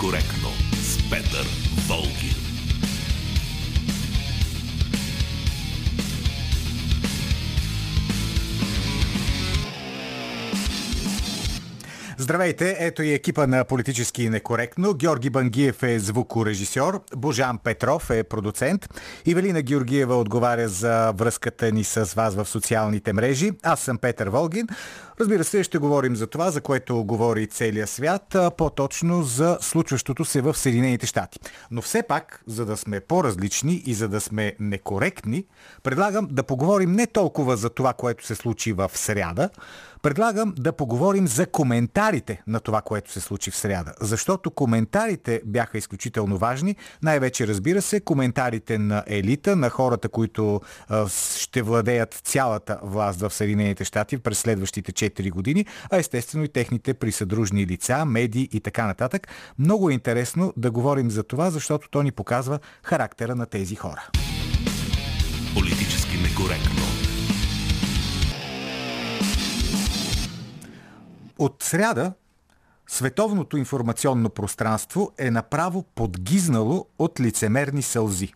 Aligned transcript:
некоректно 0.00 0.48
с 0.82 1.10
Петър 1.10 1.46
Волгин. 1.88 2.49
Здравейте, 12.30 12.76
ето 12.78 13.02
и 13.02 13.12
екипа 13.12 13.46
на 13.46 13.64
Политически 13.64 14.28
некоректно. 14.28 14.94
Георги 14.94 15.30
Бангиев 15.30 15.82
е 15.82 15.98
звукорежисьор, 15.98 17.00
Божан 17.16 17.58
Петров 17.58 18.10
е 18.10 18.22
продуцент, 18.22 18.88
Ивелина 19.26 19.62
Георгиева 19.62 20.16
отговаря 20.16 20.68
за 20.68 21.12
връзката 21.12 21.72
ни 21.72 21.84
с 21.84 22.04
вас 22.04 22.34
в 22.34 22.46
социалните 22.46 23.12
мрежи. 23.12 23.50
Аз 23.62 23.80
съм 23.80 23.98
Петър 23.98 24.28
Волгин. 24.28 24.66
Разбира 25.20 25.44
се, 25.44 25.62
ще 25.62 25.78
говорим 25.78 26.16
за 26.16 26.26
това, 26.26 26.50
за 26.50 26.60
което 26.60 27.04
говори 27.04 27.46
целия 27.46 27.86
свят, 27.86 28.36
по-точно 28.56 29.22
за 29.22 29.58
случващото 29.60 30.24
се 30.24 30.40
в 30.40 30.54
Съединените 30.54 31.06
щати. 31.06 31.38
Но 31.70 31.82
все 31.82 32.02
пак, 32.02 32.42
за 32.46 32.66
да 32.66 32.76
сме 32.76 33.00
по-различни 33.00 33.82
и 33.86 33.94
за 33.94 34.08
да 34.08 34.20
сме 34.20 34.54
некоректни, 34.60 35.44
предлагам 35.82 36.28
да 36.30 36.42
поговорим 36.42 36.92
не 36.92 37.06
толкова 37.06 37.56
за 37.56 37.70
това, 37.70 37.92
което 37.92 38.26
се 38.26 38.34
случи 38.34 38.72
в 38.72 38.90
сряда, 38.94 39.50
Предлагам 40.02 40.54
да 40.58 40.72
поговорим 40.72 41.28
за 41.28 41.46
коментарите 41.46 42.42
на 42.46 42.60
това, 42.60 42.82
което 42.82 43.12
се 43.12 43.20
случи 43.20 43.50
в 43.50 43.56
сряда. 43.56 43.92
Защото 44.00 44.50
коментарите 44.50 45.42
бяха 45.44 45.78
изключително 45.78 46.38
важни. 46.38 46.76
Най-вече, 47.02 47.46
разбира 47.46 47.82
се, 47.82 48.00
коментарите 48.00 48.78
на 48.78 49.04
елита, 49.06 49.56
на 49.56 49.70
хората, 49.70 50.08
които 50.08 50.60
ще 51.38 51.62
владеят 51.62 52.14
цялата 52.24 52.78
власт 52.82 53.20
в 53.20 53.30
Съединените 53.30 53.84
щати 53.84 54.18
през 54.18 54.38
следващите 54.38 54.92
4 54.92 55.30
години, 55.30 55.66
а 55.90 55.96
естествено 55.96 56.44
и 56.44 56.48
техните 56.48 56.94
присъдружни 56.94 57.66
лица, 57.66 58.04
медии 58.04 58.48
и 58.52 58.60
така 58.60 58.86
нататък. 58.86 59.28
Много 59.58 59.90
е 59.90 59.94
интересно 59.94 60.52
да 60.56 60.70
говорим 60.70 61.10
за 61.10 61.22
това, 61.22 61.50
защото 61.50 61.88
то 61.90 62.02
ни 62.02 62.12
показва 62.12 62.58
характера 62.82 63.34
на 63.34 63.46
тези 63.46 63.76
хора. 63.76 64.08
Политически 65.54 66.16
некоректно. 66.16 66.89
От 71.40 71.62
сряда 71.62 72.12
световното 72.86 73.56
информационно 73.56 74.30
пространство 74.30 75.12
е 75.18 75.30
направо 75.30 75.82
подгизнало 75.94 76.86
от 76.98 77.20
лицемерни 77.20 77.82
сълзи. 77.82 78.32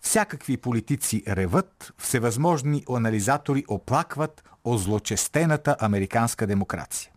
Всякакви 0.00 0.56
политици 0.56 1.22
реват, 1.28 1.92
всевъзможни 1.98 2.84
анализатори 2.90 3.64
оплакват 3.68 4.44
о 4.64 4.76
злочестената 4.76 5.76
американска 5.80 6.46
демокрация. 6.46 7.10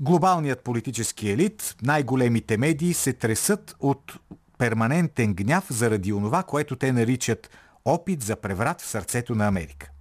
Глобалният 0.00 0.60
политически 0.60 1.30
елит, 1.30 1.76
най-големите 1.82 2.56
медии 2.56 2.94
се 2.94 3.12
тресат 3.12 3.76
от 3.80 4.12
перманентен 4.58 5.34
гняв 5.34 5.66
заради 5.70 6.12
онова, 6.12 6.42
което 6.42 6.76
те 6.76 6.92
наричат 6.92 7.50
опит 7.84 8.22
за 8.22 8.36
преврат 8.36 8.80
в 8.80 8.86
сърцето 8.86 9.34
на 9.34 9.46
Америка. 9.46 9.91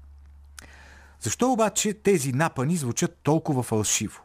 Защо 1.21 1.51
обаче 1.51 1.93
тези 1.93 2.33
напани 2.33 2.75
звучат 2.75 3.19
толкова 3.23 3.63
фалшиво? 3.63 4.21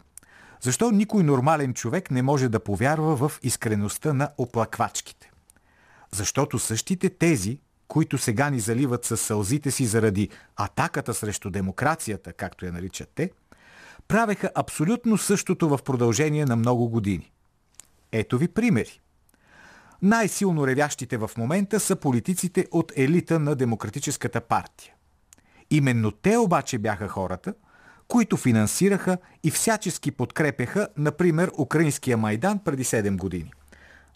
Защо 0.60 0.90
никой 0.90 1.22
нормален 1.22 1.74
човек 1.74 2.10
не 2.10 2.22
може 2.22 2.48
да 2.48 2.60
повярва 2.60 3.16
в 3.16 3.40
искреността 3.42 4.12
на 4.12 4.30
оплаквачките? 4.38 5.30
Защото 6.10 6.58
същите 6.58 7.10
тези, 7.10 7.58
които 7.88 8.18
сега 8.18 8.50
ни 8.50 8.60
заливат 8.60 9.04
със 9.04 9.20
сълзите 9.20 9.70
си 9.70 9.86
заради 9.86 10.28
атаката 10.56 11.14
срещу 11.14 11.50
демокрацията, 11.50 12.32
както 12.32 12.66
я 12.66 12.72
наричат 12.72 13.08
те, 13.14 13.30
правеха 14.08 14.50
абсолютно 14.54 15.18
същото 15.18 15.68
в 15.68 15.78
продължение 15.84 16.44
на 16.44 16.56
много 16.56 16.88
години. 16.88 17.32
Ето 18.12 18.38
ви 18.38 18.48
примери. 18.48 19.00
Най-силно 20.02 20.66
ревящите 20.66 21.16
в 21.16 21.30
момента 21.36 21.80
са 21.80 21.96
политиците 21.96 22.66
от 22.70 22.92
елита 22.96 23.38
на 23.38 23.54
Демократическата 23.54 24.40
партия. 24.40 24.95
Именно 25.70 26.10
те 26.10 26.36
обаче 26.36 26.78
бяха 26.78 27.08
хората, 27.08 27.54
които 28.08 28.36
финансираха 28.36 29.18
и 29.44 29.50
всячески 29.50 30.10
подкрепяха, 30.10 30.88
например, 30.96 31.50
Украинския 31.58 32.16
Майдан 32.16 32.58
преди 32.58 32.84
7 32.84 33.16
години. 33.16 33.50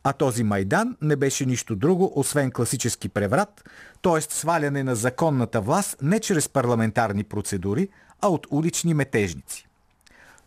А 0.05 0.13
този 0.13 0.45
Майдан 0.45 0.97
не 1.03 1.17
беше 1.17 1.47
нищо 1.47 1.77
друго, 1.77 2.13
освен 2.17 2.51
класически 2.51 3.09
преврат, 3.09 3.71
т.е. 4.03 4.21
сваляне 4.21 4.83
на 4.83 4.95
законната 4.95 5.61
власт 5.61 5.97
не 6.03 6.21
чрез 6.21 6.49
парламентарни 6.49 7.25
процедури, 7.25 7.89
а 8.21 8.29
от 8.29 8.47
улични 8.51 8.95
метежници. 8.95 9.67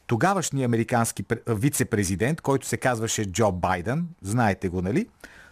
Тогавашният 0.08 0.70
американски 0.70 1.24
вице-президент, 1.48 2.42
който 2.42 2.68
се 2.68 2.78
казваше 2.78 3.32
Джо 3.32 3.52
Байден, 3.52 4.08
знаете 4.22 4.70
го, 4.70 4.82
нали? 4.82 5.08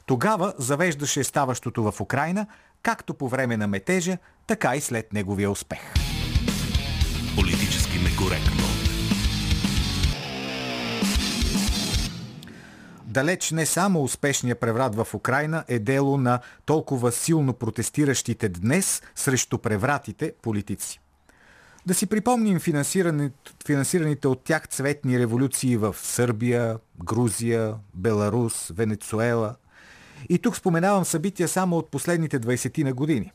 Тогава 0.05 0.53
завеждаше 0.57 1.23
ставащото 1.23 1.91
в 1.91 2.01
Украина, 2.01 2.47
както 2.83 3.13
по 3.13 3.27
време 3.27 3.57
на 3.57 3.67
метежа, 3.67 4.17
така 4.47 4.75
и 4.75 4.81
след 4.81 5.13
неговия 5.13 5.51
успех. 5.51 5.79
Политически 7.35 7.99
некоректно. 7.99 8.71
Далеч 13.11 13.51
не 13.51 13.65
само 13.65 14.03
успешния 14.03 14.55
преврат 14.55 14.95
в 14.95 15.07
Украина 15.13 15.63
е 15.67 15.79
дело 15.79 16.17
на 16.17 16.39
толкова 16.65 17.11
силно 17.11 17.53
протестиращите 17.53 18.49
днес 18.49 19.01
срещу 19.15 19.57
превратите 19.57 20.33
политици. 20.41 20.99
Да 21.85 21.93
си 21.93 22.05
припомним 22.05 22.59
финансираните 23.65 24.27
от 24.27 24.43
тях 24.43 24.67
цветни 24.67 25.19
революции 25.19 25.77
в 25.77 25.95
Сърбия, 25.97 26.77
Грузия, 27.03 27.75
Беларус, 27.93 28.71
Венецуела. 28.73 29.55
И 30.29 30.39
тук 30.39 30.57
споменавам 30.57 31.05
събития 31.05 31.47
само 31.47 31.77
от 31.77 31.91
последните 31.91 32.39
20 32.39 32.83
на 32.83 32.93
години. 32.93 33.31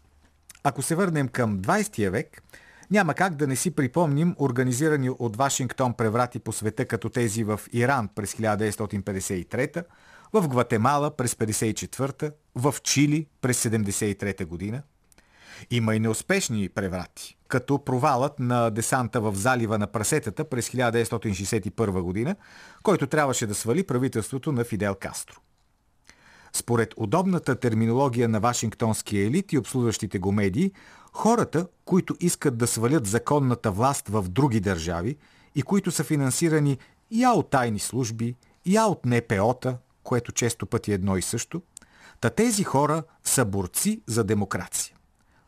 Ако 0.65 0.83
се 0.83 0.95
върнем 0.95 1.29
към 1.29 1.59
20 1.59 2.11
век, 2.11 2.43
няма 2.91 3.15
как 3.15 3.35
да 3.35 3.47
не 3.47 3.57
си 3.57 3.71
припомним 3.71 4.35
организирани 4.39 5.11
от 5.11 5.37
Вашингтон 5.37 5.95
преврати 5.95 6.39
по 6.39 6.53
света 6.53 6.87
като 6.87 7.09
тези 7.09 7.45
в 7.45 7.61
Иран 7.73 8.09
през 8.15 8.35
1953, 8.35 9.85
в 10.33 10.49
Гватемала 10.49 11.17
през 11.17 11.35
1954, 11.35 12.33
в 12.55 12.75
Чили 12.83 13.27
през 13.41 13.63
1973 13.63 14.45
година. 14.45 14.83
Има 15.71 15.95
и 15.95 16.01
неуспешни 16.01 16.69
преврати, 16.69 17.37
като 17.49 17.85
провалът 17.85 18.39
на 18.39 18.71
десанта 18.71 19.21
в 19.21 19.35
залива 19.35 19.79
на 19.79 19.87
прасетата 19.87 20.45
през 20.45 20.69
1961 20.69 22.01
година, 22.01 22.37
който 22.83 23.07
трябваше 23.07 23.47
да 23.47 23.55
свали 23.55 23.87
правителството 23.87 24.53
на 24.53 24.65
Фидел 24.65 24.95
Кастро. 24.95 25.41
Според 26.57 26.95
удобната 26.97 27.57
терминология 27.57 28.29
на 28.29 28.41
Вашингтонския 28.41 29.27
елит 29.27 29.53
и 29.53 29.59
обслужващите 29.59 30.19
го 30.19 30.33
медии, 30.33 30.73
хората, 31.13 31.67
които 31.85 32.17
искат 32.21 32.59
да 32.59 32.67
свалят 32.67 33.07
законната 33.07 33.71
власт 33.71 34.09
в 34.09 34.29
други 34.29 34.61
държави 34.61 35.17
и 35.55 35.63
които 35.63 35.91
са 35.91 36.05
финансирани 36.05 36.79
я 37.11 37.31
от 37.31 37.51
тайни 37.51 37.79
служби, 37.79 38.35
я 38.67 38.87
от 38.87 39.07
НПО-та, 39.07 39.79
което 40.03 40.33
често 40.33 40.67
пъти 40.67 40.91
е 40.91 40.95
едно 40.95 41.17
и 41.17 41.23
също, 41.23 41.63
та 42.21 42.31
тези 42.31 42.65
хора 42.65 43.03
са 43.25 43.45
борци 43.45 44.01
за 44.07 44.25
демокрация. 44.25 44.97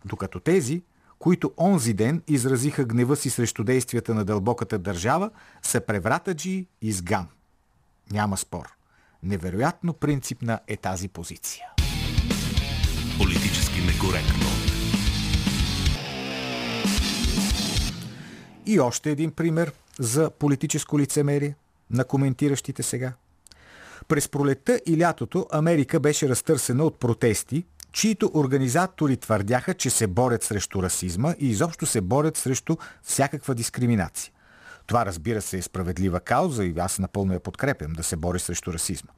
Докато 0.05 0.41
тези, 0.41 0.83
които 1.19 1.53
онзи 1.59 1.93
ден 1.95 2.23
изразиха 2.27 2.85
гнева 2.85 3.17
си 3.17 3.31
срещу 3.31 3.65
действията 3.65 4.15
на 4.15 4.25
дълбоката 4.25 4.79
държава, 4.79 5.31
са 5.63 5.81
превратаджи 5.81 6.67
и 6.83 6.93
сган. 6.93 7.29
Няма 8.11 8.37
спор. 8.37 8.78
Невероятно 9.23 9.93
принципна 9.93 10.61
е 10.69 10.77
тази 10.77 11.09
позиция. 11.09 11.65
Политически 13.19 13.81
некоректно. 13.81 14.47
И 18.67 18.81
още 18.81 19.11
един 19.11 19.31
пример 19.31 19.73
за 19.99 20.31
политическо 20.31 20.99
лицемерие 20.99 21.55
на 21.91 22.05
коментиращите 22.05 22.83
сега. 22.83 23.13
През 24.09 24.29
пролетта 24.29 24.81
и 24.87 24.99
лятото 24.99 25.47
Америка 25.53 26.01
беше 26.01 26.29
разтърсена 26.29 26.85
от 26.85 27.01
протести, 27.01 27.65
чието 27.93 28.31
организатори 28.35 29.17
твърдяха, 29.17 29.75
че 29.75 29.91
се 29.91 30.07
борят 30.07 30.43
срещу 30.43 30.83
расизма 30.83 31.35
и 31.39 31.49
изобщо 31.49 31.87
се 31.87 32.01
борят 32.01 32.37
срещу 32.37 32.77
всякаква 33.03 33.55
дискриминация. 33.55 34.33
Това 34.89 35.07
разбира 35.07 35.43
се 35.43 35.59
е 35.59 35.63
справедлива 35.63 36.21
кауза 36.21 36.65
и 36.65 36.75
аз 36.79 36.99
напълно 36.99 37.33
я 37.33 37.41
подкрепям 37.41 37.93
да 37.93 38.03
се 38.03 38.17
бори 38.17 38.39
срещу 38.39 38.73
расизма. 38.73 39.11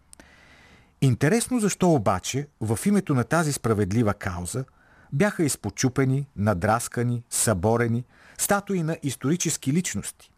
Интересно 1.01 1.61
защо 1.61 1.93
обаче 1.93 2.49
в 2.61 2.79
името 2.87 3.15
на 3.15 3.25
тази 3.25 3.53
справедлива 3.53 4.15
кауза 4.15 4.65
бяха 5.13 5.45
изпочупени, 5.45 6.27
надраскани, 6.37 7.23
съборени 7.31 8.05
статуи 8.39 8.83
на 8.83 8.97
исторически 9.03 9.73
личности. 9.73 10.31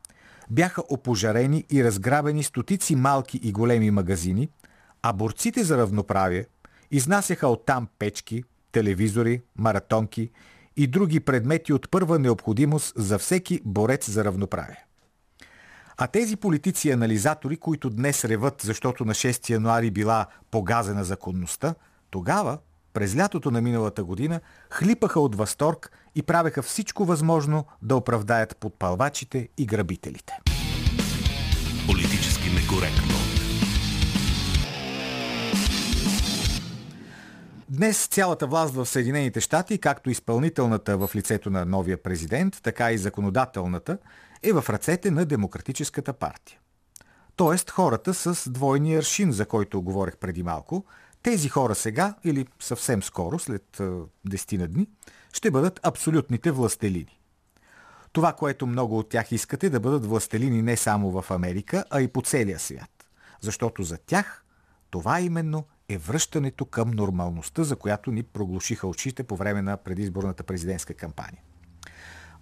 Бяха 0.51 0.83
опожарени 0.89 1.65
и 1.71 1.85
разграбени 1.85 2.43
стотици 2.43 2.97
малки 2.97 3.41
и 3.43 3.53
големи 3.53 3.91
магазини, 3.91 4.49
а 5.03 5.13
борците 5.13 5.65
за 5.65 5.79
равноправие 5.79 6.47
изнасяха 6.91 7.49
оттам 7.49 7.89
печки, 7.99 8.45
телевизори, 8.73 9.43
маратонки 9.57 10.31
и 10.77 10.87
други 10.87 11.21
предмети 11.21 11.73
от 11.73 11.91
първа 11.91 12.19
необходимост 12.19 12.93
за 12.97 13.19
всеки 13.19 13.61
борец 13.65 14.11
за 14.11 14.25
равноправие. 14.25 14.85
А 15.97 16.07
тези 16.07 16.37
политици 16.37 16.89
и 16.89 16.93
анализатори, 16.93 17.57
които 17.57 17.91
днес 17.91 18.25
реват, 18.25 18.61
защото 18.63 19.05
на 19.05 19.15
6 19.15 19.51
януари 19.51 19.91
била 19.91 20.27
погазена 20.51 21.05
законността, 21.05 21.75
тогава, 22.11 22.59
през 22.93 23.17
лятото 23.17 23.51
на 23.51 23.61
миналата 23.61 24.05
година, 24.05 24.41
хлипаха 24.71 25.21
от 25.21 25.37
възторг 25.37 25.91
и 26.15 26.23
правеха 26.23 26.63
всичко 26.63 27.05
възможно 27.05 27.65
да 27.83 27.97
оправдаят 27.97 28.57
подпалвачите 28.57 29.49
и 29.59 29.67
грабителите. 29.67 30.39
Политически 31.87 32.51
некоректно. 32.51 33.23
Днес 37.69 38.07
цялата 38.07 38.47
власт 38.47 38.75
в 38.75 38.87
Съединените 38.87 39.41
щати, 39.41 39.79
както 39.79 40.11
изпълнителната 40.11 40.99
в 40.99 41.11
лицето 41.15 41.51
на 41.51 41.65
новия 41.65 42.03
президент, 42.03 42.61
така 42.63 42.93
и 42.93 42.99
законодателната, 42.99 43.99
е 44.43 44.53
в 44.53 44.65
ръцете 44.69 45.11
на 45.11 45.25
Демократическата 45.25 46.13
партия. 46.13 46.59
Тоест 47.37 47.71
хората 47.71 48.15
с 48.15 48.51
двойния 48.51 48.99
аршин, 48.99 49.33
за 49.33 49.47
който 49.47 49.83
говорех 49.83 50.17
преди 50.17 50.43
малко, 50.43 50.85
тези 51.23 51.49
хора 51.49 51.75
сега, 51.75 52.15
или 52.25 52.47
съвсем 52.61 53.03
скоро, 53.03 53.39
след 53.39 53.65
10 54.29 54.57
на 54.59 54.69
дни, 54.69 54.87
ще 55.33 55.51
бъдат 55.51 55.81
абсолютните 55.83 56.51
властелини. 56.51 57.19
Това, 58.13 58.33
което 58.33 58.67
много 58.67 58.99
от 58.99 59.09
тях 59.09 59.33
искате 59.33 59.71
да 59.71 59.81
бъдат 59.81 60.07
властелини 60.07 60.63
не 60.63 60.77
само 60.77 61.23
в 61.23 61.31
Америка, 61.31 61.85
а 61.91 62.01
и 62.01 62.09
по 62.09 62.23
целия 62.23 62.59
свят. 62.59 62.91
Защото 63.41 63.83
за 63.83 63.99
тях 63.99 64.45
това 64.91 65.21
именно 65.21 65.65
е 65.89 65.99
връщането 65.99 66.65
към 66.65 66.91
нормалността, 66.91 67.65
за 67.65 67.77
която 67.77 68.11
ни 68.11 68.23
проглушиха 68.23 68.87
очите 68.87 69.23
по 69.23 69.37
време 69.37 69.63
на 69.63 69.77
предизборната 69.77 70.43
президентска 70.43 70.95
кампания. 70.95 71.43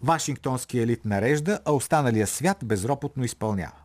Вашингтонски 0.02 0.78
елит 0.78 1.04
нарежда, 1.04 1.60
а 1.64 1.72
останалия 1.72 2.26
свят 2.26 2.58
безропотно 2.64 3.24
изпълнява. 3.24 3.76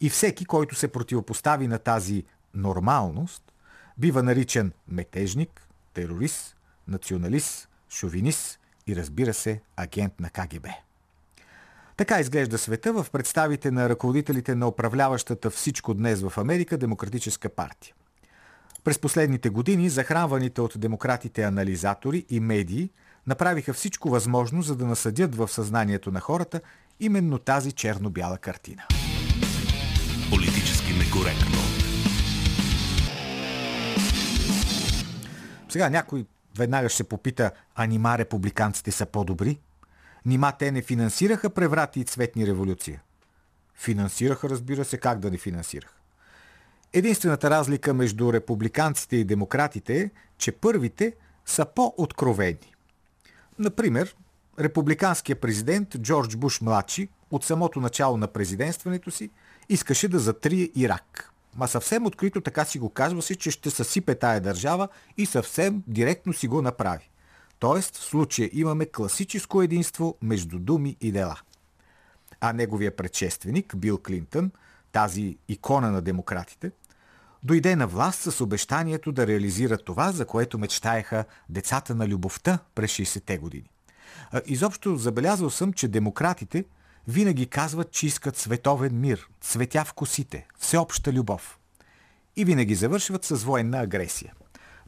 И 0.00 0.10
всеки, 0.10 0.44
който 0.44 0.74
се 0.74 0.88
противопостави 0.88 1.68
на 1.68 1.78
тази 1.78 2.24
нормалност, 2.54 3.52
бива 3.98 4.22
наричан 4.22 4.72
метежник, 4.88 5.68
терорист, 5.94 6.56
националист, 6.88 7.68
шовинист 7.90 8.60
и 8.86 8.96
разбира 8.96 9.34
се 9.34 9.60
агент 9.76 10.20
на 10.20 10.30
КГБ. 10.30 10.66
Така 11.96 12.20
изглежда 12.20 12.58
света 12.58 12.92
в 12.92 13.06
представите 13.12 13.70
на 13.70 13.88
ръководителите 13.88 14.54
на 14.54 14.68
управляващата 14.68 15.50
всичко 15.50 15.94
днес 15.94 16.22
в 16.22 16.38
Америка 16.38 16.78
Демократическа 16.78 17.48
партия. 17.48 17.94
През 18.84 18.98
последните 18.98 19.48
години 19.48 19.88
захранваните 19.88 20.60
от 20.60 20.72
демократите 20.76 21.42
анализатори 21.42 22.24
и 22.30 22.40
медии 22.40 22.90
направиха 23.26 23.72
всичко 23.72 24.10
възможно, 24.10 24.62
за 24.62 24.76
да 24.76 24.86
насъдят 24.86 25.34
в 25.34 25.48
съзнанието 25.48 26.10
на 26.12 26.20
хората 26.20 26.60
именно 27.00 27.38
тази 27.38 27.72
черно-бяла 27.72 28.38
картина. 28.38 28.82
Политически 30.30 30.92
некоректно. 30.92 31.58
Сега 35.68 35.90
някой 35.90 36.26
веднага 36.58 36.88
ще 36.88 36.96
се 36.96 37.04
попита, 37.04 37.50
а 37.74 37.86
нима 37.86 38.18
републиканците 38.18 38.90
са 38.90 39.06
по-добри? 39.06 39.60
Нима 40.26 40.52
те 40.52 40.72
не 40.72 40.82
финансираха 40.82 41.50
преврати 41.50 42.00
и 42.00 42.04
цветни 42.04 42.46
революция? 42.46 43.02
Финансираха, 43.74 44.48
разбира 44.48 44.84
се, 44.84 44.98
как 44.98 45.18
да 45.18 45.30
не 45.30 45.38
финансираха. 45.38 45.94
Единствената 46.92 47.50
разлика 47.50 47.94
между 47.94 48.32
републиканците 48.32 49.16
и 49.16 49.24
демократите 49.24 50.00
е, 50.00 50.10
че 50.38 50.52
първите 50.52 51.12
са 51.46 51.66
по-откровени. 51.74 52.75
Например, 53.58 54.16
републиканският 54.60 55.40
президент 55.40 55.98
Джордж 55.98 56.36
Буш 56.36 56.60
младши 56.60 57.08
от 57.30 57.44
самото 57.44 57.80
начало 57.80 58.16
на 58.16 58.26
президентстването 58.26 59.10
си 59.10 59.30
искаше 59.68 60.08
да 60.08 60.18
затрие 60.18 60.70
Ирак. 60.74 61.32
Ма 61.56 61.68
съвсем 61.68 62.06
открито 62.06 62.40
така 62.40 62.64
си 62.64 62.78
го 62.78 62.90
казва 62.90 63.22
си, 63.22 63.36
че 63.36 63.50
ще 63.50 63.70
съсипе 63.70 64.14
тая 64.14 64.40
държава 64.40 64.88
и 65.16 65.26
съвсем 65.26 65.82
директно 65.86 66.32
си 66.32 66.48
го 66.48 66.62
направи. 66.62 67.10
Тоест, 67.58 67.96
в 67.96 68.04
случая 68.04 68.50
имаме 68.52 68.86
класическо 68.86 69.62
единство 69.62 70.16
между 70.22 70.58
думи 70.58 70.96
и 71.00 71.12
дела. 71.12 71.40
А 72.40 72.52
неговия 72.52 72.96
предшественик, 72.96 73.76
Бил 73.76 73.98
Клинтън, 73.98 74.50
тази 74.92 75.38
икона 75.48 75.90
на 75.90 76.02
демократите, 76.02 76.70
дойде 77.42 77.76
на 77.76 77.86
власт 77.86 78.20
с 78.20 78.40
обещанието 78.40 79.12
да 79.12 79.26
реализира 79.26 79.78
това, 79.78 80.12
за 80.12 80.26
което 80.26 80.58
мечтаеха 80.58 81.24
децата 81.48 81.94
на 81.94 82.08
любовта 82.08 82.58
през 82.74 82.90
60-те 82.90 83.38
години. 83.38 83.70
Изобщо 84.46 84.96
забелязал 84.96 85.50
съм, 85.50 85.72
че 85.72 85.88
демократите 85.88 86.64
винаги 87.08 87.46
казват, 87.46 87.92
че 87.92 88.06
искат 88.06 88.36
световен 88.36 89.00
мир, 89.00 89.28
цветя 89.40 89.84
в 89.84 89.92
косите, 89.92 90.46
всеобща 90.58 91.12
любов. 91.12 91.58
И 92.36 92.44
винаги 92.44 92.74
завършват 92.74 93.24
с 93.24 93.36
военна 93.36 93.80
агресия. 93.80 94.34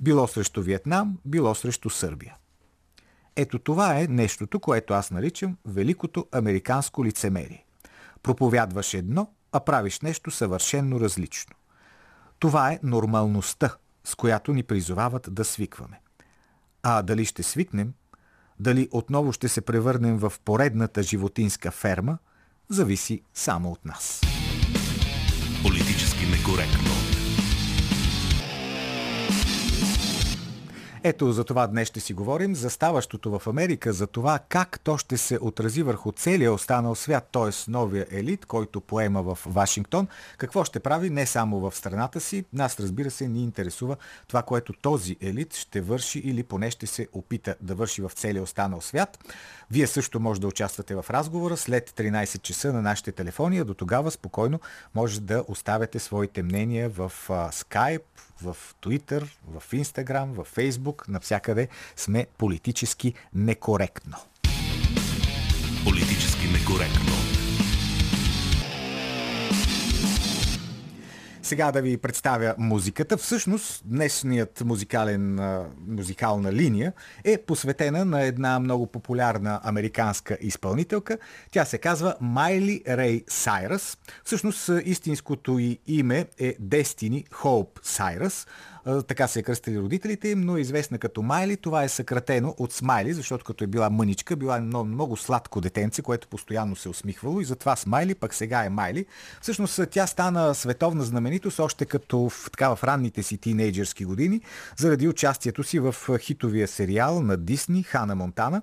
Било 0.00 0.28
срещу 0.28 0.62
Виетнам, 0.62 1.18
било 1.24 1.54
срещу 1.54 1.90
Сърбия. 1.90 2.36
Ето 3.36 3.58
това 3.58 4.00
е 4.00 4.06
нещото, 4.06 4.60
което 4.60 4.94
аз 4.94 5.10
наричам 5.10 5.56
великото 5.64 6.26
американско 6.32 7.04
лицемерие. 7.04 7.64
Проповядваш 8.22 8.94
едно, 8.94 9.30
а 9.52 9.60
правиш 9.60 10.00
нещо 10.00 10.30
съвършенно 10.30 11.00
различно. 11.00 11.57
Това 12.38 12.72
е 12.72 12.80
нормалността, 12.82 13.76
с 14.04 14.14
която 14.14 14.52
ни 14.52 14.62
призовават 14.62 15.28
да 15.30 15.44
свикваме. 15.44 16.00
А 16.82 17.02
дали 17.02 17.24
ще 17.24 17.42
свикнем, 17.42 17.92
дали 18.60 18.88
отново 18.90 19.32
ще 19.32 19.48
се 19.48 19.60
превърнем 19.60 20.18
в 20.18 20.32
поредната 20.44 21.02
животинска 21.02 21.70
ферма, 21.70 22.18
зависи 22.68 23.22
само 23.34 23.72
от 23.72 23.84
нас. 23.84 24.20
Политически 25.62 26.26
некоректно. 26.26 27.07
Ето 31.08 31.32
за 31.32 31.44
това 31.44 31.66
днес 31.66 31.88
ще 31.88 32.00
си 32.00 32.12
говорим 32.12 32.54
за 32.54 32.70
ставащото 32.70 33.38
в 33.38 33.46
Америка, 33.46 33.92
за 33.92 34.06
това 34.06 34.38
как 34.48 34.80
то 34.80 34.98
ще 34.98 35.16
се 35.16 35.38
отрази 35.40 35.82
върху 35.82 36.12
целия 36.12 36.52
останал 36.52 36.94
свят, 36.94 37.28
т.е. 37.32 37.70
новия 37.70 38.06
елит, 38.10 38.46
който 38.46 38.80
поема 38.80 39.22
в 39.22 39.38
Вашингтон. 39.46 40.08
Какво 40.38 40.64
ще 40.64 40.80
прави 40.80 41.10
не 41.10 41.26
само 41.26 41.60
в 41.60 41.76
страната 41.76 42.20
си, 42.20 42.44
нас 42.52 42.80
разбира 42.80 43.10
се 43.10 43.28
ни 43.28 43.42
интересува 43.42 43.96
това, 44.26 44.42
което 44.42 44.72
този 44.72 45.16
елит 45.20 45.54
ще 45.54 45.80
върши 45.80 46.18
или 46.18 46.42
поне 46.42 46.70
ще 46.70 46.86
се 46.86 47.08
опита 47.12 47.54
да 47.60 47.74
върши 47.74 48.02
в 48.02 48.10
целия 48.14 48.42
останал 48.42 48.80
свят. 48.80 49.18
Вие 49.70 49.86
също 49.86 50.20
може 50.20 50.40
да 50.40 50.46
участвате 50.46 50.94
в 50.94 51.04
разговора 51.10 51.56
след 51.56 51.90
13 51.90 52.42
часа 52.42 52.72
на 52.72 52.82
нашите 52.82 53.12
телефони, 53.12 53.58
а 53.58 53.64
до 53.64 53.74
тогава 53.74 54.10
спокойно 54.10 54.60
може 54.94 55.20
да 55.20 55.44
оставяте 55.48 55.98
своите 55.98 56.42
мнения 56.42 56.88
в 56.88 57.12
Skype, 57.28 58.02
в 58.42 58.56
Twitter, 58.82 59.28
в 59.46 59.72
Instagram, 59.72 60.26
в 60.26 60.56
Facebook, 60.56 61.08
навсякъде 61.08 61.68
сме 61.96 62.26
политически 62.38 63.14
некоректно. 63.34 64.16
Политически 65.84 66.46
некоректно. 66.46 67.37
Сега 71.48 71.72
да 71.72 71.82
ви 71.82 71.96
представя 71.96 72.54
музиката. 72.58 73.16
Всъщност, 73.16 73.82
днешният 73.84 74.62
музикален, 74.64 75.40
музикална 75.88 76.52
линия 76.52 76.92
е 77.24 77.38
посветена 77.38 78.04
на 78.04 78.22
една 78.22 78.60
много 78.60 78.86
популярна 78.86 79.60
американска 79.64 80.38
изпълнителка. 80.40 81.18
Тя 81.50 81.64
се 81.64 81.78
казва 81.78 82.14
Майли 82.20 82.82
Рей 82.88 83.24
Сайрас. 83.28 83.98
Всъщност, 84.24 84.70
истинското 84.84 85.58
й 85.58 85.78
име 85.86 86.26
е 86.38 86.54
Destiny 86.54 87.28
Hope 87.28 87.78
Сайрас 87.82 88.46
така 89.08 89.28
се 89.28 89.38
е 89.38 89.42
кръстили 89.42 89.78
родителите 89.78 90.28
им, 90.28 90.40
но 90.40 90.56
е 90.56 90.60
известна 90.60 90.98
като 90.98 91.22
Майли. 91.22 91.56
Това 91.56 91.84
е 91.84 91.88
съкратено 91.88 92.54
от 92.58 92.72
Смайли, 92.72 93.12
защото 93.12 93.44
като 93.44 93.64
е 93.64 93.66
била 93.66 93.90
мъничка, 93.90 94.36
била 94.36 94.60
много, 94.60 94.84
много 94.84 95.16
сладко 95.16 95.60
детенце, 95.60 96.02
което 96.02 96.28
постоянно 96.28 96.76
се 96.76 96.88
усмихвало 96.88 97.40
и 97.40 97.44
затова 97.44 97.76
Смайли, 97.76 98.14
пък 98.14 98.34
сега 98.34 98.64
е 98.64 98.68
Майли. 98.68 99.06
Всъщност 99.40 99.80
тя 99.90 100.06
стана 100.06 100.54
световна 100.54 101.04
знаменитост 101.04 101.60
още 101.60 101.84
като 101.84 102.28
в, 102.28 102.50
така, 102.50 102.74
в 102.74 102.84
ранните 102.84 103.22
си 103.22 103.38
тинейджърски 103.38 104.04
години, 104.04 104.40
заради 104.76 105.08
участието 105.08 105.62
си 105.62 105.78
в 105.78 105.94
хитовия 106.18 106.68
сериал 106.68 107.22
на 107.22 107.36
Дисни 107.36 107.82
Хана 107.82 108.14
Монтана. 108.14 108.62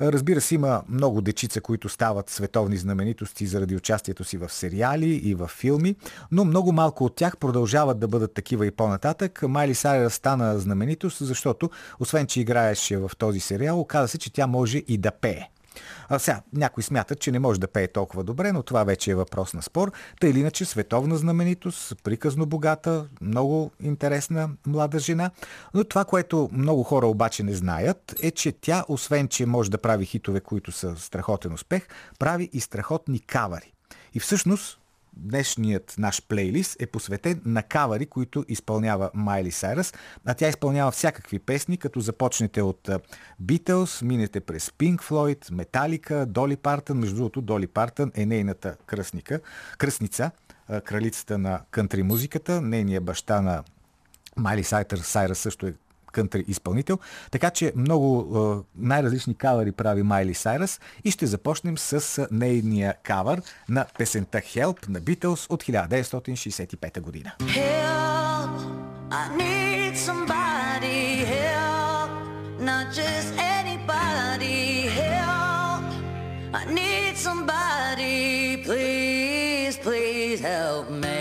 Разбира 0.00 0.40
се, 0.40 0.54
има 0.54 0.82
много 0.88 1.20
дечица, 1.20 1.60
които 1.60 1.88
стават 1.88 2.30
световни 2.30 2.76
знаменитости 2.76 3.46
заради 3.46 3.76
участието 3.76 4.24
си 4.24 4.36
в 4.36 4.52
сериали 4.52 5.08
и 5.08 5.34
в 5.34 5.48
филми, 5.48 5.96
но 6.32 6.44
много 6.44 6.72
малко 6.72 7.04
от 7.04 7.16
тях 7.16 7.36
продължават 7.36 7.98
да 7.98 8.08
бъдат 8.08 8.34
такива 8.34 8.66
и 8.66 8.70
по-нататък. 8.70 9.42
Майли 9.42 9.74
Сайрас 9.74 10.14
стана 10.14 10.58
знаменитост, 10.58 11.26
защото 11.26 11.70
освен, 12.00 12.26
че 12.26 12.40
играеше 12.40 12.96
в 12.96 13.10
този 13.18 13.40
сериал, 13.40 13.80
оказа 13.80 14.08
се, 14.08 14.18
че 14.18 14.32
тя 14.32 14.46
може 14.46 14.78
и 14.78 14.98
да 14.98 15.10
пее. 15.10 15.48
А 16.08 16.18
сега, 16.18 16.42
някой 16.52 16.82
смятат, 16.82 17.20
че 17.20 17.32
не 17.32 17.38
може 17.38 17.60
да 17.60 17.66
пее 17.66 17.88
толкова 17.88 18.24
добре, 18.24 18.52
но 18.52 18.62
това 18.62 18.84
вече 18.84 19.10
е 19.10 19.14
въпрос 19.14 19.54
на 19.54 19.62
спор. 19.62 19.92
Та 20.20 20.28
или 20.28 20.40
иначе 20.40 20.64
световна 20.64 21.16
знаменитост, 21.16 21.94
приказно 22.02 22.46
богата, 22.46 23.06
много 23.20 23.70
интересна 23.82 24.50
млада 24.66 24.98
жена. 24.98 25.30
Но 25.74 25.84
това, 25.84 26.04
което 26.04 26.48
много 26.52 26.82
хора 26.82 27.06
обаче 27.06 27.42
не 27.42 27.54
знаят, 27.54 28.14
е, 28.22 28.30
че 28.30 28.52
тя, 28.52 28.84
освен, 28.88 29.28
че 29.28 29.46
може 29.46 29.70
да 29.70 29.78
прави 29.78 30.06
хитове, 30.06 30.40
които 30.40 30.72
са 30.72 30.96
страхотен 30.96 31.52
успех, 31.52 31.88
прави 32.18 32.50
и 32.52 32.60
страхотни 32.60 33.18
кавари. 33.18 33.72
И 34.14 34.20
всъщност 34.20 34.78
днешният 35.16 35.94
наш 35.98 36.22
плейлист 36.28 36.76
е 36.80 36.86
посветен 36.86 37.42
на 37.44 37.62
кавари, 37.62 38.06
които 38.06 38.44
изпълнява 38.48 39.10
Майли 39.14 39.50
Сайрас, 39.50 39.94
а 40.24 40.34
тя 40.34 40.48
изпълнява 40.48 40.90
всякакви 40.90 41.38
песни, 41.38 41.76
като 41.76 42.00
започнете 42.00 42.62
от 42.62 42.90
Beatles, 43.42 44.02
минете 44.02 44.40
през 44.40 44.70
Pink 44.70 44.96
Floyd, 44.96 45.50
Metallica, 45.50 46.26
Доли 46.26 46.56
Партън. 46.56 46.98
Между 46.98 47.16
другото, 47.16 47.40
Доли 47.40 47.66
Партън 47.66 48.12
е 48.14 48.26
нейната 48.26 48.76
кръстника, 48.86 49.40
кръстница, 49.78 50.30
кралицата 50.84 51.38
на 51.38 51.60
кънтри 51.70 52.02
музиката, 52.02 52.60
нейният 52.60 53.04
баща 53.04 53.40
на 53.40 53.62
Майли 54.36 54.64
Сайтър 54.64 54.98
Сайрас 54.98 55.38
също 55.38 55.66
е 55.66 55.74
кънтри 56.16 56.44
изпълнител. 56.48 56.98
Така 57.30 57.50
че 57.50 57.72
много 57.76 58.64
най-различни 58.76 59.34
кавари 59.34 59.72
прави 59.72 60.02
Майли 60.02 60.34
Сайрас 60.34 60.80
и 61.04 61.10
ще 61.10 61.26
започнем 61.26 61.78
с 61.78 62.26
нейния 62.30 62.94
кавър 63.02 63.42
на 63.68 63.86
песента 63.98 64.38
Help 64.38 64.88
на 64.88 65.00
Beatles 65.00 65.50
от 65.50 65.64
1965 65.64 67.00
година. 67.00 67.32
Help, 67.40 68.54
I 69.10 69.24
need 69.42 69.94
somebody 70.08 71.00
help, 71.36 72.10
not 72.70 72.86
just 73.00 73.28
anybody 73.58 74.60
help. 75.00 75.84
I 76.60 76.62
need 76.80 77.14
somebody, 77.28 78.18
please, 78.66 79.74
please 79.86 80.38
help 80.52 80.86
me. 81.04 81.15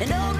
and 0.00 0.12
oh. 0.12 0.33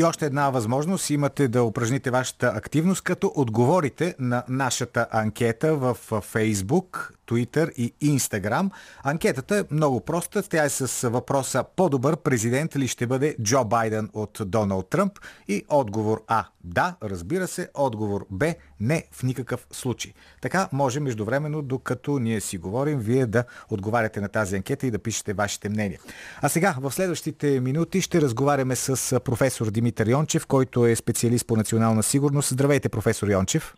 И 0.00 0.04
още 0.04 0.26
една 0.26 0.50
възможност. 0.50 1.10
Имате 1.10 1.48
да 1.48 1.62
упражните 1.62 2.10
вашата 2.10 2.46
активност, 2.46 3.02
като 3.02 3.32
отговорите 3.34 4.14
на 4.18 4.42
нашата 4.48 5.06
анкета 5.10 5.74
в 5.76 5.96
Facebook, 6.10 7.10
Twitter 7.30 7.72
и 7.72 8.18
Instagram. 8.18 8.70
Анкетата 9.02 9.56
е 9.56 9.74
много 9.74 10.00
проста. 10.00 10.42
Тя 10.42 10.64
е 10.64 10.68
с 10.68 11.08
въпроса 11.10 11.64
по-добър 11.76 12.16
президент 12.16 12.76
ли 12.76 12.88
ще 12.88 13.06
бъде 13.06 13.36
Джо 13.42 13.64
Байден 13.64 14.10
от 14.12 14.40
Доналд 14.46 14.90
Тръмп? 14.90 15.18
И 15.48 15.64
отговор 15.68 16.22
А. 16.26 16.44
Да, 16.64 16.94
разбира 17.02 17.48
се. 17.48 17.68
Отговор 17.74 18.26
Б. 18.30 18.54
Не, 18.80 19.04
в 19.12 19.22
никакъв 19.22 19.66
случай. 19.72 20.12
Така 20.40 20.68
може 20.72 21.00
междувременно, 21.00 21.62
докато 21.62 22.18
ние 22.18 22.40
си 22.40 22.58
говорим, 22.58 22.98
вие 22.98 23.26
да 23.26 23.44
отговаряте 23.70 24.20
на 24.20 24.28
тази 24.28 24.56
анкета 24.56 24.86
и 24.86 24.90
да 24.90 24.98
пишете 24.98 25.32
вашите 25.32 25.68
мнения. 25.68 26.00
А 26.42 26.48
сега, 26.48 26.76
в 26.80 26.92
следващите 26.92 27.60
минути 27.60 28.00
ще 28.00 28.20
разговаряме 28.20 28.76
с 28.76 29.20
професор 29.20 29.70
Димитър 29.70 30.06
Йончев, 30.06 30.46
който 30.46 30.86
е 30.86 30.96
специалист 30.96 31.46
по 31.46 31.56
национална 31.56 32.02
сигурност. 32.02 32.48
Здравейте, 32.50 32.88
професор 32.88 33.28
Йончев. 33.28 33.74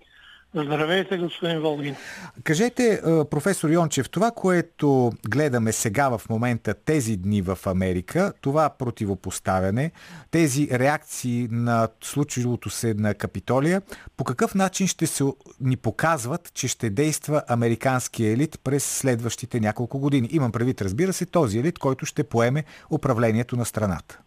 Здравейте, 0.54 1.18
господин 1.18 1.60
Волгин. 1.60 1.96
Кажете, 2.44 2.92
е, 2.92 3.00
професор 3.24 3.70
Йончев, 3.70 4.10
това, 4.10 4.30
което 4.30 5.12
гледаме 5.28 5.72
сега 5.72 6.18
в 6.18 6.28
момента, 6.30 6.74
тези 6.74 7.16
дни 7.16 7.42
в 7.42 7.58
Америка, 7.66 8.32
това 8.40 8.70
противопоставяне, 8.78 9.90
тези 10.30 10.68
реакции 10.72 11.48
на 11.50 11.88
случилото 12.00 12.70
се 12.70 12.94
на 12.94 13.14
Капитолия, 13.14 13.82
по 14.16 14.24
какъв 14.24 14.54
начин 14.54 14.86
ще 14.86 15.06
се 15.06 15.24
ни 15.60 15.76
показват, 15.76 16.50
че 16.54 16.68
ще 16.68 16.90
действа 16.90 17.42
американския 17.48 18.32
елит 18.32 18.60
през 18.64 18.84
следващите 18.84 19.60
няколко 19.60 19.98
години? 19.98 20.28
Имам 20.32 20.52
предвид, 20.52 20.82
разбира 20.82 21.12
се, 21.12 21.26
този 21.26 21.58
елит, 21.58 21.78
който 21.78 22.06
ще 22.06 22.24
поеме 22.24 22.64
управлението 22.90 23.56
на 23.56 23.64
страната. 23.64 24.20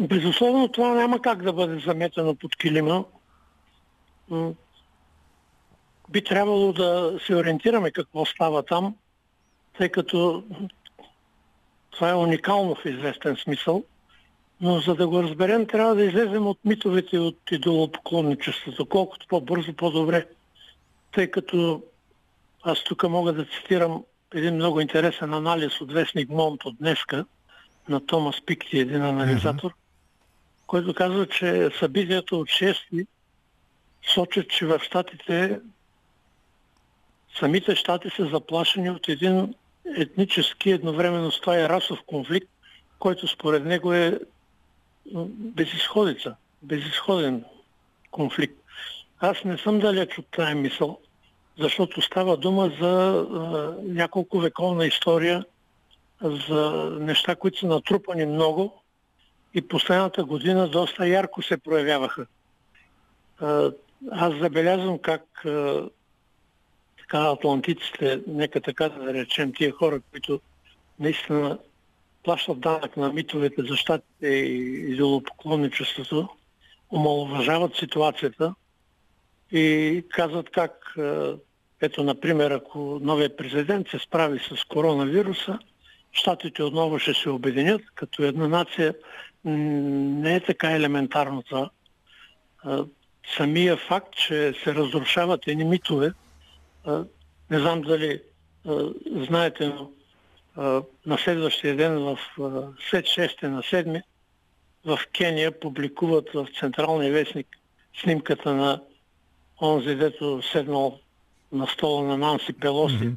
Безусловно 0.00 0.68
това 0.68 0.94
няма 0.94 1.22
как 1.22 1.42
да 1.42 1.52
бъде 1.52 1.78
заметено 1.86 2.34
под 2.34 2.56
килима. 2.56 3.04
Би 6.08 6.24
трябвало 6.24 6.72
да 6.72 7.18
се 7.26 7.36
ориентираме 7.36 7.90
какво 7.90 8.24
става 8.24 8.62
там, 8.62 8.96
тъй 9.78 9.88
като 9.88 10.44
това 11.90 12.10
е 12.10 12.14
уникално 12.14 12.74
в 12.74 12.84
известен 12.84 13.36
смисъл. 13.36 13.84
Но 14.60 14.78
за 14.80 14.94
да 14.94 15.08
го 15.08 15.22
разберем, 15.22 15.66
трябва 15.66 15.94
да 15.94 16.04
излезем 16.04 16.46
от 16.46 16.58
митовете 16.64 17.18
от 17.18 17.38
идолопоклонничеството. 17.50 18.86
Колкото 18.86 19.26
по-бързо, 19.28 19.72
по-добре. 19.72 20.26
Тъй 21.12 21.30
като 21.30 21.82
аз 22.62 22.84
тук 22.84 23.02
мога 23.02 23.32
да 23.32 23.44
цитирам 23.44 24.04
един 24.34 24.54
много 24.54 24.80
интересен 24.80 25.34
анализ 25.34 25.80
от 25.80 25.92
вестник 25.92 26.28
Монт 26.28 26.64
от 26.64 26.76
днеска 26.78 27.24
на 27.88 28.06
Томас 28.06 28.40
Пикти, 28.46 28.78
един 28.78 29.02
анализатор, 29.02 29.74
който 30.66 30.94
казва, 30.94 31.26
че 31.26 31.70
събитието 31.78 32.40
от 32.40 32.48
6 32.48 33.06
сочат, 34.06 34.50
че 34.50 34.66
в 34.66 34.80
Штатите 34.82 35.60
самите 37.38 37.76
щати 37.76 38.10
са 38.10 38.26
заплашени 38.26 38.90
от 38.90 39.08
един 39.08 39.54
етнически, 39.96 40.70
едновременно 40.70 41.32
с 41.32 41.40
това 41.40 41.58
и 41.58 41.68
расов 41.68 41.98
конфликт, 42.06 42.48
който 42.98 43.28
според 43.28 43.64
него 43.64 43.92
е 43.92 44.18
безисходица, 45.28 46.34
безисходен 46.62 47.44
конфликт. 48.10 48.54
Аз 49.20 49.44
не 49.44 49.58
съм 49.58 49.78
далеч 49.78 50.18
от 50.18 50.26
тази 50.30 50.54
мисъл, 50.54 51.00
защото 51.58 52.02
става 52.02 52.36
дума 52.36 52.72
за 52.80 53.26
а, 53.30 53.76
няколко 53.82 54.38
вековна 54.38 54.86
история 54.86 55.44
за 56.22 56.96
неща, 57.00 57.36
които 57.36 57.58
са 57.58 57.66
натрупани 57.66 58.26
много 58.26 58.82
и 59.54 59.68
последната 59.68 60.24
година 60.24 60.68
доста 60.68 61.06
ярко 61.08 61.42
се 61.42 61.56
проявяваха. 61.56 62.26
Аз 64.10 64.34
забелязвам 64.34 64.98
как 64.98 65.22
така 66.98 67.18
атлантиците, 67.18 68.20
нека 68.26 68.60
така 68.60 68.88
да 68.88 69.14
речем, 69.14 69.52
тия 69.52 69.72
хора, 69.72 70.00
които 70.10 70.40
наистина 71.00 71.58
плащат 72.22 72.60
данък 72.60 72.96
на 72.96 73.12
митовете 73.12 73.62
за 73.62 73.76
щатите 73.76 74.26
и 74.26 74.92
идолопоклонничеството, 74.92 76.28
омалуважават 76.92 77.76
ситуацията 77.76 78.54
и 79.52 80.04
казват 80.08 80.50
как, 80.50 80.94
ето, 81.80 82.04
например, 82.04 82.50
ако 82.50 82.98
новия 83.02 83.36
президент 83.36 83.88
се 83.88 83.98
справи 83.98 84.38
с 84.38 84.64
коронавируса, 84.64 85.58
щатите 86.12 86.62
отново 86.62 86.98
ще 86.98 87.14
се 87.14 87.30
обединят 87.30 87.82
като 87.94 88.22
една 88.22 88.48
нация. 88.48 88.94
Не 89.44 90.34
е 90.34 90.40
така 90.40 90.70
елементарно 90.70 91.42
това. 91.42 91.70
Самия 93.36 93.76
факт, 93.76 94.14
че 94.16 94.54
се 94.64 94.74
разрушават 94.74 95.46
едни 95.46 95.64
митове, 95.64 96.12
не 97.50 97.58
знам 97.58 97.82
дали 97.82 98.22
знаете, 99.06 99.66
но 99.66 99.90
на 101.06 101.18
следващия 101.18 101.76
ден 101.76 101.98
в 101.98 102.18
след 102.90 103.04
6 103.04 103.42
на 103.42 103.62
7 103.62 104.02
в 104.84 104.98
Кения 105.12 105.60
публикуват 105.60 106.30
в 106.34 106.46
Централния 106.60 107.12
вестник 107.12 107.46
снимката 108.02 108.54
на 108.54 108.80
онзи, 109.62 109.94
дето 109.94 110.42
седнал 110.42 110.98
на 111.52 111.66
стола 111.66 112.02
на 112.02 112.18
Нанси 112.18 112.52
Пелоси, 112.52 112.96
mm-hmm. 112.96 113.14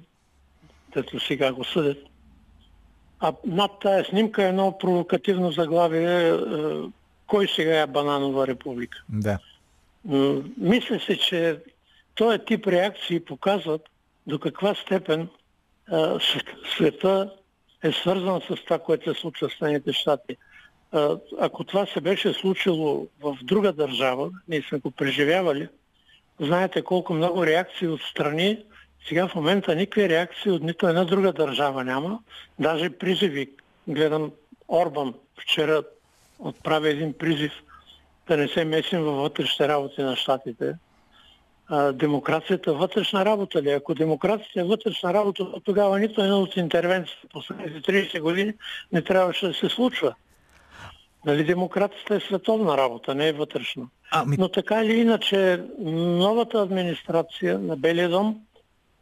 дето 0.93 1.19
сега 1.19 1.53
го 1.53 1.63
съдят. 1.63 1.97
А 3.19 3.33
над 3.45 3.71
тая 3.81 4.05
снимка 4.05 4.43
е 4.43 4.49
едно 4.49 4.77
провокативно 4.77 5.51
заглавие 5.51 6.29
е, 6.29 6.33
Кой 7.27 7.47
сега 7.47 7.81
е 7.81 7.87
Бананова 7.87 8.47
република? 8.47 9.03
Да. 9.09 9.39
Мисля 10.57 10.99
се, 10.99 11.17
че 11.17 11.59
този 12.15 12.39
тип 12.39 12.67
реакции 12.67 13.19
показват 13.19 13.81
до 14.27 14.39
каква 14.39 14.75
степен 14.75 15.27
света 16.75 17.33
е 17.83 17.91
свързан 17.91 18.41
с 18.41 18.55
това, 18.63 18.79
което 18.79 19.13
се 19.13 19.21
случва 19.21 19.49
в 19.49 19.53
Съединените 19.53 19.93
щати. 19.93 20.37
Ако 21.39 21.63
това 21.63 21.85
се 21.85 22.01
беше 22.01 22.33
случило 22.33 23.07
в 23.21 23.37
друга 23.43 23.73
държава, 23.73 24.29
ние 24.47 24.61
сме 24.61 24.79
го 24.79 24.91
преживявали, 24.91 25.67
знаете 26.39 26.81
колко 26.81 27.13
много 27.13 27.45
реакции 27.45 27.87
от 27.87 28.01
страни, 28.01 28.65
сега 29.07 29.27
в 29.27 29.35
момента 29.35 29.75
никакви 29.75 30.09
реакции 30.09 30.51
от 30.51 30.63
нито 30.63 30.87
една 30.87 31.03
друга 31.05 31.33
държава 31.33 31.83
няма. 31.83 32.19
Даже 32.59 32.89
призиви, 32.89 33.49
гледам 33.87 34.31
Орбан 34.67 35.13
вчера 35.39 35.83
отправя 36.39 36.89
един 36.89 37.13
призив 37.13 37.51
да 38.27 38.37
не 38.37 38.47
се 38.47 38.65
месим 38.65 39.01
във 39.01 39.15
вътрешните 39.15 39.67
работи 39.67 40.01
на 40.01 40.15
щатите 40.15 40.75
а, 41.67 41.91
демокрацията 41.91 42.73
вътрешна 42.73 43.25
работа 43.25 43.61
ли? 43.61 43.69
Ако 43.69 43.93
демокрацията 43.93 44.61
е 44.61 44.63
вътрешна 44.63 45.13
работа, 45.13 45.47
тогава 45.63 45.99
нито 45.99 46.21
една 46.21 46.37
от 46.37 46.55
интервенциите 46.55 47.27
последните 47.33 47.91
30 47.91 48.19
години 48.19 48.53
не 48.91 49.01
трябваше 49.01 49.47
да 49.47 49.53
се 49.53 49.69
случва. 49.69 50.15
Нали, 51.25 51.43
демокрацията 51.43 52.15
е 52.15 52.19
световна 52.19 52.77
работа, 52.77 53.15
не 53.15 53.27
е 53.27 53.33
вътрешна. 53.33 53.87
Ами... 54.11 54.35
Но 54.39 54.49
така 54.49 54.83
или 54.83 54.99
иначе, 54.99 55.63
новата 55.79 56.61
администрация 56.61 57.59
на 57.59 57.77
Белия 57.77 58.09
дом 58.09 58.41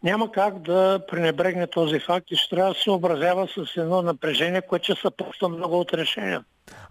няма 0.04 0.32
как 0.32 0.60
да 0.60 1.00
пренебрегне 1.08 1.68
този 1.68 2.00
факт 2.00 2.32
и 2.32 2.36
ще 2.36 2.56
трябва 2.56 2.74
да 2.74 2.80
се 2.80 2.92
образява 2.92 3.48
с 3.48 3.78
едно 3.78 4.02
напрежение, 4.02 4.62
което 4.62 4.84
ще 4.84 5.02
съпътства 5.02 5.50
много 5.50 5.80
от 5.80 5.94
решения. 5.94 6.44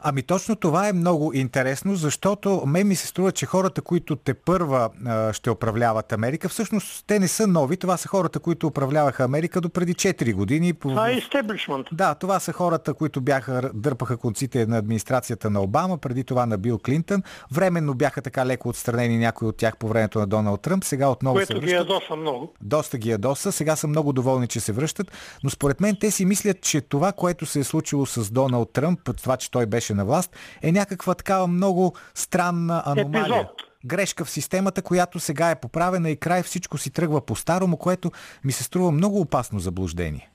Ами 0.06 0.22
точно 0.22 0.56
това 0.56 0.88
е 0.88 0.92
много 0.92 1.32
интересно, 1.32 1.94
защото 1.94 2.62
ме 2.66 2.84
ми 2.84 2.96
се 2.96 3.06
струва, 3.06 3.32
че 3.32 3.46
хората, 3.46 3.82
които 3.82 4.16
те 4.16 4.34
първа 4.34 4.90
ще 5.32 5.50
управляват 5.50 6.12
Америка, 6.12 6.48
всъщност 6.48 7.04
те 7.06 7.18
не 7.18 7.28
са 7.28 7.46
нови. 7.46 7.76
Това 7.76 7.96
са 7.96 8.08
хората, 8.08 8.38
които 8.38 8.66
управляваха 8.66 9.24
Америка 9.24 9.60
до 9.60 9.68
преди 9.68 9.94
4 9.94 10.34
години. 10.34 10.72
Това 10.72 11.10
е 11.10 11.12
истеблишмент. 11.12 11.86
Да, 11.92 12.14
това 12.14 12.40
са 12.40 12.52
хората, 12.52 12.94
които 12.94 13.20
бяха, 13.20 13.70
дърпаха 13.74 14.16
конците 14.16 14.66
на 14.66 14.78
администрацията 14.78 15.50
на 15.50 15.62
Обама, 15.62 15.98
преди 15.98 16.24
това 16.24 16.46
на 16.46 16.58
Бил 16.58 16.78
Клинтън. 16.78 17.22
Временно 17.52 17.94
бяха 17.94 18.22
така 18.22 18.46
леко 18.46 18.68
отстранени 18.68 19.18
някои 19.18 19.48
от 19.48 19.56
тях 19.56 19.76
по 19.76 19.88
времето 19.88 20.18
на 20.18 20.26
Доналд 20.26 20.62
Тръмп. 20.62 20.84
Сега 20.84 21.08
отново 21.08 21.34
Което 21.34 21.46
се 21.46 21.54
връщат. 21.54 21.68
ги 21.68 21.74
ядоса 21.74 22.16
много. 22.16 22.52
Доста 22.60 22.98
ги 22.98 23.10
ядоса. 23.10 23.52
Сега 23.52 23.76
са 23.76 23.88
много 23.88 24.12
доволни, 24.12 24.46
че 24.46 24.60
се 24.60 24.72
връщат. 24.72 25.12
Но 25.44 25.50
според 25.50 25.80
мен 25.80 25.96
те 26.00 26.10
си 26.10 26.24
мислят, 26.24 26.60
че 26.60 26.80
това, 26.80 27.12
което 27.12 27.46
се 27.46 27.58
е 27.60 27.64
случило 27.64 28.06
с 28.06 28.30
Доналд 28.30 28.72
Тръмп, 28.72 29.00
това, 29.16 29.36
че 29.36 29.50
той 29.50 29.63
беше 29.66 29.94
на 29.94 30.04
власт, 30.04 30.36
е 30.62 30.72
някаква 30.72 31.14
такава 31.14 31.46
много 31.46 31.94
странна 32.14 32.82
аномалия. 32.86 33.40
Епизод. 33.40 33.62
Грешка 33.86 34.24
в 34.24 34.30
системата, 34.30 34.82
която 34.82 35.20
сега 35.20 35.50
е 35.50 35.60
поправена 35.60 36.10
и 36.10 36.16
край 36.16 36.42
всичко 36.42 36.78
си 36.78 36.90
тръгва 36.90 37.20
по-старому, 37.20 37.76
което 37.76 38.10
ми 38.44 38.52
се 38.52 38.62
струва 38.62 38.90
много 38.90 39.20
опасно 39.20 39.58
заблуждение. 39.58 40.30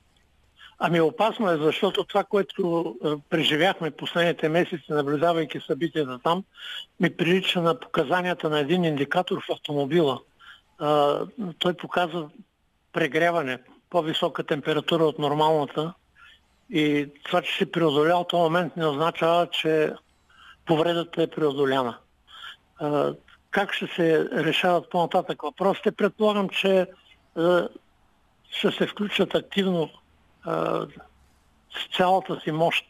Ами 0.79 1.01
опасно 1.01 1.51
е, 1.51 1.57
защото 1.57 2.03
това, 2.03 2.23
което 2.23 2.95
е, 3.05 3.09
преживяхме 3.29 3.91
последните 3.91 4.49
месеци, 4.49 4.85
наблюдавайки 4.89 5.59
събитията 5.67 6.19
там, 6.23 6.43
ми 6.99 7.17
прилича 7.17 7.61
на 7.61 7.79
показанията 7.79 8.49
на 8.49 8.59
един 8.59 8.83
индикатор 8.83 9.37
в 9.37 9.51
автомобила. 9.53 10.19
той 11.59 11.73
показва 11.73 12.29
прегряване, 12.93 13.59
по-висока 13.89 14.43
температура 14.43 15.03
от 15.03 15.19
нормалната 15.19 15.93
и 16.69 17.09
това, 17.23 17.41
че 17.41 17.57
се 17.57 17.71
преодолял 17.71 18.23
този 18.23 18.41
момент 18.41 18.77
не 18.77 18.85
означава, 18.85 19.47
че 19.47 19.93
повредата 20.65 21.23
е 21.23 21.27
преодоляна. 21.27 21.97
Как 23.51 23.73
ще 23.73 23.87
се 23.87 24.29
решават 24.31 24.89
по-нататък 24.89 25.41
въпросите? 25.41 25.91
Предполагам, 25.91 26.49
че 26.49 26.87
ще 28.49 28.71
се 28.71 28.87
включат 28.87 29.35
активно 29.35 29.89
с 31.71 31.97
цялата 31.97 32.41
си 32.43 32.51
мощ 32.51 32.85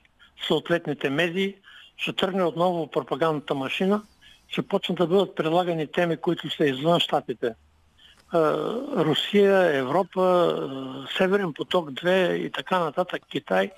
съответните 0.47 1.09
медии, 1.09 1.55
ще 1.97 2.13
тръгне 2.13 2.43
отново 2.43 2.87
пропагандната 2.87 3.55
машина, 3.55 4.01
ще 4.47 4.61
почнат 4.61 4.97
да 4.97 5.07
бъдат 5.07 5.35
предлагани 5.35 5.87
теми, 5.87 6.17
които 6.17 6.49
са 6.49 6.65
извън 6.65 6.99
щатите. 6.99 7.55
Русия, 8.33 9.77
Европа, 9.77 10.55
Северен 11.17 11.53
поток 11.53 11.89
2 11.89 12.33
и 12.33 12.51
така 12.51 12.79
нататък, 12.79 13.21
Китай, 13.29 13.71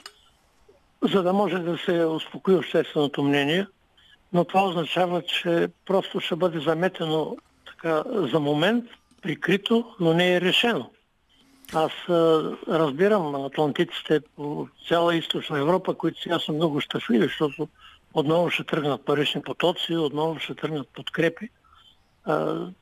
за 1.02 1.24
да 1.24 1.34
може 1.34 1.60
да 1.60 1.78
се 1.78 2.06
успокои 2.06 2.56
общественото 2.56 3.24
мнение. 3.24 3.68
Но 4.34 4.46
това 4.46 4.64
означава, 4.64 5.22
че 5.22 5.68
просто 5.86 6.20
ще 6.20 6.36
бъде 6.36 6.60
заметено 6.60 7.38
така, 7.66 8.04
за 8.08 8.40
момент, 8.40 8.86
прикрито, 9.22 9.96
но 10.00 10.14
не 10.14 10.36
е 10.36 10.42
решено. 10.42 10.92
Аз 11.74 11.92
разбирам 12.68 13.36
атлантиците 13.36 14.22
по 14.36 14.68
цяла 14.88 15.16
източна 15.16 15.60
Европа, 15.60 15.94
които 15.94 16.22
сега 16.22 16.40
са 16.40 16.52
много 16.52 16.82
щастливи, 16.82 17.24
защото 17.24 17.68
отново 18.14 18.50
ще 18.50 18.64
тръгнат 18.64 19.06
парични 19.06 19.42
потоци, 19.42 19.96
отново 19.96 20.40
ще 20.40 20.56
тръгнат 20.56 20.88
подкрепи. 20.88 21.50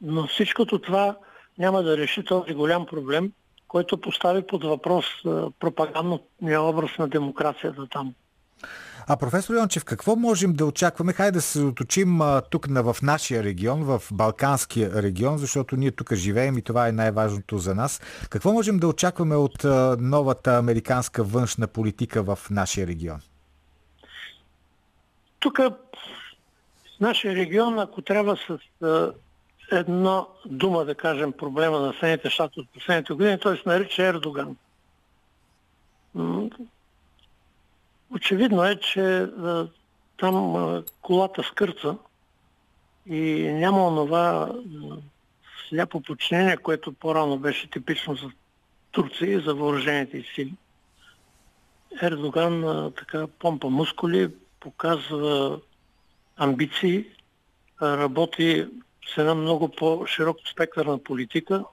но 0.01 0.27
всичкото 0.27 0.79
това 0.79 1.15
няма 1.59 1.83
да 1.83 1.97
реши 1.97 2.23
този 2.23 2.53
голям 2.53 2.85
проблем, 2.85 3.31
който 3.67 4.01
постави 4.01 4.47
под 4.47 4.63
въпрос 4.63 5.05
пропагандния 5.59 6.61
образ 6.61 6.91
на 6.99 7.07
демокрацията 7.07 7.87
там. 7.87 8.13
А 9.07 9.17
професор 9.17 9.55
Йончев, 9.55 9.85
какво 9.85 10.15
можем 10.15 10.53
да 10.53 10.65
очакваме? 10.65 11.13
Хайде 11.13 11.31
да 11.31 11.41
се 11.41 11.61
оточим 11.61 12.19
тук 12.49 12.67
на, 12.67 12.93
в 12.93 13.01
нашия 13.01 13.43
регион, 13.43 13.83
в 13.83 14.01
Балканския 14.11 15.03
регион, 15.03 15.37
защото 15.37 15.75
ние 15.75 15.91
тук 15.91 16.13
живеем 16.13 16.57
и 16.57 16.61
това 16.61 16.87
е 16.87 16.91
най-важното 16.91 17.57
за 17.57 17.75
нас. 17.75 18.01
Какво 18.29 18.53
можем 18.53 18.77
да 18.79 18.87
очакваме 18.87 19.35
от 19.35 19.65
а, 19.65 19.97
новата 19.99 20.57
американска 20.57 21.23
външна 21.23 21.67
политика 21.67 22.23
в 22.23 22.39
нашия 22.49 22.87
регион? 22.87 23.19
Тук 25.39 25.57
в 25.57 25.71
нашия 26.99 27.35
регион, 27.35 27.79
ако 27.79 28.01
трябва 28.01 28.37
с 28.37 28.59
а, 28.85 29.11
една 29.71 30.25
дума, 30.45 30.85
да 30.85 30.95
кажем, 30.95 31.31
проблема 31.31 31.79
на 31.79 31.93
Съединените 31.93 32.29
щати 32.29 32.59
от 32.59 32.69
последните 32.69 33.13
години, 33.13 33.39
той 33.39 33.57
се 33.57 33.63
нарича 33.65 34.03
Ердоган. 34.03 34.55
Очевидно 38.15 38.65
е, 38.65 38.75
че 38.75 39.27
там 40.17 40.83
колата 41.01 41.43
скърца 41.43 41.95
и 43.05 43.51
няма 43.53 43.87
онова 43.87 44.55
сляпо 45.69 46.01
подчинение, 46.01 46.57
което 46.57 46.93
по-рано 46.93 47.37
беше 47.37 47.69
типично 47.69 48.15
за 48.15 48.31
Турция 48.91 49.33
и 49.33 49.41
за 49.41 49.53
въоръжените 49.53 50.23
сили. 50.35 50.53
Ердоган 52.01 52.91
така 52.97 53.27
помпа 53.27 53.69
мускули, 53.69 54.29
показва 54.59 55.59
амбиции, 56.37 57.05
работи 57.81 58.67
с 59.15 59.17
една 59.17 59.35
много 59.35 59.69
по-широк 59.69 60.37
спектър 60.51 60.85
на 60.85 61.03
политика 61.03 61.63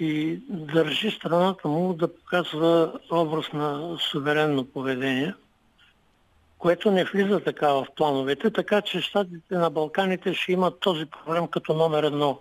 и 0.00 0.40
държи 0.48 1.10
страната 1.10 1.68
му 1.68 1.94
да 1.94 2.14
показва 2.14 2.92
образ 3.10 3.52
на 3.52 3.98
суверенно 4.00 4.64
поведение, 4.64 5.34
което 6.58 6.90
не 6.90 7.04
влиза 7.04 7.40
така 7.40 7.72
в 7.72 7.86
плановете, 7.96 8.50
така 8.50 8.80
че 8.82 9.00
щатите 9.00 9.54
на 9.54 9.70
Балканите 9.70 10.34
ще 10.34 10.52
имат 10.52 10.80
този 10.80 11.06
проблем 11.06 11.46
като 11.46 11.74
номер 11.74 12.02
едно. 12.02 12.40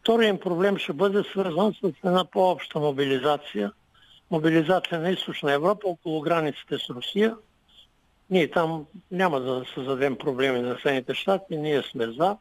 Вторият 0.00 0.40
проблем 0.40 0.78
ще 0.78 0.92
бъде 0.92 1.22
свързан 1.22 1.74
с 1.74 1.92
една 2.04 2.24
по-обща 2.24 2.78
мобилизация. 2.78 3.72
Мобилизация 4.30 5.00
на 5.00 5.10
източна 5.10 5.52
Европа 5.52 5.88
около 5.88 6.20
границите 6.20 6.78
с 6.78 6.90
Русия. 6.90 7.36
Ние 8.30 8.50
там 8.50 8.86
няма 9.10 9.40
да 9.40 9.64
създадем 9.74 10.16
проблеми 10.18 10.60
на 10.60 10.78
Съединените 10.82 11.14
щати, 11.14 11.56
ние 11.56 11.82
сме 11.82 12.06
за 12.06 12.36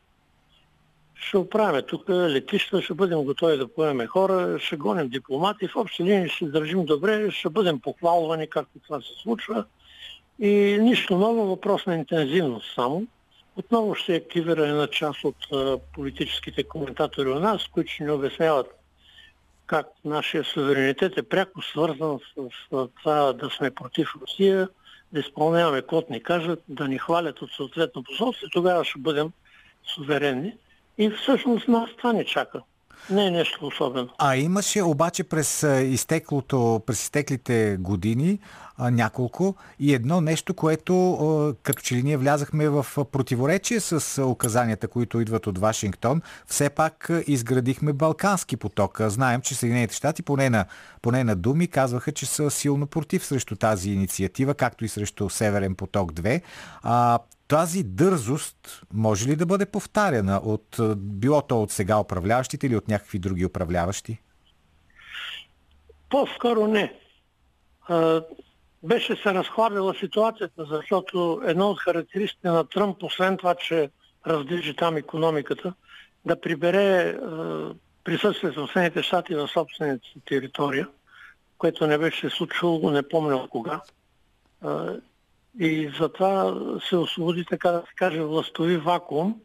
ще 1.24 1.38
оправяме 1.38 1.82
тук 1.82 2.10
летища, 2.10 2.82
ще 2.82 2.94
бъдем 2.94 3.24
готови 3.24 3.58
да 3.58 3.68
поемем 3.68 4.08
хора, 4.08 4.60
ще 4.60 4.76
гоним 4.76 5.10
дипломати, 5.10 5.68
в 5.68 5.76
общи 5.76 6.04
линии 6.04 6.30
ще 6.30 6.46
държим 6.46 6.86
добре, 6.86 7.32
ще 7.32 7.50
бъдем 7.50 7.80
похвалвани, 7.80 8.50
както 8.50 8.80
това 8.80 9.02
се 9.02 9.14
случва. 9.24 9.66
И 10.40 10.78
нищо 10.82 11.18
ново, 11.18 11.46
въпрос 11.46 11.86
на 11.86 11.96
интензивност 11.96 12.76
само. 12.76 13.08
Отново 13.56 13.96
ще 13.96 14.16
активира 14.16 14.68
една 14.68 14.88
част 14.88 15.24
от 15.24 15.36
а, 15.54 15.78
политическите 15.94 16.64
коментатори 16.64 17.30
у 17.30 17.40
нас, 17.40 17.68
които 17.68 17.92
ще 17.92 18.04
ни 18.04 18.12
обясняват 18.12 18.68
как 19.66 19.88
нашия 20.06 20.44
суверенитет 20.44 21.18
е 21.18 21.24
пряко 21.24 21.62
свързан 21.62 22.20
с, 22.20 22.42
с 22.72 22.88
това 23.02 23.34
да 23.34 23.50
сме 23.50 23.72
против 23.72 24.10
Русия, 24.22 24.70
да 25.12 25.20
изпълняваме 25.20 25.82
каквото 25.82 26.14
ни 26.14 26.24
кажат, 26.24 26.64
да 26.68 26.88
ни 26.88 26.98
хвалят 26.98 27.42
от 27.42 27.52
съответно 27.52 28.04
посолство 28.04 28.46
и 28.46 28.50
тогава 28.52 28.86
ще 28.86 29.00
бъдем 29.00 29.32
суверенни. 29.96 30.54
И 30.98 31.10
всъщност 31.10 31.68
нас 31.68 31.90
това 31.98 32.14
не 32.14 32.26
чака. 32.26 32.62
Не 33.10 33.28
е 33.28 33.32
нещо 33.32 33.68
особено. 33.68 34.10
А 34.18 34.38
имаше 34.38 34.82
обаче 34.82 35.24
през 35.24 35.64
изтеклото, 35.84 36.82
през 36.86 37.04
изтеклите 37.04 37.78
години 37.80 38.40
няколко 38.80 39.56
и 39.80 39.94
едно 39.94 40.22
нещо, 40.22 40.54
което 40.54 41.56
като 41.64 41.82
че 41.82 41.96
ли 41.96 42.04
ние 42.04 42.18
влязахме 42.18 42.70
в 42.70 42.86
противоречие 43.12 43.80
с 43.80 44.24
указанията, 44.24 44.88
които 44.88 45.22
идват 45.22 45.48
от 45.48 45.58
Вашингтон. 45.58 46.22
Все 46.48 46.70
пак 46.70 47.10
изградихме 47.28 47.94
Балкански 47.94 48.58
поток. 48.58 49.02
Знаем, 49.02 49.42
че 49.42 49.56
Съединените 49.56 49.96
щати 49.96 50.24
поне 50.24 50.50
на, 50.50 50.66
поне 51.02 51.24
на 51.24 51.36
думи 51.36 51.68
казваха, 51.68 52.12
че 52.12 52.26
са 52.26 52.52
силно 52.52 52.88
против 52.88 53.26
срещу 53.26 53.56
тази 53.56 53.92
инициатива, 53.92 54.54
както 54.54 54.86
и 54.86 54.90
срещу 54.90 55.30
Северен 55.30 55.76
поток 55.76 56.14
2. 56.14 56.42
А, 56.84 57.20
тази 57.48 57.84
дързост 57.84 58.82
може 58.94 59.28
ли 59.28 59.36
да 59.36 59.46
бъде 59.46 59.66
повтаряна 59.66 60.38
от 60.44 60.80
било 60.98 61.42
то 61.42 61.64
от 61.64 61.72
сега 61.72 62.00
управляващите 62.00 62.68
или 62.68 62.76
от 62.76 62.88
някакви 62.88 63.20
други 63.20 63.46
управляващи? 63.46 64.22
По-скоро 66.10 66.68
не. 66.68 66.94
Беше 68.84 69.16
се 69.16 69.34
разхладила 69.34 69.96
ситуацията, 69.96 70.66
защото 70.66 71.42
едно 71.46 71.70
от 71.70 71.80
характеристиките 71.80 72.48
на 72.48 72.64
Тръмп, 72.64 73.04
освен 73.04 73.38
това, 73.38 73.56
че 73.56 73.90
раздвижи 74.28 74.76
там 74.76 74.98
економиката, 74.98 75.74
да 76.26 76.42
прибере 76.42 77.10
а, 77.10 77.70
присъствието 78.04 78.68
в 78.68 78.72
Съединените 78.74 79.04
щати 79.04 79.36
в 79.36 79.48
собствената 79.48 80.08
си 80.08 80.22
територия, 80.26 80.88
което 81.58 81.88
не 81.88 81.98
беше 81.98 82.30
случило, 82.30 82.92
не 82.92 83.10
помня 83.10 83.48
кога. 83.50 83.82
А, 84.62 84.94
и 85.60 85.92
затова 86.00 86.56
се 86.90 86.98
освободи, 86.98 87.46
така 87.46 87.72
да 87.72 87.80
се 87.80 87.96
каже, 87.96 88.22
властови 88.22 88.78
вакуум 88.78 89.42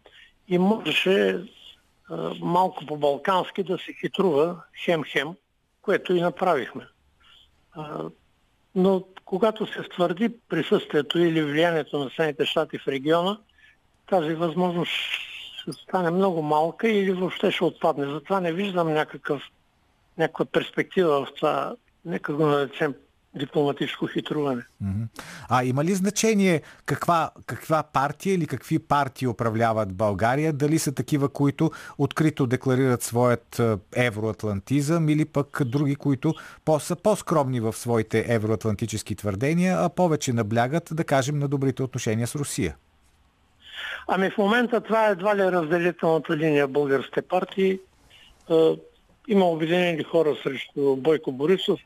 и 0.48 0.58
можеше 0.58 1.44
а, 2.10 2.34
малко 2.40 2.86
по-балкански 2.86 3.62
да 3.62 3.78
се 3.78 3.92
хитрува 4.00 4.62
хем-хем, 4.84 5.34
което 5.82 6.14
и 6.14 6.20
направихме. 6.20 6.86
А, 7.72 8.04
но 8.74 9.04
когато 9.28 9.66
се 9.66 9.82
ствърди 9.82 10.28
присъствието 10.48 11.18
или 11.18 11.42
влиянието 11.42 11.98
на 11.98 12.10
Съединените 12.10 12.46
щати 12.46 12.78
в 12.78 12.88
региона, 12.88 13.38
тази 14.06 14.34
възможност 14.34 14.92
ще 15.60 15.72
стане 15.72 16.10
много 16.10 16.42
малка 16.42 16.88
или 16.88 17.12
въобще 17.12 17.50
ще 17.50 17.64
отпадне. 17.64 18.06
Затова 18.06 18.40
не 18.40 18.52
виждам 18.52 18.92
някакъв, 18.92 19.42
някаква 20.18 20.44
перспектива 20.44 21.24
в 21.26 21.34
това, 21.36 21.76
нека 22.04 22.34
го 22.34 22.46
наречем 22.46 22.94
дипломатическо 23.34 24.06
хитруване. 24.06 24.62
А 25.48 25.64
има 25.64 25.84
ли 25.84 25.94
значение 25.94 26.62
каква, 26.86 27.30
каква 27.46 27.82
партия 27.82 28.34
или 28.34 28.46
какви 28.46 28.78
партии 28.78 29.28
управляват 29.28 29.92
България? 29.92 30.52
Дали 30.52 30.78
са 30.78 30.94
такива, 30.94 31.28
които 31.28 31.70
открито 31.98 32.46
декларират 32.46 33.02
своят 33.02 33.58
е, 33.58 33.76
евроатлантизъм 33.96 35.08
или 35.08 35.24
пък 35.24 35.60
други, 35.64 35.96
които 35.96 36.34
по, 36.64 36.80
са 36.80 36.96
по-скромни 36.96 37.60
в 37.60 37.72
своите 37.72 38.24
евроатлантически 38.28 39.14
твърдения, 39.14 39.76
а 39.80 39.88
повече 39.88 40.32
наблягат, 40.32 40.88
да 40.92 41.04
кажем, 41.04 41.38
на 41.38 41.48
добрите 41.48 41.82
отношения 41.82 42.26
с 42.26 42.34
Русия? 42.34 42.76
Ами 44.08 44.30
в 44.30 44.38
момента 44.38 44.80
това 44.80 45.08
е 45.08 45.10
едва 45.10 45.36
ли 45.36 45.52
разделителната 45.52 46.36
линия 46.36 46.68
българските 46.68 47.22
партии. 47.22 47.78
Е, 49.28 49.32
има 49.32 49.44
обединени 49.44 50.02
хора 50.02 50.36
срещу 50.42 50.96
Бойко 50.96 51.32
Борисов. 51.32 51.80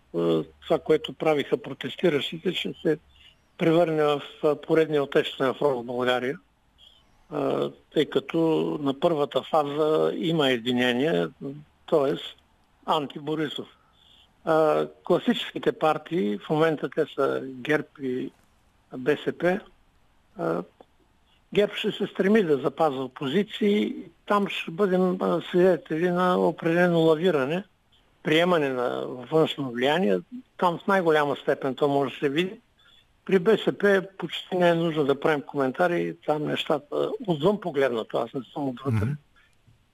Това, 0.63 0.79
което 0.85 1.13
правиха 1.13 1.57
протестиращите, 1.57 2.53
ще 2.55 2.73
се 2.83 2.99
превърне 3.59 4.03
в 4.03 4.23
поредния 4.67 5.03
отечествен 5.03 5.55
фронт 5.55 5.83
в 5.83 5.87
България, 5.87 6.39
тъй 7.95 8.07
като 8.07 8.39
на 8.83 9.01
първата 9.01 9.43
фаза 9.43 10.13
има 10.15 10.51
единение, 10.51 11.27
т.е. 11.91 12.15
анти-Борисов. 12.87 13.67
Класическите 15.05 15.73
партии, 15.73 16.39
в 16.39 16.51
момента 16.51 16.89
те 16.97 17.07
са 17.15 17.43
ГЕРБ 17.45 17.89
и 18.03 18.31
БСП, 18.99 19.61
ГЕРБ 21.55 21.73
ще 21.77 21.93
се 21.93 22.07
стреми 22.07 22.43
да 22.43 22.57
запазва 22.57 23.09
позиции. 23.09 23.95
Там 24.27 24.49
ще 24.49 24.71
бъдем 24.71 25.19
свидетели 25.51 26.11
на 26.11 26.39
определено 26.39 27.01
лавиране, 27.01 27.65
приемане 28.23 28.69
на 28.69 29.07
външно 29.07 29.71
влияние. 29.71 30.21
Там 30.59 30.79
в 30.79 30.87
най-голяма 30.87 31.37
степен 31.37 31.75
то 31.75 31.89
може 31.89 32.15
да 32.15 32.19
се 32.19 32.29
види. 32.29 32.61
При 33.25 33.39
БСП 33.39 34.03
почти 34.19 34.57
не 34.57 34.69
е 34.69 34.75
нужно 34.75 35.05
да 35.05 35.21
правим 35.21 35.43
коментари. 35.43 36.17
Там 36.27 36.47
нещата, 36.47 37.11
отвън 37.27 37.61
погледнато, 37.61 38.19
аз 38.19 38.35
не 38.35 38.41
съм 38.53 38.69
отвътре, 38.69 39.07
mm-hmm. 39.07 39.17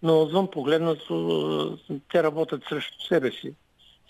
но 0.03 0.23
отвън 0.23 0.51
погледнато 0.51 1.79
те 2.12 2.23
работят 2.23 2.62
срещу 2.68 3.01
себе 3.01 3.31
си 3.31 3.55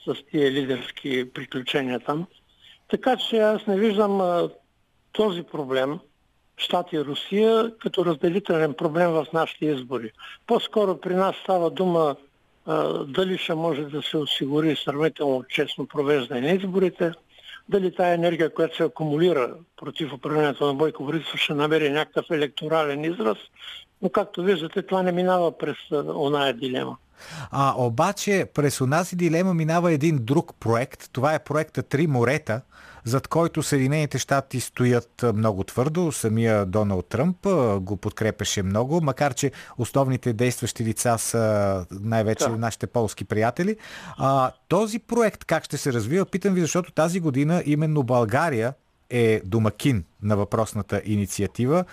с 0.04 0.16
тия 0.30 0.50
лидерски 0.50 1.30
приключения 1.34 2.00
там. 2.00 2.26
Така 2.88 3.16
че 3.16 3.38
аз 3.38 3.66
не 3.66 3.78
виждам 3.78 4.20
а, 4.20 4.48
този 5.12 5.42
проблем 5.42 5.98
Штати 6.59 7.01
Русия 7.05 7.79
като 7.79 8.05
разделителен 8.05 8.75
проблем 8.75 9.11
в 9.11 9.27
нашите 9.33 9.66
избори. 9.66 10.12
По-скоро 10.47 11.01
при 11.01 11.14
нас 11.14 11.37
става 11.42 11.71
дума 11.71 12.16
а, 12.66 13.05
дали 13.05 13.38
ще 13.38 13.55
може 13.55 13.83
да 13.83 14.03
се 14.03 14.16
осигури 14.16 14.77
сравнително 14.85 15.44
честно 15.49 15.87
провеждане 15.87 16.40
на 16.40 16.51
изборите, 16.51 17.12
дали 17.68 17.94
тая 17.94 18.14
енергия, 18.14 18.55
която 18.55 18.77
се 18.77 18.83
акумулира 18.83 19.55
против 19.77 20.12
управлението 20.12 20.66
на 20.66 20.75
Бойко 20.75 21.05
Борисов, 21.05 21.40
ще 21.40 21.55
намери 21.55 21.90
някакъв 21.90 22.27
електорален 22.31 23.05
израз, 23.05 23.38
но 24.03 24.09
както 24.09 24.42
виждате, 24.42 24.83
това 24.83 25.03
не 25.03 25.12
минава 25.12 25.59
през 25.59 25.77
оная 25.92 26.53
дилема. 26.55 26.97
А 27.51 27.75
обаче 27.77 28.47
през 28.55 28.81
онази 28.81 29.16
дилема 29.16 29.55
минава 29.55 29.92
един 29.92 30.18
друг 30.21 30.55
проект. 30.61 31.11
Това 31.12 31.35
е 31.35 31.44
проекта 31.44 31.83
Три 31.83 32.07
морета, 32.07 32.61
зад 33.09 33.29
който 33.29 33.62
Съединените 33.62 34.18
щати 34.18 34.61
стоят 34.61 35.25
много 35.35 35.64
твърдо. 35.64 36.12
Самия 36.12 36.66
Доналд 36.66 37.07
Тръмп 37.07 37.47
го 37.81 37.97
подкрепеше 37.97 38.62
много, 38.62 39.01
макар 39.01 39.35
че 39.35 39.53
основните 39.79 40.33
действащи 40.33 40.85
лица 40.85 41.16
са 41.18 41.87
най-вече 41.90 42.49
да. 42.49 42.57
нашите 42.59 42.87
полски 42.87 43.25
приятели. 43.25 43.77
А, 44.18 44.51
този 44.68 44.99
проект 44.99 45.44
как 45.44 45.64
ще 45.64 45.77
се 45.77 45.92
развива, 45.92 46.27
питам 46.27 46.55
ви, 46.55 46.61
защото 46.61 46.92
тази 46.92 47.21
година 47.21 47.62
именно 47.66 48.03
България 48.03 48.75
е 49.11 49.40
домакин 49.44 50.05
на 50.23 50.37
въпросната 50.37 51.03
инициатива. 51.05 51.85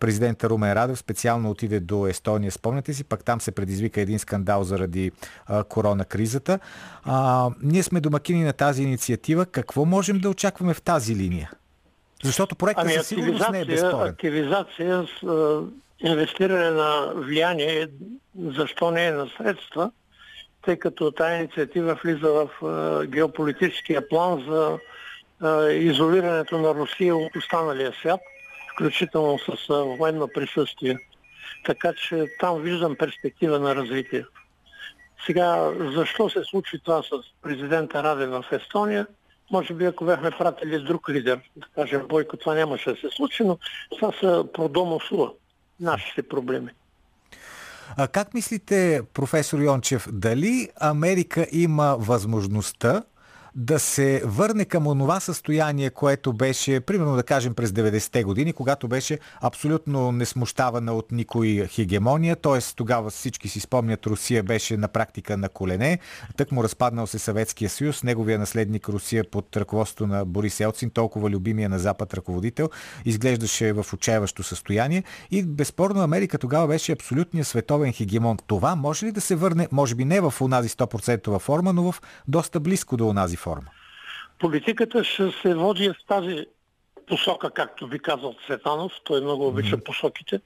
Президента 0.00 0.50
Румен 0.50 0.72
Радев 0.72 0.98
специално 0.98 1.50
отиде 1.50 1.80
до 1.80 2.06
Естония, 2.06 2.52
спомняте 2.52 2.94
си, 2.94 3.04
пък 3.04 3.24
там 3.24 3.40
се 3.40 3.52
предизвика 3.52 4.00
един 4.00 4.18
скандал 4.18 4.64
заради 4.64 5.12
корона 5.68 6.04
кризата. 6.04 6.58
Ние 7.62 7.82
сме 7.82 8.00
домакини 8.00 8.44
на 8.44 8.52
тази 8.52 8.82
инициатива. 8.82 9.46
Какво 9.46 9.84
можем 9.84 10.18
да 10.18 10.30
очакваме 10.30 10.74
в 10.74 10.82
тази 10.82 11.16
линия? 11.16 11.50
Защото 12.22 12.56
проектът 12.56 12.84
ами, 12.84 12.92
със 12.94 13.06
сигурност 13.06 13.50
не 13.50 13.60
е 13.60 13.64
безспорен. 13.64 14.08
Активизация 14.08 15.06
с 15.06 15.26
а, 15.26 15.62
инвестиране 16.00 16.70
на 16.70 17.12
влияние, 17.14 17.88
защо 18.38 18.90
не 18.90 19.06
е 19.06 19.12
на 19.12 19.28
средства, 19.38 19.90
тъй 20.64 20.76
като 20.76 21.10
тази 21.10 21.34
инициатива 21.34 21.98
влиза 22.04 22.28
в 22.28 22.66
а, 22.66 23.06
геополитическия 23.06 24.08
план 24.08 24.44
за 24.48 24.78
изолирането 25.72 26.58
на 26.58 26.74
Русия 26.74 27.16
от 27.16 27.36
останалия 27.36 27.92
свят, 28.00 28.20
включително 28.72 29.38
с 29.38 29.66
военно 29.68 30.28
присъствие. 30.34 30.98
Така 31.66 31.92
че 31.92 32.26
там 32.40 32.62
виждам 32.62 32.96
перспектива 32.96 33.58
на 33.58 33.74
развитие. 33.74 34.24
Сега, 35.26 35.72
защо 35.94 36.30
се 36.30 36.44
случи 36.44 36.80
това 36.84 37.02
с 37.02 37.08
президента 37.42 38.02
Раде 38.02 38.26
в 38.26 38.44
Естония? 38.52 39.06
Може 39.50 39.74
би 39.74 39.84
ако 39.84 40.04
бяхме 40.04 40.30
пратили 40.30 40.78
друг 40.78 41.08
лидер, 41.08 41.40
да 41.56 41.66
кажем 41.74 42.06
Бойко, 42.08 42.36
това 42.36 42.54
нямаше 42.54 42.90
да 42.90 42.96
се 42.96 43.08
случи, 43.16 43.44
но 43.44 43.58
това 43.90 44.12
са 44.20 44.46
продомо 44.54 45.00
суа, 45.00 45.32
нашите 45.80 46.22
проблеми. 46.22 46.70
А 47.96 48.08
как 48.08 48.34
мислите, 48.34 49.02
професор 49.14 49.58
Йончев, 49.58 50.08
дали 50.12 50.68
Америка 50.80 51.46
има 51.52 51.96
възможността 51.98 53.02
да 53.54 53.78
се 53.78 54.22
върне 54.24 54.64
към 54.64 54.86
онова 54.86 55.20
състояние, 55.20 55.90
което 55.90 56.32
беше, 56.32 56.80
примерно 56.80 57.16
да 57.16 57.22
кажем 57.22 57.54
през 57.54 57.70
90-те 57.70 58.24
години, 58.24 58.52
когато 58.52 58.88
беше 58.88 59.18
абсолютно 59.40 60.12
несмущавана 60.12 60.92
от 60.92 61.12
никой 61.12 61.66
хегемония, 61.66 62.36
т.е. 62.36 62.58
тогава 62.76 63.10
всички 63.10 63.48
си 63.48 63.60
спомнят, 63.60 64.06
Русия 64.06 64.42
беше 64.42 64.76
на 64.76 64.88
практика 64.88 65.36
на 65.36 65.48
колене, 65.48 65.98
тък 66.36 66.52
му 66.52 66.64
разпаднал 66.64 67.06
се 67.06 67.18
Съветския 67.18 67.70
съюз, 67.70 68.02
неговия 68.02 68.38
наследник 68.38 68.88
Русия 68.88 69.30
под 69.30 69.56
ръководството 69.56 70.06
на 70.06 70.24
Борис 70.24 70.60
Елцин, 70.60 70.90
толкова 70.90 71.30
любимия 71.30 71.68
на 71.68 71.78
Запад 71.78 72.14
ръководител, 72.14 72.70
изглеждаше 73.04 73.72
в 73.72 73.86
отчаяващо 73.92 74.42
състояние 74.42 75.04
и 75.30 75.42
безспорно 75.42 76.00
Америка 76.00 76.38
тогава 76.38 76.66
беше 76.66 76.92
абсолютният 76.92 77.48
световен 77.48 77.92
хегемон. 77.92 78.36
Това 78.46 78.74
може 78.74 79.06
ли 79.06 79.12
да 79.12 79.20
се 79.20 79.36
върне, 79.36 79.68
може 79.72 79.94
би 79.94 80.04
не 80.04 80.20
в 80.20 80.34
онази 80.40 80.68
100% 80.68 81.38
форма, 81.38 81.72
но 81.72 81.92
в 81.92 82.02
доста 82.28 82.60
близко 82.60 82.96
до 82.96 83.08
онази 83.08 83.36
форма? 83.40 83.70
Политиката 84.38 85.04
ще 85.04 85.30
се 85.42 85.54
води 85.54 85.88
в 85.88 85.94
тази 86.08 86.46
посока, 87.06 87.50
както 87.50 87.86
ви 87.86 87.98
казал 87.98 88.34
Цветанов. 88.46 88.92
Той 89.04 89.20
много 89.20 89.48
обича 89.48 89.76
mm-hmm. 89.76 89.84
посоките. 89.84 90.40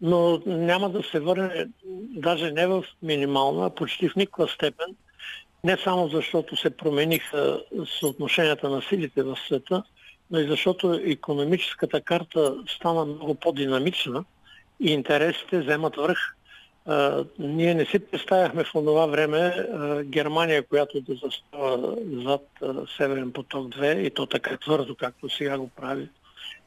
Но 0.00 0.42
няма 0.46 0.90
да 0.90 1.02
се 1.02 1.20
върне 1.20 1.66
даже 2.10 2.52
не 2.52 2.66
в 2.66 2.84
минимална, 3.02 3.66
а 3.66 3.70
почти 3.70 4.08
в 4.08 4.16
никаква 4.16 4.48
степен. 4.48 4.96
Не 5.64 5.76
само 5.76 6.08
защото 6.08 6.56
се 6.56 6.70
промениха 6.70 7.62
съотношенията 8.00 8.68
на 8.68 8.82
силите 8.82 9.22
в 9.22 9.36
света, 9.46 9.82
но 10.30 10.38
и 10.38 10.48
защото 10.48 11.00
економическата 11.04 12.00
карта 12.00 12.56
стана 12.68 13.04
много 13.04 13.34
по-динамична 13.34 14.24
и 14.80 14.92
интересите 14.92 15.60
вземат 15.60 15.96
връх 15.96 16.34
ние 17.38 17.74
не 17.74 17.84
си 17.84 17.98
представяхме 17.98 18.64
в 18.64 18.72
това 18.72 19.06
време 19.06 19.66
Германия, 20.04 20.62
която 20.62 21.00
да 21.00 21.14
застава 21.14 21.96
зад 22.12 22.46
а, 22.62 22.74
Северен 22.96 23.32
поток 23.32 23.66
2 23.66 23.96
и 23.96 24.10
то 24.10 24.26
така 24.26 24.56
твърдо, 24.56 24.94
както 24.94 25.28
сега 25.28 25.58
го 25.58 25.68
прави. 25.68 26.08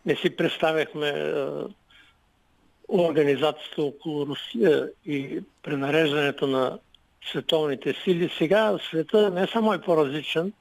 Не 0.05 0.15
си 0.15 0.36
представяхме 0.36 1.34
организацията 2.88 3.84
около 3.84 4.25
Русия 4.25 4.89
и 5.05 5.39
пренареждането 5.63 6.47
на 6.47 6.79
световните 7.31 7.95
сили. 8.03 8.31
Сега 8.38 8.77
света 8.89 9.31
не 9.31 9.47
само 9.47 9.73
е 9.73 9.81
по-различен, 9.81 10.53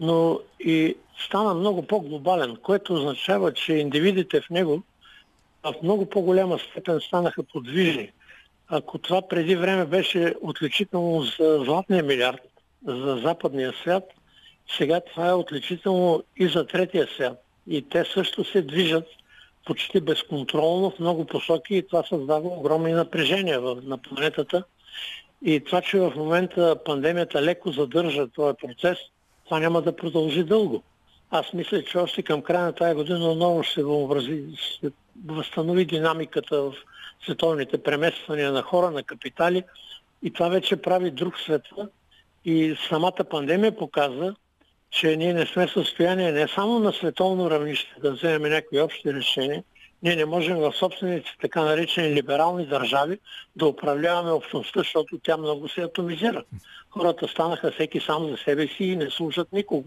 но 0.00 0.40
и 0.60 0.96
стана 1.26 1.54
много 1.54 1.82
по-глобален, 1.86 2.56
което 2.56 2.94
означава, 2.94 3.52
че 3.52 3.72
индивидите 3.72 4.40
в 4.40 4.50
него 4.50 4.82
в 5.64 5.74
много 5.82 6.06
по-голяма 6.06 6.58
степен 6.58 7.00
станаха 7.00 7.42
подвижни 7.42 8.12
ако 8.68 8.98
това 8.98 9.22
преди 9.22 9.56
време 9.56 9.84
беше 9.84 10.34
отличително 10.40 11.22
за 11.22 11.64
златния 11.64 12.02
милиард, 12.02 12.40
за 12.86 13.20
западния 13.24 13.72
свят, 13.72 14.04
сега 14.78 15.00
това 15.00 15.28
е 15.28 15.32
отличително 15.32 16.22
и 16.36 16.48
за 16.48 16.66
третия 16.66 17.06
свят. 17.14 17.42
И 17.66 17.88
те 17.88 18.04
също 18.14 18.44
се 18.44 18.62
движат 18.62 19.06
почти 19.66 20.00
безконтролно 20.00 20.90
в 20.90 20.98
много 20.98 21.24
посоки 21.24 21.76
и 21.76 21.86
това 21.86 22.02
създава 22.02 22.48
огромни 22.48 22.92
напрежения 22.92 23.60
на 23.60 23.98
планетата. 23.98 24.64
И 25.44 25.60
това, 25.60 25.80
че 25.80 25.98
в 25.98 26.12
момента 26.16 26.76
пандемията 26.84 27.42
леко 27.42 27.72
задържа 27.72 28.28
този 28.28 28.56
процес, 28.62 28.98
това 29.44 29.60
няма 29.60 29.82
да 29.82 29.96
продължи 29.96 30.44
дълго. 30.44 30.82
Аз 31.30 31.52
мисля, 31.52 31.84
че 31.84 31.98
още 31.98 32.22
към 32.22 32.42
края 32.42 32.64
на 32.64 32.72
тази 32.72 32.94
година 32.94 33.30
отново 33.30 33.62
ще 33.62 33.80
ще 34.56 34.90
възстанови 35.26 35.84
динамиката 35.84 36.62
в 36.62 36.74
световните 37.24 37.82
премествания 37.82 38.52
на 38.52 38.62
хора, 38.62 38.90
на 38.90 39.02
капитали 39.02 39.64
и 40.22 40.32
това 40.32 40.48
вече 40.48 40.76
прави 40.76 41.10
друг 41.10 41.38
свет. 41.38 41.62
И 42.44 42.76
самата 42.88 43.24
пандемия 43.30 43.76
показа, 43.76 44.34
че 44.90 45.16
ние 45.16 45.34
не 45.34 45.46
сме 45.46 45.66
в 45.66 45.72
състояние 45.72 46.32
не 46.32 46.48
само 46.48 46.78
на 46.78 46.92
световно 46.92 47.50
равнище 47.50 47.94
да 48.02 48.12
вземем 48.12 48.52
някакви 48.52 48.80
общи 48.80 49.14
решения, 49.14 49.62
ние 50.02 50.16
не 50.16 50.24
можем 50.24 50.56
в 50.56 50.72
собствените 50.72 51.30
така 51.40 51.62
наречени 51.62 52.14
либерални 52.14 52.66
държави 52.66 53.18
да 53.56 53.66
управляваме 53.66 54.30
общността, 54.30 54.80
защото 54.80 55.18
тя 55.22 55.36
много 55.36 55.68
се 55.68 55.80
атомизира. 55.80 56.44
Хората 56.90 57.28
станаха 57.28 57.70
всеки 57.70 58.00
сам 58.00 58.30
за 58.30 58.36
себе 58.36 58.66
си 58.66 58.84
и 58.84 58.96
не 58.96 59.10
служат 59.10 59.52
никого. 59.52 59.84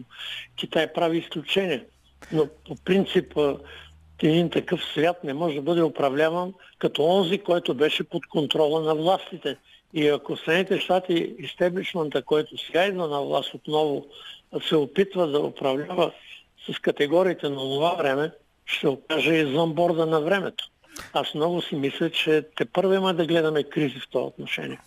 Китай 0.56 0.94
прави 0.94 1.18
изключение. 1.18 1.86
Но 2.32 2.48
по 2.68 2.76
принцип 2.76 3.34
един 4.24 4.50
такъв 4.50 4.84
свят 4.94 5.24
не 5.24 5.34
може 5.34 5.56
да 5.56 5.62
бъде 5.62 5.84
управляван 5.84 6.54
като 6.78 7.04
онзи, 7.04 7.38
който 7.38 7.74
беше 7.74 8.04
под 8.04 8.26
контрола 8.28 8.82
на 8.82 8.96
властите. 8.96 9.58
И 9.94 10.08
ако 10.08 10.38
Съединените 10.38 10.80
щати, 10.80 11.36
изтеблишмента, 11.40 12.22
който 12.22 12.58
сега 12.58 12.86
идва 12.86 13.08
на 13.08 13.22
власт 13.22 13.54
отново, 13.54 14.06
се 14.68 14.76
опитва 14.76 15.28
да 15.28 15.40
управлява 15.40 16.12
с 16.70 16.80
категориите 16.80 17.50
на 17.50 17.56
това 17.56 17.94
време, 17.94 18.32
ще 18.66 18.88
окаже 18.88 19.34
извън 19.34 19.74
борда 19.74 20.06
на 20.06 20.22
времето. 20.22 20.70
Аз 21.14 21.34
много 21.34 21.62
си 21.62 21.76
мисля, 21.76 22.10
че 22.10 22.44
те 22.58 22.66
първо 22.66 22.94
има 22.94 23.14
да 23.14 23.26
гледаме 23.26 23.64
кризи 23.64 24.00
в 24.00 24.10
това 24.12 24.26
отношение. 24.26 24.80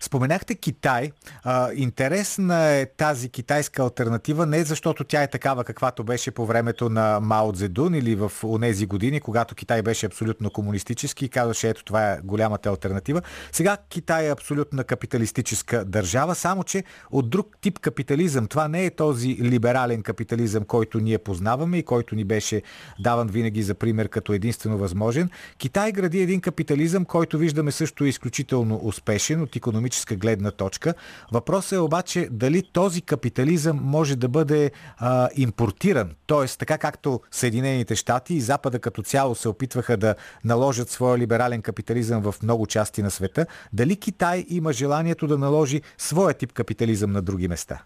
Споменахте 0.00 0.54
Китай. 0.54 1.10
А, 1.42 1.72
интересна 1.74 2.64
е 2.64 2.86
тази 2.86 3.28
китайска 3.28 3.82
альтернатива, 3.82 4.46
не 4.46 4.64
защото 4.64 5.04
тя 5.04 5.22
е 5.22 5.30
такава 5.30 5.64
каквато 5.64 6.04
беше 6.04 6.30
по 6.30 6.46
времето 6.46 6.88
на 6.88 7.20
Мао 7.20 7.52
Цзедун 7.52 7.94
или 7.94 8.14
в 8.14 8.32
онези 8.44 8.86
години, 8.86 9.20
когато 9.20 9.54
Китай 9.54 9.82
беше 9.82 10.06
абсолютно 10.06 10.50
комунистически 10.50 11.24
и 11.24 11.28
казваше, 11.28 11.68
ето 11.68 11.84
това 11.84 12.12
е 12.12 12.18
голямата 12.24 12.68
альтернатива. 12.68 13.22
Сега 13.52 13.76
Китай 13.88 14.26
е 14.26 14.32
абсолютно 14.32 14.84
капиталистическа 14.84 15.84
държава, 15.84 16.34
само 16.34 16.64
че 16.64 16.84
от 17.10 17.30
друг 17.30 17.56
тип 17.60 17.78
капитализъм. 17.78 18.46
Това 18.46 18.68
не 18.68 18.84
е 18.84 18.90
този 18.90 19.36
либерален 19.42 20.02
капитализъм, 20.02 20.64
който 20.64 21.00
ние 21.00 21.18
познаваме 21.18 21.78
и 21.78 21.82
който 21.82 22.14
ни 22.14 22.24
беше 22.24 22.62
даван 23.00 23.28
винаги 23.28 23.62
за 23.62 23.74
пример 23.74 24.08
като 24.08 24.32
единствено 24.32 24.78
възможен. 24.78 25.30
Китай 25.58 25.92
гради 25.92 26.20
един 26.20 26.40
капитализъм, 26.40 27.04
който 27.04 27.38
виждаме 27.38 27.72
също 27.72 28.04
е 28.04 28.08
изключително 28.08 28.80
успешен 28.82 29.42
от 29.42 29.56
економически 29.56 29.87
економическа 29.88 30.16
гледна 30.16 30.50
точка. 30.50 30.94
Въпросът 31.32 31.72
е 31.72 31.78
обаче 31.78 32.28
дали 32.30 32.62
този 32.62 33.02
капитализъм 33.02 33.80
може 33.82 34.16
да 34.16 34.28
бъде 34.28 34.70
а, 34.98 35.28
импортиран. 35.36 36.14
Тоест, 36.26 36.58
така 36.58 36.78
както 36.78 37.20
Съединените 37.30 37.96
щати 37.96 38.34
и 38.34 38.40
Запада 38.40 38.78
като 38.78 39.02
цяло 39.02 39.34
се 39.34 39.48
опитваха 39.48 39.96
да 39.96 40.14
наложат 40.44 40.90
своя 40.90 41.18
либерален 41.18 41.62
капитализъм 41.62 42.22
в 42.22 42.34
много 42.42 42.66
части 42.66 43.02
на 43.02 43.10
света, 43.10 43.46
дали 43.72 43.96
Китай 43.96 44.44
има 44.48 44.72
желанието 44.72 45.26
да 45.26 45.38
наложи 45.38 45.82
своя 45.98 46.34
тип 46.34 46.52
капитализъм 46.52 47.12
на 47.12 47.22
други 47.22 47.48
места? 47.48 47.82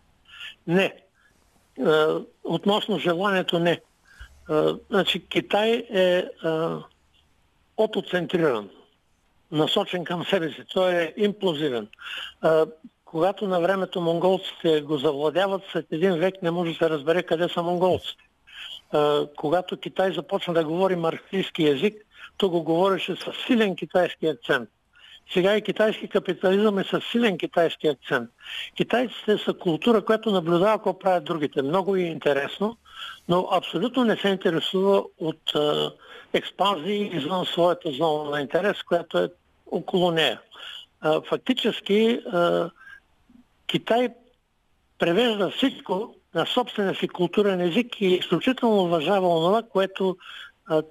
Не. 0.67 0.93
Относно 2.45 2.99
желанието 2.99 3.59
не. 3.59 3.81
Значи 4.91 5.27
Китай 5.29 5.71
е 5.91 6.25
отоцентриран 7.77 8.69
насочен 9.53 10.05
към 10.05 10.25
себе 10.25 10.51
си. 10.51 10.63
Той 10.73 10.93
е 10.93 11.15
имплозивен. 11.17 11.89
Когато 13.05 13.49
на 13.49 13.61
времето 13.61 14.01
монголците 14.01 14.81
го 14.81 14.99
завладяват, 14.99 15.63
след 15.73 15.87
един 15.91 16.15
век 16.15 16.35
не 16.43 16.51
може 16.51 16.73
да 16.73 16.79
се 16.79 16.91
разбере 16.91 17.23
къде 17.23 17.49
са 17.49 17.63
монголците. 17.63 18.25
Когато 19.37 19.77
Китай 19.77 20.13
започна 20.13 20.55
да 20.55 20.65
говори 20.65 20.97
марксистски 20.97 21.63
язик, 21.63 21.95
то 22.37 22.51
го 22.51 22.63
говореше 22.63 23.17
с 23.17 23.33
силен 23.47 23.77
китайски 23.77 24.27
акцент. 24.27 24.69
Сега 25.33 25.57
и 25.57 25.63
китайски 25.63 26.09
капитализъм 26.09 26.79
е 26.79 26.85
с 26.85 27.01
силен 27.11 27.39
китайски 27.39 27.89
акцент. 27.89 28.31
Китайците 28.77 29.39
са 29.39 29.55
култура, 29.55 30.05
която 30.05 30.31
наблюдава 30.31 30.79
какво 30.79 30.99
правят 30.99 31.25
другите. 31.25 31.63
Много 31.63 31.97
е 31.97 32.01
интересно, 32.01 32.77
но 33.29 33.49
абсолютно 33.53 34.05
не 34.05 34.17
се 34.17 34.29
интересува 34.29 35.05
от 35.19 35.53
експанзии 36.33 37.11
извън 37.17 37.47
своята 37.47 37.91
зона 37.91 38.31
на 38.31 38.41
интерес, 38.41 38.83
която 38.83 39.19
е 39.19 39.29
около 39.73 40.11
нея. 40.11 40.41
Фактически 41.29 42.21
Китай 43.67 44.09
превежда 44.99 45.51
всичко 45.51 46.15
на 46.35 46.47
собствения 46.47 46.95
си 46.95 47.09
културен 47.09 47.61
език 47.61 48.01
и 48.01 48.07
изключително 48.07 48.83
уважава 48.83 49.29
онова, 49.29 49.63
което 49.63 50.17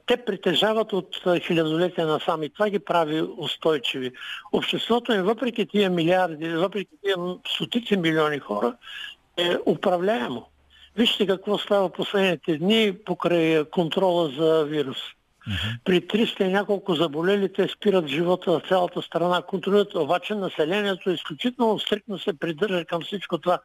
те 0.05 0.17
притежават 0.17 0.93
от 0.93 1.23
хилядолетия 1.47 2.07
насам 2.07 2.43
и 2.43 2.49
това 2.49 2.69
ги 2.69 2.79
прави 2.79 3.21
устойчиви. 3.37 4.11
Обществото 4.51 5.13
им, 5.13 5.23
въпреки 5.23 5.65
тия 5.65 5.89
милиарди, 5.89 6.49
въпреки 6.49 6.91
тия 7.03 7.15
стотици 7.55 7.97
милиони 7.97 8.39
хора, 8.39 8.75
е 9.37 9.55
управляемо. 9.65 10.47
Вижте 10.95 11.27
какво 11.27 11.57
става 11.57 11.89
последните 11.89 12.57
дни 12.57 12.97
покрай 13.05 13.65
контрола 13.65 14.29
за 14.29 14.63
вирус. 14.63 14.97
При 15.85 16.01
300 16.01 16.43
и 16.43 16.51
няколко 16.51 16.95
заболели 16.95 17.53
те 17.53 17.67
спират 17.67 18.07
живота 18.07 18.51
в 18.51 18.61
цялата 18.67 19.01
страна, 19.01 19.41
контролират, 19.41 19.95
обаче 19.95 20.35
населението 20.35 21.09
изключително 21.09 21.79
стрикно 21.79 22.19
се 22.19 22.39
придържа 22.39 22.85
към 22.85 23.01
всичко 23.01 23.37
това. 23.37 23.59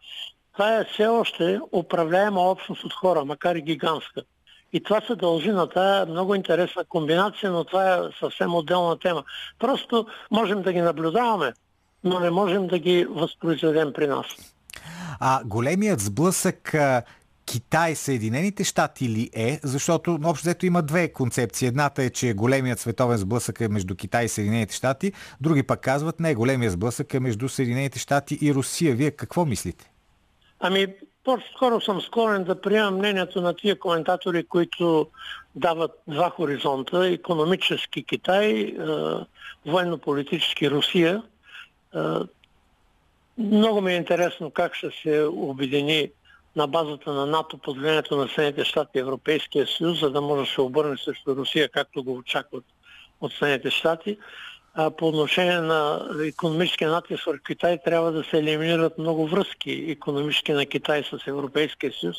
Това 0.52 0.76
е 0.76 0.84
все 0.84 1.06
още 1.06 1.60
управляема 1.72 2.40
общност 2.40 2.84
от 2.84 2.92
хора, 2.92 3.24
макар 3.24 3.56
и 3.56 3.62
гигантска. 3.62 4.22
И 4.72 4.82
това 4.82 5.00
се 5.06 5.14
дължи 5.14 5.50
на 5.50 5.68
тая 5.68 6.06
много 6.06 6.34
интересна 6.34 6.84
комбинация, 6.84 7.50
но 7.50 7.64
това 7.64 7.94
е 7.94 7.98
съвсем 8.20 8.54
отделна 8.54 8.98
тема. 8.98 9.24
Просто 9.58 10.06
можем 10.30 10.62
да 10.62 10.72
ги 10.72 10.80
наблюдаваме, 10.80 11.52
но 12.04 12.20
не 12.20 12.30
можем 12.30 12.66
да 12.66 12.78
ги 12.78 13.06
възпроизведем 13.10 13.92
при 13.92 14.06
нас. 14.06 14.26
А 15.20 15.40
големият 15.44 16.00
сблъсък 16.00 16.74
Китай 17.46 17.94
Съединените 17.94 18.64
щати 18.64 19.08
ли 19.08 19.30
е? 19.34 19.60
Защото 19.62 20.18
общо 20.24 20.42
взето 20.42 20.66
има 20.66 20.82
две 20.82 21.12
концепции. 21.12 21.68
Едната 21.68 22.02
е, 22.02 22.10
че 22.10 22.34
големият 22.34 22.80
световен 22.80 23.18
сблъсък 23.18 23.60
е 23.60 23.68
между 23.68 23.94
Китай 23.94 24.24
и 24.24 24.28
Съединените 24.28 24.74
щати. 24.74 25.12
Други 25.40 25.62
пък 25.62 25.80
казват, 25.80 26.20
не, 26.20 26.34
големият 26.34 26.72
сблъсък 26.72 27.14
е 27.14 27.20
между 27.20 27.48
Съединените 27.48 27.98
щати 27.98 28.38
и 28.42 28.54
Русия. 28.54 28.94
Вие 28.94 29.10
какво 29.10 29.44
мислите? 29.44 29.90
Ами, 30.60 30.86
по-скоро 31.24 31.80
съм 31.80 32.00
склонен 32.00 32.44
да 32.44 32.60
приемам 32.60 32.94
мнението 32.94 33.40
на 33.40 33.54
тия 33.54 33.78
коментатори, 33.78 34.44
които 34.44 35.06
дават 35.54 35.90
два 36.08 36.30
хоризонта. 36.30 37.06
Економически 37.08 38.04
Китай, 38.04 38.76
военно-политически 39.66 40.70
Русия. 40.70 41.22
Много 43.38 43.80
ми 43.80 43.92
е 43.92 43.96
интересно 43.96 44.50
как 44.50 44.74
ще 44.74 44.90
се 45.02 45.22
обедини 45.22 46.10
на 46.56 46.66
базата 46.66 47.12
на 47.12 47.26
НАТО 47.26 47.58
под 47.58 47.78
влиянието 47.78 48.16
на 48.16 48.28
Съединените 48.28 48.64
щати 48.64 48.90
и 48.98 49.00
Европейския 49.00 49.66
съюз, 49.66 50.00
за 50.00 50.10
да 50.10 50.20
може 50.20 50.42
да 50.42 50.54
се 50.54 50.60
обърне 50.60 50.96
срещу 50.98 51.36
Русия, 51.36 51.68
както 51.68 52.04
го 52.04 52.12
очакват 52.12 52.64
от 53.20 53.32
Съединените 53.32 53.70
щати. 53.70 54.18
По 54.98 55.08
отношение 55.08 55.60
на 55.60 56.08
економическия 56.24 56.90
натиск 56.90 57.24
в 57.24 57.38
Китай 57.46 57.78
трябва 57.84 58.12
да 58.12 58.24
се 58.24 58.38
елиминират 58.38 58.98
много 58.98 59.26
връзки 59.26 59.70
економически 59.88 60.52
на 60.52 60.66
Китай 60.66 61.02
с 61.02 61.26
Европейския 61.26 61.92
съюз. 61.92 62.16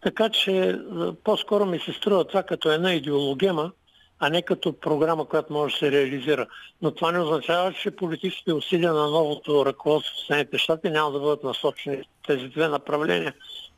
Така 0.00 0.28
че 0.28 0.78
по-скоро 1.24 1.66
ми 1.66 1.78
се 1.78 1.92
струва 1.92 2.24
това 2.24 2.42
като 2.42 2.70
една 2.72 2.94
идеологема, 2.94 3.72
а 4.18 4.30
не 4.30 4.42
като 4.42 4.72
програма, 4.72 5.28
която 5.28 5.52
може 5.52 5.74
да 5.74 5.78
се 5.78 5.92
реализира. 5.92 6.46
Но 6.82 6.90
това 6.90 7.12
не 7.12 7.20
означава, 7.20 7.72
че 7.72 7.90
политическите 7.90 8.52
усилия 8.52 8.92
на 8.92 9.10
новото 9.10 9.66
ръководство 9.66 10.14
в 10.16 10.26
Съединените 10.26 10.58
щати 10.58 10.90
няма 10.90 11.10
да 11.12 11.20
бъдат 11.20 11.44
насочени 11.44 12.02
тези 12.26 12.48
две 12.48 12.68
направления. 12.68 13.34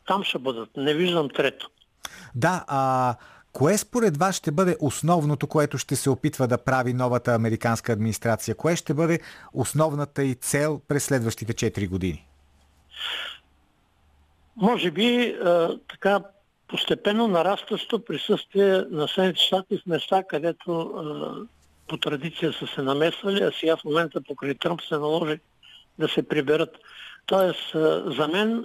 Там 0.07 0.25
ще 0.25 0.39
бъдат. 0.39 0.69
Не 0.77 0.95
виждам 0.95 1.29
трето. 1.29 1.71
Да, 2.35 2.65
а 2.69 3.15
кое 3.53 3.79
според 3.79 4.17
вас 4.17 4.37
ще 4.37 4.51
бъде 4.51 4.77
основното, 4.81 5.47
което 5.47 5.79
ще 5.79 5.97
се 5.97 6.11
опитва 6.11 6.49
да 6.49 6.59
прави 6.59 6.93
новата 6.93 7.35
американска 7.35 7.93
администрация? 7.93 8.55
Кое 8.55 8.77
ще 8.77 8.95
бъде 8.95 9.21
основната 9.53 10.25
и 10.25 10.35
цел 10.35 10.81
през 10.89 11.05
следващите 11.05 11.53
4 11.53 11.89
години? 11.89 12.27
Може 14.57 14.91
би 14.91 15.37
така 15.91 16.21
постепенно 16.69 17.29
нарастващо 17.29 18.05
присъствие 18.05 18.85
на 18.91 19.09
Съединените 19.09 19.41
щати 19.41 19.79
в 19.79 19.87
места, 19.87 20.23
където 20.29 20.93
по 21.89 21.97
традиция 21.97 22.53
са 22.53 22.67
се 22.67 22.83
намесвали, 22.83 23.43
а 23.43 23.53
сега 23.61 23.77
в 23.77 23.85
момента 23.85 24.21
покрай 24.29 24.55
Тръмп 24.55 24.83
се 24.83 24.95
наложи 24.95 25.41
да 25.99 26.09
се 26.09 26.29
приберат. 26.29 26.77
Тоест, 27.27 27.73
за 28.17 28.29
мен 28.33 28.65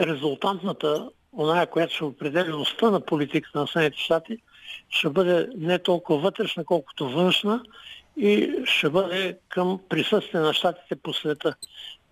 резултантната, 0.00 1.10
оная, 1.38 1.66
която 1.66 1.94
ще 1.94 2.04
определя 2.04 2.56
оста 2.56 2.90
на 2.90 3.00
политиката 3.00 3.58
на 3.58 3.66
Съединените 3.66 3.98
щати, 3.98 4.38
ще 4.88 5.08
бъде 5.08 5.48
не 5.56 5.78
толкова 5.78 6.18
вътрешна, 6.18 6.64
колкото 6.64 7.08
външна 7.08 7.62
и 8.16 8.54
ще 8.64 8.90
бъде 8.90 9.38
към 9.48 9.80
присъствие 9.88 10.40
на 10.40 10.54
щатите 10.54 10.96
по 10.96 11.12
света. 11.12 11.54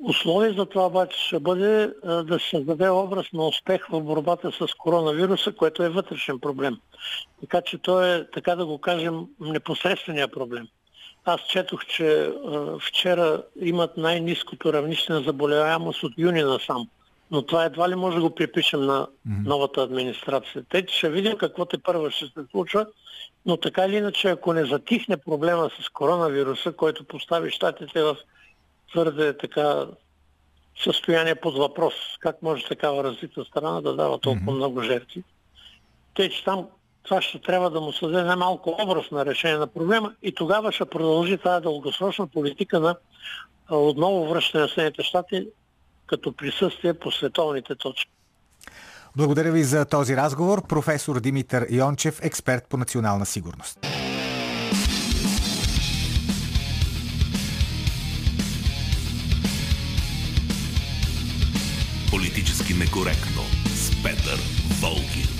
Условие 0.00 0.52
за 0.52 0.66
това 0.66 0.86
обаче 0.86 1.26
ще 1.26 1.38
бъде 1.38 1.92
да 2.04 2.38
се 2.40 2.48
създаде 2.48 2.88
образ 2.88 3.26
на 3.32 3.46
успех 3.46 3.86
в 3.90 4.00
борбата 4.00 4.52
с 4.52 4.74
коронавируса, 4.74 5.52
което 5.52 5.82
е 5.82 5.88
вътрешен 5.88 6.40
проблем. 6.40 6.78
Така 7.40 7.60
че 7.60 7.78
то 7.78 8.04
е, 8.04 8.26
така 8.32 8.56
да 8.56 8.66
го 8.66 8.78
кажем, 8.78 9.26
непосредствения 9.40 10.28
проблем. 10.28 10.68
Аз 11.24 11.40
четох, 11.40 11.86
че 11.86 12.32
вчера 12.80 13.42
имат 13.60 13.96
най-низкото 13.96 14.72
равнище 14.72 15.12
на 15.12 15.20
заболеваемост 15.20 16.02
от 16.02 16.12
юни 16.18 16.42
насам. 16.42 16.88
Но 17.30 17.42
това 17.42 17.64
едва 17.64 17.88
ли 17.88 17.94
може 17.94 18.16
да 18.16 18.22
го 18.22 18.34
припишем 18.34 18.80
на 18.80 19.06
новата 19.44 19.82
администрация. 19.82 20.64
Те 20.68 20.84
ще 20.88 21.10
видим 21.10 21.36
какво 21.36 21.64
те 21.64 21.78
първо 21.78 22.10
ще 22.10 22.26
се 22.26 22.32
случва, 22.50 22.86
но 23.46 23.56
така 23.56 23.86
или 23.86 23.96
иначе, 23.96 24.28
ако 24.28 24.52
не 24.52 24.64
затихне 24.64 25.16
проблема 25.16 25.70
с 25.80 25.88
коронавируса, 25.88 26.72
който 26.72 27.04
постави 27.04 27.50
щатите 27.50 28.02
в 28.02 28.16
твърде 28.92 29.36
така 29.36 29.86
състояние 30.84 31.34
под 31.34 31.56
въпрос, 31.56 31.94
как 32.20 32.42
може 32.42 32.64
такава 32.64 33.04
развита 33.04 33.44
страна 33.44 33.80
да 33.80 33.94
дава 33.94 34.18
толкова 34.18 34.52
mm-hmm. 34.52 34.56
много 34.56 34.82
жертви, 34.82 35.22
те, 36.14 36.30
че 36.30 36.44
там 36.44 36.66
това 37.02 37.22
ще 37.22 37.38
трябва 37.38 37.70
да 37.70 37.80
му 37.80 37.92
създаде 37.92 38.24
най-малко 38.24 38.76
образ 38.82 39.10
на 39.10 39.26
решение 39.26 39.58
на 39.58 39.66
проблема 39.66 40.14
и 40.22 40.32
тогава 40.32 40.72
ще 40.72 40.84
продължи 40.84 41.38
тази 41.38 41.62
дългосрочна 41.62 42.26
политика 42.26 42.80
на 42.80 42.96
отново 43.70 44.28
връщане 44.28 44.62
на 44.62 44.68
Съединените 44.68 45.02
щати 45.02 45.48
като 46.08 46.32
присъствие 46.32 46.94
по 46.94 47.10
световните 47.12 47.74
точки. 47.74 48.10
Благодаря 49.16 49.52
ви 49.52 49.64
за 49.64 49.84
този 49.84 50.16
разговор. 50.16 50.66
Професор 50.66 51.20
Димитър 51.20 51.66
Йончев, 51.70 52.20
експерт 52.22 52.66
по 52.68 52.76
национална 52.76 53.26
сигурност. 53.26 53.78
Политически 62.10 62.74
некоректно 62.74 63.42
с 63.66 64.02
Петър 64.02 64.38
Волгин. 64.80 65.37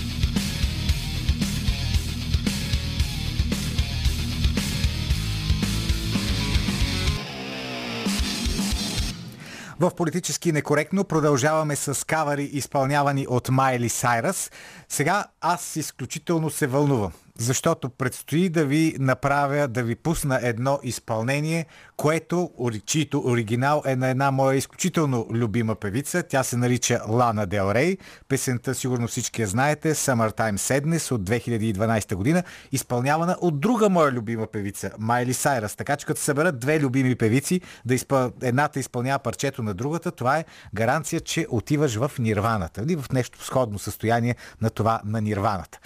В 9.81 9.91
политически 9.91 10.53
некоректно 10.53 11.05
продължаваме 11.05 11.77
с 11.77 12.07
кавари, 12.07 12.45
изпълнявани 12.45 13.27
от 13.29 13.49
Майли 13.49 13.89
Сайрас. 13.89 14.51
Сега 14.89 15.25
аз 15.41 15.77
изключително 15.77 16.51
се 16.51 16.67
вълнувам 16.67 17.13
защото 17.39 17.91
предстои 17.91 18.49
да 18.49 18.65
ви 18.65 18.95
направя, 18.99 19.69
да 19.69 19.83
ви 19.83 19.95
пусна 19.95 20.41
едно 20.43 20.79
изпълнение, 20.83 21.67
което, 21.97 22.51
чието 22.87 23.23
оригинал 23.27 23.83
е 23.87 23.97
на 23.97 24.09
една 24.09 24.31
моя 24.31 24.57
изключително 24.57 25.27
любима 25.31 25.75
певица. 25.75 26.23
Тя 26.23 26.43
се 26.43 26.57
нарича 26.57 27.01
Лана 27.09 27.47
Дел 27.47 27.71
Рей. 27.75 27.97
Песента, 28.29 28.75
сигурно 28.75 29.09
всички 29.09 29.43
я 29.43 29.49
знаете, 29.49 29.95
Summertime 29.95 30.57
Sadness 30.57 31.13
от 31.13 31.23
2012 31.23 32.15
година, 32.15 32.43
изпълнявана 32.73 33.37
от 33.41 33.61
друга 33.61 33.89
моя 33.89 34.13
любима 34.13 34.47
певица, 34.47 34.91
Майли 34.99 35.35
Сайрас. 35.35 35.77
Така 35.77 35.97
че 35.97 36.07
като 36.07 36.21
съберат 36.21 36.59
две 36.59 36.81
любими 36.81 37.15
певици, 37.15 37.61
да 37.85 37.95
изпъл... 37.95 38.33
едната 38.43 38.81
изпълнява 38.81 39.19
парчето 39.19 39.63
на 39.63 39.75
другата, 39.75 40.11
това 40.11 40.39
е 40.39 40.45
гаранция, 40.75 41.21
че 41.21 41.47
отиваш 41.51 41.97
в 41.97 42.11
нирваната. 42.19 42.83
Или 42.83 42.97
в 42.97 43.13
нещо 43.13 43.45
сходно 43.45 43.79
състояние 43.79 44.37
на 44.61 44.71
това 44.71 45.01
на 45.05 45.21
нирваната. 45.21 45.79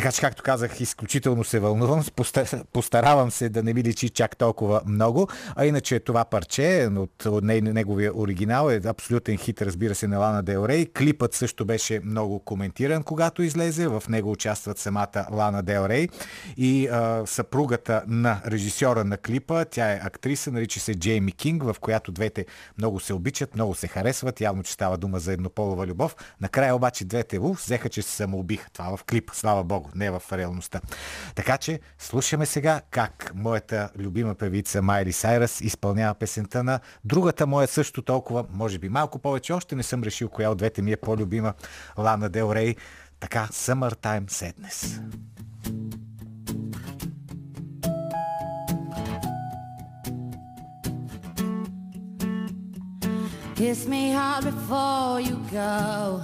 Така 0.00 0.12
че, 0.12 0.20
както 0.20 0.42
казах, 0.42 0.80
изключително 0.80 1.44
се 1.44 1.60
вълнувам. 1.60 2.04
Постаравам 2.72 3.30
се 3.30 3.48
да 3.48 3.62
не 3.62 3.74
ми 3.74 3.82
личи 3.82 4.08
чак 4.08 4.36
толкова 4.36 4.80
много. 4.86 5.28
А 5.56 5.66
иначе 5.66 6.00
това 6.00 6.24
парче 6.24 6.88
от, 6.96 7.26
неговия 7.62 8.16
оригинал 8.16 8.70
е 8.70 8.80
абсолютен 8.84 9.36
хит, 9.36 9.62
разбира 9.62 9.94
се, 9.94 10.06
на 10.08 10.18
Лана 10.18 10.42
Дел 10.42 10.64
Рей. 10.68 10.86
Клипът 10.86 11.34
също 11.34 11.64
беше 11.64 12.00
много 12.04 12.38
коментиран, 12.38 13.02
когато 13.02 13.42
излезе. 13.42 13.88
В 13.88 14.02
него 14.08 14.30
участват 14.30 14.78
самата 14.78 15.26
Лана 15.32 15.62
Дел 15.62 15.86
Рей 15.88 16.08
и 16.56 16.88
а, 16.88 17.22
съпругата 17.26 18.02
на 18.06 18.40
режисьора 18.46 19.04
на 19.04 19.16
клипа. 19.16 19.64
Тя 19.64 19.92
е 19.92 20.00
актриса, 20.02 20.52
нарича 20.52 20.80
се 20.80 20.94
Джейми 20.94 21.32
Кинг, 21.32 21.62
в 21.62 21.76
която 21.80 22.12
двете 22.12 22.46
много 22.78 23.00
се 23.00 23.14
обичат, 23.14 23.54
много 23.54 23.74
се 23.74 23.88
харесват. 23.88 24.40
Явно, 24.40 24.62
че 24.62 24.72
става 24.72 24.98
дума 24.98 25.18
за 25.18 25.32
еднополова 25.32 25.86
любов. 25.86 26.16
Накрая 26.40 26.76
обаче 26.76 27.04
двете 27.04 27.38
у, 27.38 27.52
взеха, 27.52 27.88
че 27.88 28.02
се 28.02 28.10
самоубиха. 28.10 28.70
Това 28.70 28.96
в 28.96 29.04
клип, 29.04 29.30
слава 29.32 29.64
богу 29.64 29.89
не 29.94 30.10
в 30.10 30.22
реалността. 30.32 30.80
Така 31.34 31.58
че 31.58 31.80
слушаме 31.98 32.46
сега 32.46 32.80
как 32.90 33.32
моята 33.34 33.90
любима 33.98 34.34
певица 34.34 34.82
Майли 34.82 35.12
Сайрас 35.12 35.60
изпълнява 35.60 36.14
песента 36.14 36.64
на 36.64 36.80
другата 37.04 37.46
моя 37.46 37.68
също 37.68 38.02
толкова, 38.02 38.44
може 38.50 38.78
би 38.78 38.88
малко 38.88 39.18
повече, 39.18 39.52
още 39.52 39.76
не 39.76 39.82
съм 39.82 40.02
решил 40.02 40.28
коя 40.28 40.50
от 40.50 40.58
двете 40.58 40.82
ми 40.82 40.92
е 40.92 40.96
по-любима, 40.96 41.54
Лана 41.98 42.28
Дел 42.28 42.52
Рей. 42.54 42.76
Така, 43.20 43.48
Summertime 43.52 44.26
Sadness. 44.30 45.00
Kiss 53.60 53.86
me 53.86 54.12
hard 54.12 54.44
before 54.44 55.20
you 55.28 55.36
go 55.52 56.22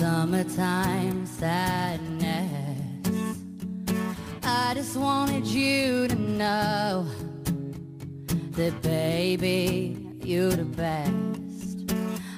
summertime 0.00 1.26
sadness. 1.26 3.06
I 4.42 4.72
just 4.74 4.96
wanted 4.96 5.46
you 5.46 6.08
to 6.08 6.14
know 6.14 7.06
that, 8.52 8.80
baby, 8.80 9.98
you're 10.22 10.52
the 10.52 10.64
best. 10.64 11.92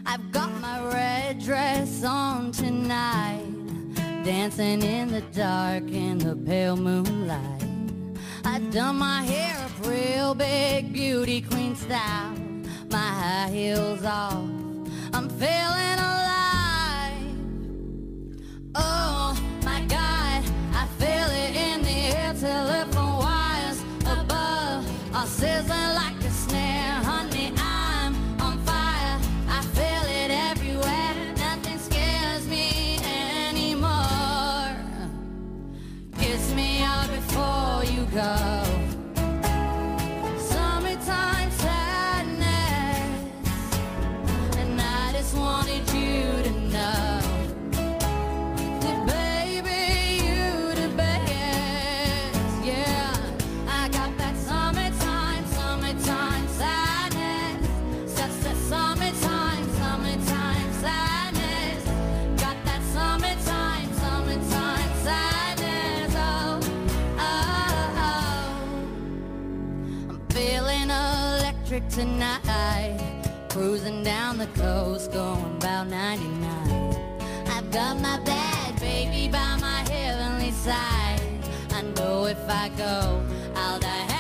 I've 0.04 0.32
got 0.32 0.50
my 0.60 0.82
red 0.92 1.38
dress 1.38 2.02
on 2.02 2.50
tonight, 2.50 3.46
dancing 4.24 4.82
in 4.82 5.12
the 5.12 5.20
dark 5.32 5.84
in 5.84 6.18
the 6.18 6.34
pale 6.34 6.76
moonlight. 6.76 7.62
I've 8.44 8.72
done 8.72 8.96
my 8.96 9.22
hair 9.22 9.56
up 9.64 9.86
real 9.86 10.34
big, 10.34 10.92
beauty 10.92 11.40
queen 11.40 11.76
style, 11.76 12.34
my 12.90 13.10
high 13.20 13.50
heels 13.52 14.04
off. 14.04 14.50
I'm 15.14 15.28
feeling 15.28 15.98
alive. 16.00 16.41
Oh 18.74 19.21
tonight. 71.92 72.98
Cruising 73.50 74.02
down 74.02 74.38
the 74.38 74.46
coast, 74.46 75.12
going 75.12 75.56
about 75.56 75.88
99. 75.88 76.96
I've 77.48 77.70
got 77.70 78.00
my 78.00 78.18
bad 78.24 78.80
baby 78.80 79.28
by 79.30 79.56
my 79.60 79.84
heavenly 79.90 80.52
side. 80.52 81.20
I 81.70 81.82
know 81.96 82.24
if 82.24 82.48
I 82.48 82.70
go, 82.78 83.22
I'll 83.54 83.78
die 83.78 84.11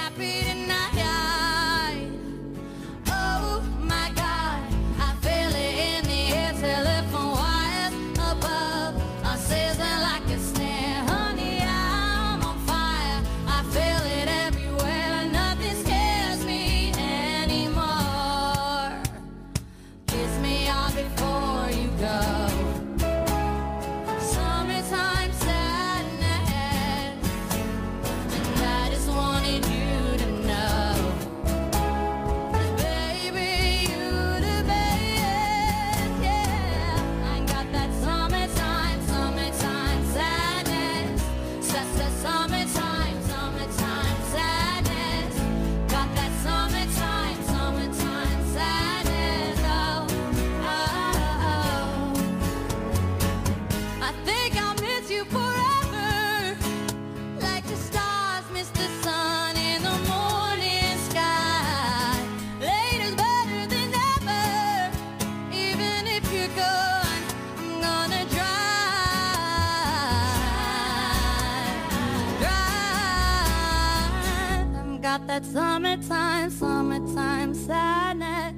summertime, 75.82 76.50
summertime 76.50 77.54
sadness. 77.54 78.54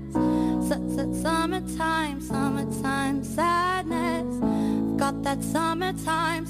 Su- 0.68 0.94
su- 0.94 1.22
Summertime, 1.22 2.20
summertime 2.20 3.24
sadness. 3.24 4.26
Got 4.98 5.22
that 5.22 5.42
summertime 5.42 6.44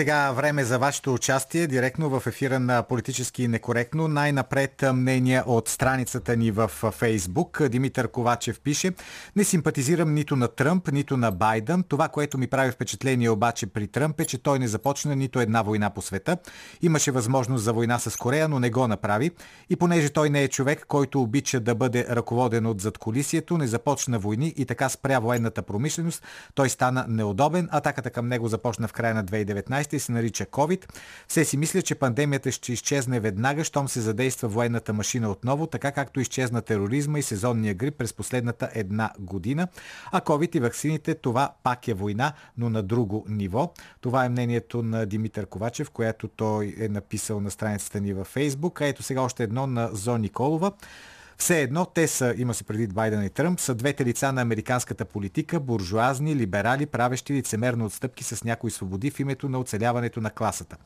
Сега 0.00 0.32
време 0.32 0.64
за 0.64 0.78
вашето 0.78 1.14
участие 1.14 1.66
директно 1.66 2.20
в 2.20 2.26
ефира 2.26 2.60
на 2.60 2.82
Политически 2.82 3.48
некоректно. 3.48 4.08
Най-напред 4.08 4.84
мнения 4.92 5.44
от 5.46 5.68
страницата 5.68 6.36
ни 6.36 6.50
в 6.50 6.68
Фейсбук. 6.68 7.68
Димитър 7.68 8.08
Ковачев 8.08 8.60
пише 8.60 8.92
Не 9.36 9.44
симпатизирам 9.44 10.14
нито 10.14 10.36
на 10.36 10.48
Тръмп, 10.48 10.92
нито 10.92 11.16
на 11.16 11.30
Байден. 11.30 11.82
Това, 11.82 12.08
което 12.08 12.38
ми 12.38 12.46
прави 12.46 12.70
впечатление 12.70 13.30
обаче 13.30 13.66
при 13.66 13.86
Тръмп 13.88 14.20
е, 14.20 14.24
че 14.24 14.42
той 14.42 14.58
не 14.58 14.68
започна 14.68 15.16
нито 15.16 15.40
една 15.40 15.62
война 15.62 15.90
по 15.90 16.02
света. 16.02 16.36
Имаше 16.82 17.10
възможност 17.10 17.64
за 17.64 17.72
война 17.72 17.98
с 17.98 18.16
Корея, 18.16 18.48
но 18.48 18.58
не 18.58 18.70
го 18.70 18.88
направи. 18.88 19.30
И 19.70 19.76
понеже 19.76 20.10
той 20.10 20.30
не 20.30 20.42
е 20.42 20.48
човек, 20.48 20.84
който 20.88 21.22
обича 21.22 21.60
да 21.60 21.74
бъде 21.74 22.06
ръководен 22.10 22.66
от 22.66 22.80
задколисието, 22.80 23.58
не 23.58 23.66
започна 23.66 24.18
войни 24.18 24.54
и 24.56 24.64
така 24.64 24.88
спря 24.88 25.18
военната 25.18 25.62
промишленост, 25.62 26.22
той 26.54 26.68
стана 26.68 27.04
неудобен. 27.08 27.68
Атаката 27.72 28.10
към 28.10 28.28
него 28.28 28.48
започна 28.48 28.88
в 28.88 28.92
края 28.92 29.14
на 29.14 29.24
2019 29.24 29.89
и 29.96 30.00
се 30.00 30.12
нарича 30.12 30.46
COVID. 30.46 30.92
Все 31.28 31.44
си 31.44 31.56
мисля, 31.56 31.82
че 31.82 31.94
пандемията 31.94 32.52
ще 32.52 32.72
изчезне 32.72 33.20
веднага, 33.20 33.64
щом 33.64 33.88
се 33.88 34.00
задейства 34.00 34.48
военната 34.48 34.92
машина 34.92 35.30
отново, 35.30 35.66
така 35.66 35.92
както 35.92 36.20
изчезна 36.20 36.62
тероризма 36.62 37.18
и 37.18 37.22
сезонния 37.22 37.74
грип 37.74 37.94
през 37.94 38.12
последната 38.12 38.70
една 38.74 39.10
година. 39.18 39.68
А 40.12 40.20
COVID 40.20 40.56
и 40.56 40.60
ваксините, 40.60 41.14
това 41.14 41.54
пак 41.62 41.88
е 41.88 41.94
война, 41.94 42.32
но 42.58 42.70
на 42.70 42.82
друго 42.82 43.24
ниво. 43.28 43.72
Това 44.00 44.24
е 44.24 44.28
мнението 44.28 44.82
на 44.82 45.06
Димитър 45.06 45.46
Ковачев, 45.46 45.90
което 45.90 46.28
той 46.28 46.74
е 46.78 46.88
написал 46.88 47.40
на 47.40 47.50
страницата 47.50 48.00
ни 48.00 48.12
във 48.12 48.26
Фейсбук. 48.26 48.80
А 48.80 48.86
ето 48.86 49.02
сега 49.02 49.22
още 49.22 49.42
едно 49.42 49.66
на 49.66 49.88
Зо 49.92 50.18
Николова. 50.18 50.72
Все 51.40 51.62
едно 51.62 51.86
те 51.86 52.08
са, 52.08 52.34
има 52.38 52.54
се 52.54 52.64
преди 52.64 52.86
Байден 52.86 53.24
и 53.24 53.30
Тръмп, 53.30 53.60
са 53.60 53.74
двете 53.74 54.04
лица 54.04 54.32
на 54.32 54.42
американската 54.42 55.04
политика, 55.04 55.60
буржуазни, 55.60 56.36
либерали, 56.36 56.86
правещи 56.86 57.32
лицемерно 57.32 57.84
отстъпки 57.84 58.24
с 58.24 58.44
някои 58.44 58.70
свободи 58.70 59.10
в 59.10 59.20
името 59.20 59.48
на 59.48 59.58
оцеляването 59.58 60.20
на 60.20 60.30
класата. 60.30 60.76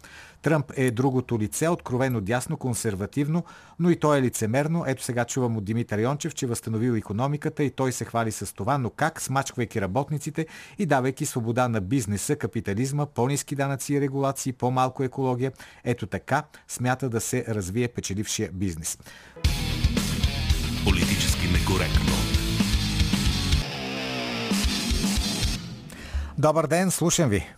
Тръмп 0.42 0.72
е 0.76 0.90
другото 0.90 1.38
лице, 1.38 1.68
откровено 1.68 2.20
дясно, 2.20 2.56
консервативно, 2.56 3.44
но 3.78 3.90
и 3.90 3.96
той 3.96 4.18
е 4.18 4.22
лицемерно. 4.22 4.84
Ето 4.86 5.02
сега 5.02 5.24
чувам 5.24 5.56
от 5.56 5.64
Димитър 5.64 5.98
Йончев, 5.98 6.34
че 6.34 6.46
възстановил 6.46 6.92
економиката 6.92 7.64
и 7.64 7.70
той 7.70 7.92
се 7.92 8.04
хвали 8.04 8.32
с 8.32 8.54
това, 8.54 8.78
но 8.78 8.90
как, 8.90 9.20
смачквайки 9.20 9.80
работниците 9.80 10.46
и 10.78 10.86
давайки 10.86 11.26
свобода 11.26 11.68
на 11.68 11.80
бизнеса, 11.80 12.36
капитализма, 12.36 13.06
по-низки 13.06 13.54
данъци 13.54 13.94
и 13.94 14.00
регулации, 14.00 14.52
по-малко 14.52 15.02
екология, 15.02 15.52
ето 15.84 16.06
така 16.06 16.42
смята 16.68 17.08
да 17.08 17.20
се 17.20 17.44
развие 17.48 17.88
печелившия 17.88 18.50
бизнес. 18.52 18.98
Некоректно. 21.54 22.14
Добър 26.38 26.66
ден, 26.66 26.90
слушам 26.90 27.28
ви. 27.28 27.54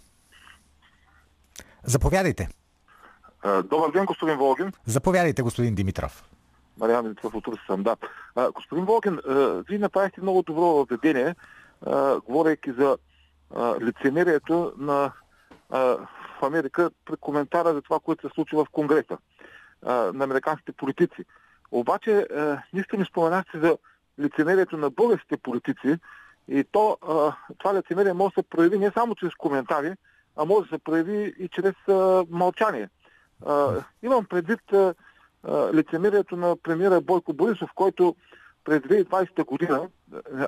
Заповядайте. 1.85 2.49
Добър 3.65 3.93
ден, 3.93 4.05
господин 4.05 4.37
Волгин. 4.37 4.73
Заповядайте, 4.87 5.43
господин 5.43 5.75
Димитров. 5.75 6.25
Мариан 6.79 7.03
Димитров 7.03 7.35
от 7.35 7.47
Руси 7.47 7.63
съм, 7.67 7.83
да. 7.83 7.97
Господин 8.55 8.85
Волгин, 8.85 9.21
вие 9.69 9.79
направихте 9.79 10.21
много 10.21 10.43
добро 10.43 10.63
въведение, 10.63 11.35
говорейки 12.27 12.73
за 12.73 12.99
лицемерието 13.81 14.73
на 14.79 15.13
в 15.71 16.43
Америка 16.43 16.91
при 17.05 17.17
коментара 17.17 17.75
за 17.75 17.83
това, 17.83 18.01
което 18.01 18.29
се 18.29 18.35
случва 18.35 18.65
в 18.65 18.71
Конгреса 18.71 19.19
на 19.87 20.25
американските 20.25 20.73
политици. 20.73 21.25
Обаче 21.71 22.27
нищо 22.73 22.97
не 22.97 23.05
споменахте 23.05 23.61
за 23.61 23.79
лицемерието 24.21 24.77
на 24.77 24.91
българските 24.91 25.37
политици 25.37 25.99
и 26.49 26.65
то, 26.65 26.99
това 27.59 27.75
лицемерие 27.75 28.13
може 28.13 28.35
да 28.35 28.43
се 28.43 28.49
прояви 28.49 28.79
не 28.79 28.91
само 28.91 29.15
чрез 29.15 29.35
коментари, 29.39 29.95
а 30.37 30.45
може 30.45 30.69
да 30.69 30.77
се 30.77 30.83
прояви 30.85 31.35
и 31.39 31.49
чрез 31.49 31.75
мълчание. 32.31 32.89
Имам 34.03 34.25
предвид 34.25 34.61
лицемерието 35.75 36.37
на 36.37 36.57
премиера 36.57 37.01
Бойко 37.01 37.33
Борисов, 37.33 37.71
който 37.75 38.17
през 38.65 38.79
2020 38.81 39.45
година, 39.45 39.89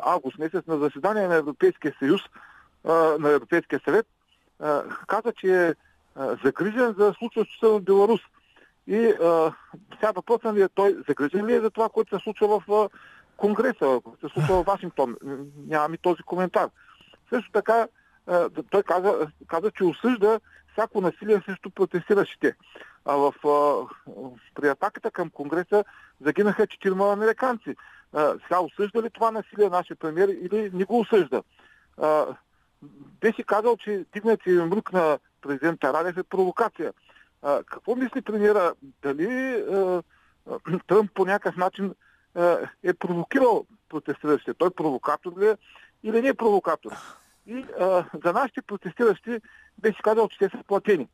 август 0.03 0.39
месец, 0.39 0.67
на 0.67 0.79
заседание 0.79 1.29
на 1.29 1.35
Европейския 1.35 1.95
съюз, 1.99 2.21
на 3.19 3.31
Европейския 3.31 3.81
съвет, 3.85 4.07
каза, 5.07 5.33
че 5.37 5.67
е 5.67 5.75
загрижен 6.45 6.95
за 6.99 7.15
случващото 7.19 7.59
се 7.59 7.67
в 7.67 7.81
Беларус. 7.81 8.21
И 8.89 9.15
сега 9.95 10.13
въпросът 10.15 10.55
ми 10.55 10.61
е, 10.61 10.69
той 10.69 10.97
загрижен 11.09 11.47
ли 11.47 11.55
е 11.55 11.61
за 11.61 11.71
това, 11.71 11.89
което 11.89 12.19
се 12.19 12.23
случва 12.23 12.63
в 12.69 12.89
Конгреса, 13.37 14.01
което 14.05 14.29
се 14.29 14.33
случва 14.33 14.63
в 14.63 14.67
Вашингтон? 14.67 15.17
Нямам 15.67 15.95
и 15.95 15.99
този 15.99 16.23
коментар. 16.23 16.69
Също 17.31 17.53
така, 17.53 17.89
а, 18.27 18.51
той 18.71 18.83
каза, 18.83 19.27
каза, 19.47 19.71
че 19.71 19.85
осъжда 19.85 20.41
всяко 20.73 21.01
насилие 21.01 21.43
срещу 21.45 21.71
протестиращите. 21.71 22.55
А 23.05 23.17
в, 23.17 23.35
а, 23.47 23.87
при 24.55 24.69
атаката 24.69 25.11
към 25.11 25.31
Конгреса 25.31 25.85
загинаха 26.21 26.67
четирима 26.67 27.13
американци. 27.13 27.77
А, 28.13 28.35
сега 28.43 28.61
осъжда 28.61 29.03
ли 29.03 29.11
това 29.11 29.31
насилие 29.31 29.69
нашия 29.69 29.97
премьер 29.97 30.29
или 30.29 30.71
не 30.75 30.85
го 30.85 31.01
осъжда? 31.01 31.43
А, 31.99 32.27
беше 33.21 33.43
казал, 33.43 33.77
че 33.77 34.05
дигнати 34.13 34.51
мрък 34.51 34.93
на 34.93 35.19
президента 35.41 35.93
Радев 35.93 36.17
е 36.17 36.23
провокация. 36.23 36.93
А, 37.43 37.63
какво 37.63 37.97
мисли 37.97 38.23
премиера? 38.23 38.75
Дали 39.03 39.55
а, 39.73 40.03
Тръмп 40.87 41.11
по 41.15 41.25
някакъв 41.25 41.57
начин 41.57 41.95
а, 42.35 42.59
е 42.83 42.95
провокирал 42.95 43.67
протестиращите? 43.89 44.55
Той 44.55 44.71
провокатор 44.71 45.33
ли 45.41 45.47
е 45.47 45.57
или 46.03 46.23
не 46.23 46.29
е 46.29 46.35
провокатор? 46.35 46.93
И 47.47 47.65
а, 47.81 48.05
за 48.25 48.33
нашите 48.33 48.63
протестиращи 48.63 49.41
беше 49.79 50.03
казал, 50.03 50.29
че 50.29 50.39
те 50.39 50.49
са 50.49 50.63
платени. 50.67 51.09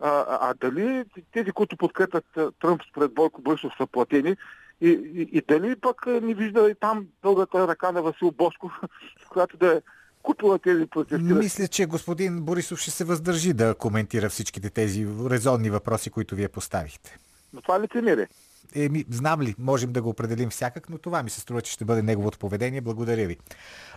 А, 0.00 0.26
а 0.40 0.54
дали 0.54 1.04
тези, 1.32 1.52
които 1.52 1.76
подкрепят 1.76 2.24
Тръмп 2.60 2.82
според 2.90 3.14
Бойко 3.14 3.42
Борисов 3.42 3.72
са 3.78 3.86
платени 3.86 4.36
и, 4.80 4.88
и, 4.88 5.38
и 5.38 5.42
дали 5.48 5.76
пък 5.76 6.06
не 6.06 6.34
вижда 6.34 6.70
и 6.70 6.74
там 6.74 7.06
дългата 7.22 7.68
ръка 7.68 7.92
на 7.92 8.02
Васил 8.02 8.30
Босков, 8.30 8.80
която 9.28 9.56
да 9.56 9.76
е 9.76 9.80
купила 10.22 10.58
тези 10.58 10.86
протестиращи. 10.86 11.34
Мисля, 11.34 11.68
че 11.68 11.86
господин 11.86 12.40
Борисов 12.40 12.78
ще 12.78 12.90
се 12.90 13.04
въздържи 13.04 13.52
да 13.52 13.74
коментира 13.74 14.28
всичките 14.28 14.70
тези 14.70 15.06
резонни 15.30 15.70
въпроси, 15.70 16.10
които 16.10 16.34
вие 16.34 16.48
поставихте. 16.48 17.18
Но 17.52 17.62
това 17.62 17.80
лицемерие. 17.80 18.28
Еми, 18.74 19.04
знам 19.10 19.42
ли, 19.42 19.54
можем 19.58 19.92
да 19.92 20.02
го 20.02 20.08
определим 20.08 20.50
всякак, 20.50 20.88
но 20.88 20.98
това 20.98 21.22
ми 21.22 21.30
се 21.30 21.40
струва, 21.40 21.62
че 21.62 21.72
ще 21.72 21.84
бъде 21.84 22.02
неговото 22.02 22.38
поведение. 22.38 22.80
Благодаря 22.80 23.26
ви. 23.26 23.38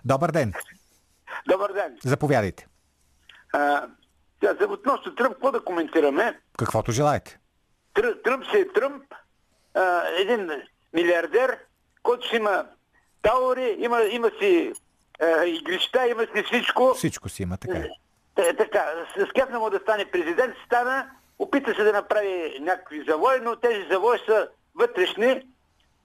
Добър 0.06 0.32
ден. 0.32 0.54
Добър 1.48 1.74
ден. 1.74 1.98
Заповядайте. 2.04 2.68
А, 3.54 3.88
за 4.44 4.68
относно 4.70 5.16
Тръмп, 5.16 5.34
какво 5.34 5.52
да 5.52 5.64
коментираме? 5.64 6.40
Каквото 6.58 6.92
желаете. 6.92 7.40
Тръ, 7.94 8.22
Тръмп 8.22 8.46
си 8.46 8.58
е 8.58 8.74
Тръмп, 8.74 9.04
а, 9.74 10.02
един 10.20 10.50
милиардер, 10.94 11.58
който 12.04 12.28
си 12.28 12.36
има 12.36 12.66
таури, 13.22 13.76
има, 13.80 14.02
има 14.02 14.32
си 14.42 14.74
игрища, 15.46 16.08
има 16.08 16.28
си 16.36 16.44
всичко. 16.44 16.94
Всичко 16.94 17.30
си 17.30 17.44
има, 17.44 17.58
така. 17.58 17.78
Е, 18.38 18.54
така, 18.54 18.86
скефна 19.30 19.60
му 19.60 19.70
да 19.70 19.80
стане 19.80 20.06
президент, 20.06 20.56
стана, 20.66 21.10
опита 21.40 21.76
се 21.76 21.84
да 21.84 21.94
направи 21.94 22.58
някакви 22.62 23.04
завои, 23.08 23.40
но 23.42 23.56
тези 23.56 23.88
завои 23.92 24.18
са 24.26 24.48
вътрешни, 24.76 25.42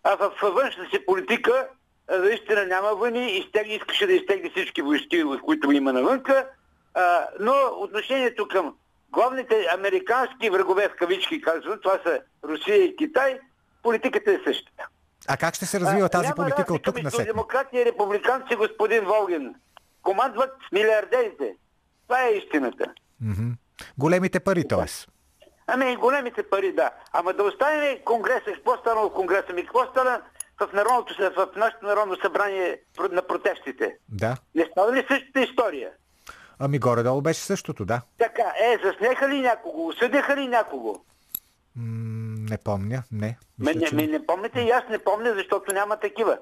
а 0.04 0.16
в 0.16 0.32
външната 0.42 0.90
си 0.90 1.06
политика 1.06 1.68
наистина 2.10 2.66
няма 2.66 2.94
войни, 2.94 3.30
изтегли, 3.30 3.74
искаше 3.74 4.06
да 4.06 4.12
изтегли 4.12 4.50
всички 4.50 4.82
войски, 4.82 5.24
които 5.44 5.72
има 5.72 5.92
навънка, 5.92 6.48
а, 6.94 7.26
но 7.40 7.54
отношението 7.72 8.48
към 8.48 8.74
главните 9.10 9.66
американски 9.74 10.50
врагове 10.50 10.88
в 10.88 10.96
кавички 10.96 11.40
казвам, 11.40 11.78
това 11.82 11.98
са 12.06 12.20
Русия 12.44 12.84
и 12.84 12.96
Китай, 12.96 13.38
политиката 13.82 14.32
е 14.32 14.40
същата. 14.44 14.88
А 15.28 15.36
как 15.36 15.54
ще 15.54 15.66
се 15.66 15.80
развива 15.80 16.08
тази 16.08 16.24
Няма 16.24 16.36
политика 16.36 16.74
от 16.74 16.82
тук 16.82 16.96
на 16.96 17.02
между 17.02 17.24
демократи 17.24 17.76
и 17.76 17.84
републиканци, 17.84 18.56
господин 18.56 19.04
Волгин. 19.04 19.54
Командват 20.02 20.50
милиардерите. 20.72 21.54
Това 22.06 22.22
е 22.22 22.30
истината. 22.30 22.84
Големите 23.98 24.40
пари, 24.40 24.68
т.е. 24.68 24.86
Ами 25.66 25.96
големите 25.96 26.42
пари, 26.42 26.72
да. 26.72 26.90
Ама 27.12 27.32
да 27.32 27.42
оставим 27.42 27.98
Конгреса. 28.04 28.52
Какво 28.54 28.76
стана 28.76 29.00
в 29.00 29.14
Конгреса? 29.14 29.52
Ми 29.52 29.62
какво 29.62 29.86
стана 29.86 30.22
в, 30.60 30.68
народното, 30.72 31.14
в 31.36 31.48
нашето 31.56 31.86
народно 31.86 32.16
събрание 32.16 32.80
на 33.12 33.22
протестите? 33.22 33.96
Да. 34.08 34.36
Не 34.54 34.64
стана 34.72 34.92
ли 34.92 35.06
същата 35.10 35.40
история? 35.40 35.90
Ами 36.58 36.78
горе-долу 36.78 37.20
беше 37.20 37.40
същото, 37.40 37.84
да. 37.84 38.00
Така, 38.18 38.52
е, 38.60 38.78
заснеха 38.84 39.28
ли 39.28 39.40
някого? 39.40 39.88
Осъдиха 39.88 40.36
ли 40.36 40.48
някого? 40.48 40.96
М, 41.76 42.17
не 42.50 42.58
помня, 42.58 43.02
не. 43.12 43.26
Ме, 43.26 43.36
Мисля, 43.60 43.80
не, 43.80 43.86
че 43.86 43.94
ме, 43.94 44.06
не 44.08 44.26
помните 44.26 44.60
и 44.60 44.70
аз 44.70 44.82
не 44.90 44.98
помня, 44.98 45.34
защото 45.34 45.72
няма 45.72 45.96
такива. 45.96 46.38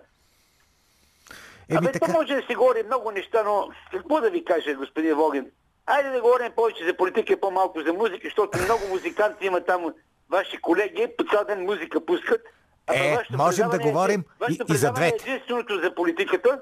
Еми, 1.69 1.79
Абе, 1.79 1.93
така... 1.93 2.07
то 2.07 2.13
може 2.13 2.35
да 2.35 2.43
си 2.43 2.55
говори 2.55 2.83
много 2.83 3.11
неща, 3.11 3.43
но 3.43 3.69
какво 3.93 4.21
да 4.21 4.31
ви 4.31 4.45
кажа, 4.45 4.75
господин 4.75 5.15
Вогин? 5.15 5.47
Айде 5.87 6.11
да 6.11 6.21
говорим 6.21 6.53
повече 6.53 6.85
за 6.85 6.97
политика 6.97 7.33
и 7.33 7.41
по-малко 7.41 7.81
за 7.81 7.93
музика, 7.93 8.21
защото 8.25 8.59
много 8.59 8.89
музиканти 8.89 9.47
има 9.47 9.61
там 9.61 9.95
ваши 10.31 10.57
колеги, 10.59 11.07
по 11.19 11.25
цял 11.25 11.45
ден 11.45 11.61
музика 11.61 12.07
пускат. 12.07 12.41
А 12.87 12.95
Е, 12.95 13.19
можем 13.31 13.69
да 13.69 13.77
е- 13.77 13.79
говорим 13.79 14.25
вашето 14.41 14.65
и- 14.69 14.75
и 14.75 14.77
за 14.77 14.87
предаване 14.87 15.09
двете. 15.09 15.25
Е 15.25 15.33
единственото 15.33 15.81
за 15.81 15.95
политиката 15.95 16.61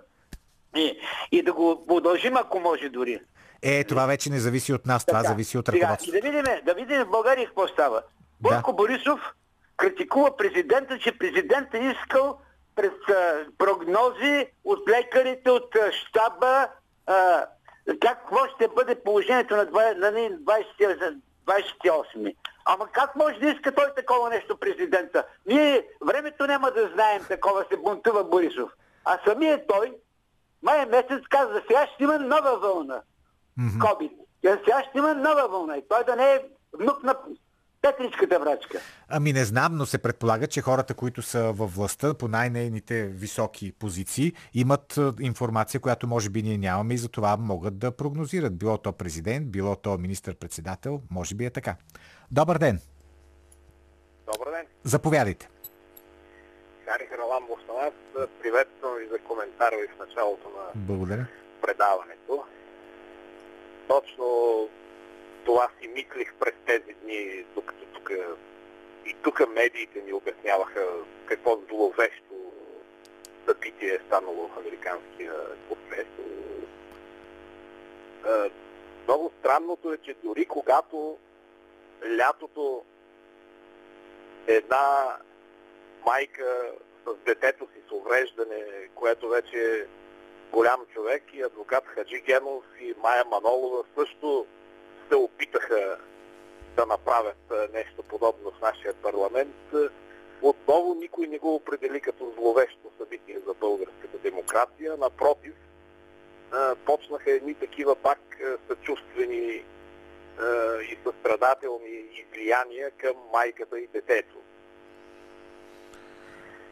и, 0.77 0.99
и 1.33 1.43
да 1.43 1.53
го 1.53 1.87
продължим, 1.87 2.37
ако 2.37 2.61
може 2.61 2.89
дори. 2.89 3.21
Е, 3.63 3.85
това 3.85 4.07
вече 4.07 4.31
не 4.31 4.39
зависи 4.39 4.73
от 4.73 4.87
нас, 4.87 5.05
това 5.05 5.19
Така, 5.19 5.29
зависи 5.29 5.59
от 5.59 5.69
ръководството. 5.69 6.13
Да 6.13 6.31
видим, 6.31 6.45
да 6.65 6.75
видим 6.75 7.01
в 7.01 7.11
България 7.11 7.47
какво 7.47 7.69
става. 7.69 8.03
Бойко 8.41 8.73
Борисов 8.73 9.21
критикува 9.77 10.37
президента, 10.37 10.99
че 10.99 11.19
президента 11.19 11.79
искал 11.79 12.39
през 12.77 12.93
а, 13.09 13.47
прогнози 13.59 14.47
от 14.65 14.89
лекарите, 14.89 15.51
от 15.51 15.77
а, 15.77 15.93
щаба, 15.93 16.69
а, 17.07 17.47
как, 17.87 18.01
какво 18.01 18.47
ще 18.55 18.69
бъде 18.69 19.03
положението 19.05 19.57
на, 19.57 19.65
на 19.97 20.11
ни 20.11 20.31
20, 20.31 20.99
за 20.99 21.17
28. 21.47 22.37
Ама 22.65 22.87
как 22.93 23.17
може 23.17 23.39
да 23.39 23.51
иска 23.51 23.75
той 23.75 23.95
такова 23.97 24.31
нещо 24.31 24.57
президента? 24.57 25.27
Ние 25.47 25.87
времето 26.07 26.47
няма 26.47 26.71
да 26.71 26.91
знаем 26.95 27.25
такова, 27.29 27.65
се 27.71 27.77
бунтува 27.77 28.25
Борисов. 28.25 28.71
А 29.05 29.19
самият 29.27 29.67
той, 29.69 29.97
май 30.63 30.87
месец 30.87 31.23
каза, 31.31 31.63
сега 31.67 31.87
ще 31.95 32.03
има 32.05 32.19
нова 32.19 32.59
вълна. 32.59 33.03
COVID. 33.59 34.13
И 34.43 34.49
сега 34.49 34.83
ще 34.89 34.99
има 34.99 35.15
нова 35.15 35.49
вълна. 35.49 35.77
И 35.77 35.89
той 35.89 36.05
да 36.05 36.17
не 36.17 36.33
е 36.33 36.45
внук 36.73 37.03
на 37.03 37.15
Петричката 37.85 38.41
брачка. 38.41 38.79
Ами 39.09 39.33
не 39.33 39.45
знам, 39.45 39.77
но 39.77 39.87
се 39.87 39.99
предполага, 39.99 40.47
че 40.47 40.61
хората, 40.61 40.95
които 40.95 41.23
са 41.23 41.53
във 41.53 41.75
властта 41.75 42.15
по 42.15 42.29
най-нейните 42.29 43.07
високи 43.07 43.73
позиции, 43.73 44.33
имат 44.55 44.97
е, 44.97 45.11
информация, 45.21 45.81
която 45.81 46.07
може 46.07 46.31
би 46.31 46.43
ние 46.43 46.59
нямаме 46.59 46.95
и 46.95 46.99
за 46.99 47.09
това 47.09 47.37
могат 47.37 47.79
да 47.79 47.97
прогнозират. 47.97 48.59
Било 48.59 48.79
то 48.79 48.93
президент, 48.93 49.51
било 49.51 49.77
то 49.77 49.99
министър-председател, 49.99 51.01
може 51.11 51.35
би 51.35 51.45
е 51.45 51.51
така. 51.51 51.77
Добър 52.31 52.59
ден! 52.59 52.81
Добър 54.33 54.51
ден. 54.51 54.67
Заповядайте. 54.85 55.49
Хари 56.85 57.09
Мелан 57.11 57.43
Мустамас. 57.43 58.29
Приветствам 58.43 58.93
ви 58.99 59.09
за 59.13 59.19
коментара 59.19 59.77
ви 59.77 59.89
в 59.97 59.99
началото 59.99 60.49
на 60.49 60.65
Благодаря. 60.75 61.27
предаването. 61.63 62.45
Точно 63.89 64.25
това 65.45 65.69
си 65.81 65.89
мислих 65.89 66.35
през 66.35 66.55
тези 66.67 66.95
дни, 67.03 67.45
докато 67.55 67.85
тук 67.85 68.11
и 69.07 69.15
тук 69.23 69.49
медиите 69.49 70.03
ни 70.03 70.13
обясняваха 70.13 70.87
какво 71.27 71.59
зловещо 71.69 72.35
събитие 73.49 73.95
е 73.95 73.99
станало 74.07 74.49
в 74.49 74.59
американския 74.59 75.35
конгрес. 75.69 76.07
Много 79.05 79.33
странното 79.41 79.93
е, 79.93 79.99
че 79.99 80.15
дори 80.23 80.47
когато 80.47 81.19
лятото 82.19 82.85
една 84.47 85.17
майка 86.07 86.73
с 87.07 87.15
детето 87.25 87.67
си 87.67 87.83
с 87.89 87.93
увреждане, 87.93 88.89
което 88.95 89.29
вече 89.29 89.57
е 89.57 89.87
голям 90.53 90.87
човек 90.93 91.23
и 91.33 91.43
адвокат 91.43 91.87
Хаджи 91.87 92.21
Генов 92.21 92.65
и 92.81 92.95
Майя 93.03 93.25
Манолова 93.25 93.85
също 93.99 94.47
се 95.09 95.17
опитаха 95.17 95.99
да 96.77 96.87
направят 96.87 97.53
нещо 97.73 98.03
подобно 98.03 98.51
в 98.51 98.61
нашия 98.61 98.95
парламент. 98.95 99.57
Отново 100.43 100.95
никой 100.95 101.27
не 101.27 101.39
го 101.39 101.55
определи 101.55 102.01
като 102.01 102.33
зловещо 102.37 102.91
събитие 102.99 103.39
за 103.47 103.55
българската 103.55 104.19
демокрация. 104.19 104.97
Напротив, 104.97 105.55
почнаха 106.85 107.31
едни 107.31 107.55
такива 107.55 107.97
пак 107.97 108.21
съчувствени 108.69 109.65
и 110.91 110.99
състрадателни 111.05 112.05
излияния 112.13 112.91
към 112.91 113.17
майката 113.33 113.81
и 113.81 113.87
детето. 113.87 114.37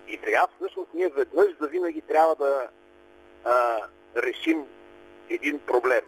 И 0.09 0.21
сега 0.25 0.47
всъщност 0.57 0.95
ние 0.95 1.09
веднъж 1.09 1.47
за 1.61 1.69
винаги 1.69 2.01
трябва 2.01 2.35
да 2.35 2.69
а, 3.45 3.81
решим 4.17 4.67
един 5.31 5.59
проблем. 5.59 6.03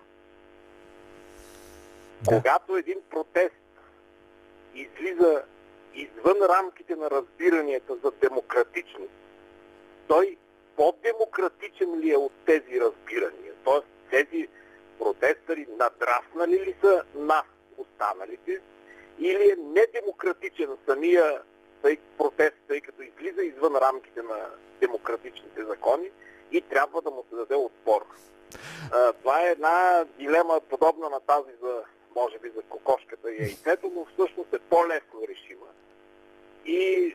Да. 2.22 2.36
Когато 2.36 2.76
един 2.76 2.98
протест 3.10 3.54
излиза 4.74 5.42
извън 5.94 6.38
рамките 6.48 6.96
на 6.96 7.10
разбиранията 7.10 7.96
за 8.04 8.10
демократичност, 8.10 9.12
той 10.08 10.36
по-демократичен 10.76 11.98
ли 12.00 12.10
е 12.10 12.16
от 12.16 12.32
тези 12.46 12.80
разбирания? 12.80 13.52
Тоест 13.64 13.86
тези 14.10 14.48
протестъри 14.98 15.66
надраснали 15.78 16.60
ли 16.60 16.74
са 16.80 17.02
нас, 17.14 17.44
останалите, 17.76 18.60
или 19.18 19.50
е 19.50 19.56
недемократичен 19.56 20.76
самия 20.88 21.42
тъй, 21.82 21.96
протест, 22.18 22.56
тъй 22.68 22.80
като 22.80 23.02
излиза 23.02 23.42
извън 23.42 23.76
рамките 23.76 24.22
на 24.22 24.36
демократичните 24.80 25.64
закони 25.64 26.10
и 26.52 26.60
трябва 26.60 27.02
да 27.02 27.10
му 27.10 27.24
се 27.30 27.36
даде 27.36 27.54
отпор. 27.54 28.06
А, 28.92 29.12
това 29.12 29.40
е 29.40 29.50
една 29.50 30.04
дилема 30.18 30.60
подобна 30.70 31.10
на 31.10 31.20
тази 31.20 31.50
за, 31.62 31.82
може 32.16 32.38
би, 32.38 32.50
за 32.56 32.62
кокошката 32.62 33.32
и 33.32 33.42
яйцето, 33.42 33.92
но 33.94 34.04
всъщност 34.04 34.52
е 34.54 34.58
по-лесно 34.58 35.28
решима. 35.28 35.66
И 36.66 37.14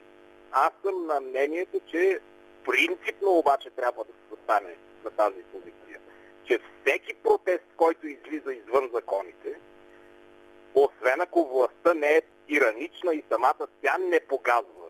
аз 0.51 0.71
съм 0.83 1.05
на 1.05 1.19
мнението, 1.19 1.79
че 1.91 2.19
принципно 2.65 3.31
обаче 3.31 3.69
трябва 3.69 4.03
да 4.03 4.11
се 4.11 4.35
застане 4.35 4.75
на 5.03 5.11
тази 5.11 5.43
позиция. 5.43 5.99
Че 6.43 6.59
всеки 6.59 7.13
протест, 7.13 7.65
който 7.77 8.07
излиза 8.07 8.53
извън 8.53 8.89
законите, 8.93 9.59
освен 10.75 11.21
ако 11.21 11.45
властта 11.45 11.93
не 11.93 12.07
е 12.07 12.21
тиранична 12.47 13.13
и 13.13 13.23
самата 13.31 13.67
тя 13.81 13.97
не 13.97 14.19
показва 14.19 14.85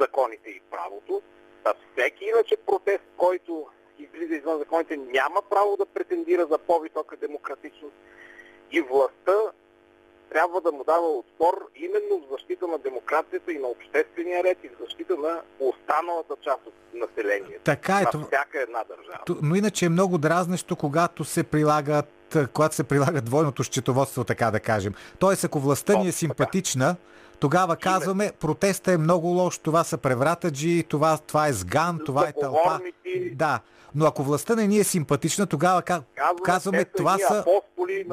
законите 0.00 0.50
и 0.50 0.60
правото, 0.70 1.22
а 1.64 1.74
всеки 1.74 2.24
иначе 2.24 2.56
протест, 2.56 3.04
който 3.16 3.66
излиза 3.98 4.34
извън 4.34 4.58
законите, 4.58 4.96
няма 4.96 5.42
право 5.50 5.76
да 5.76 5.86
претендира 5.86 6.46
за 6.46 6.58
по-висока 6.58 7.16
демократичност 7.16 7.94
и 8.72 8.80
властта 8.80 9.32
трябва 10.30 10.60
да 10.60 10.72
му 10.72 10.84
дава 10.84 11.08
отпор 11.08 11.68
именно 11.76 12.26
в 12.26 12.30
защита 12.32 12.66
на 12.66 12.78
демокрацията 12.78 13.52
и 13.52 13.58
на 13.58 13.66
обществения 13.66 14.44
ред 14.44 14.58
и 14.64 14.68
в 14.68 14.72
защита 14.80 15.16
на 15.16 15.40
останалата 15.60 16.34
част 16.42 16.66
от 16.66 16.74
населението. 16.94 17.60
Така 17.64 17.98
е, 17.98 18.16
на 18.16 18.24
всяка 18.26 18.62
една 18.62 18.84
държава. 18.84 19.40
Но 19.42 19.54
иначе 19.54 19.86
е 19.86 19.88
много 19.88 20.18
дразнещо, 20.18 20.76
когато 20.76 21.24
се 21.24 21.44
прилагат 21.44 22.06
когато 22.52 22.74
се 22.74 22.84
прилага 22.84 23.20
двойното 23.20 23.64
счетоводство, 23.64 24.24
така 24.24 24.50
да 24.50 24.60
кажем. 24.60 24.94
Тоест, 25.18 25.44
ако 25.44 25.60
властта 25.60 25.98
ни 25.98 26.08
е 26.08 26.12
симпатична, 26.12 26.96
тогава 27.40 27.76
казваме, 27.76 28.32
протеста 28.40 28.92
е 28.92 28.98
много 28.98 29.26
лош, 29.26 29.58
това 29.58 29.84
са 29.84 29.98
превратаджи, 29.98 30.84
това, 30.88 31.18
това 31.18 31.48
е 31.48 31.52
сган, 31.52 32.00
това 32.06 32.28
е 32.28 32.32
тълпа. 32.32 32.80
Да, 33.32 33.60
но 33.94 34.06
ако 34.06 34.22
властта 34.22 34.54
не 34.54 34.66
ни 34.66 34.78
е 34.78 34.84
симпатична, 34.84 35.46
тогава 35.46 35.82
ка- 35.82 36.02
Казваме, 36.44 36.84
това 36.84 37.18
са 37.18 37.44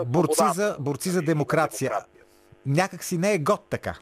борци 0.06 0.44
за, 0.54 0.76
борци 0.80 1.10
за 1.10 1.22
на 1.22 1.26
демокрация. 1.26 1.92
Някак 2.66 3.04
си 3.04 3.18
не 3.18 3.34
е 3.34 3.38
год 3.38 3.66
така. 3.70 3.96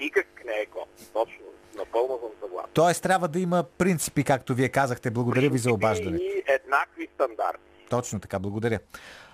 Никак 0.00 0.26
не 0.46 0.52
е 0.52 0.66
год. 0.66 0.88
Точно. 1.12 1.44
Напълно 1.76 2.18
съм 2.18 2.30
съгласен. 2.40 2.70
Тоест 2.74 3.02
трябва 3.02 3.28
да 3.28 3.40
има 3.40 3.64
принципи, 3.78 4.24
както 4.24 4.54
вие 4.54 4.68
казахте. 4.68 5.10
Благодаря 5.10 5.50
ви 5.50 5.58
за 5.58 5.72
обаждането. 5.72 6.24
И 6.24 6.42
еднакви 6.46 7.08
стандарти. 7.14 7.60
Точно 7.90 8.20
така, 8.20 8.38
благодаря. 8.38 8.78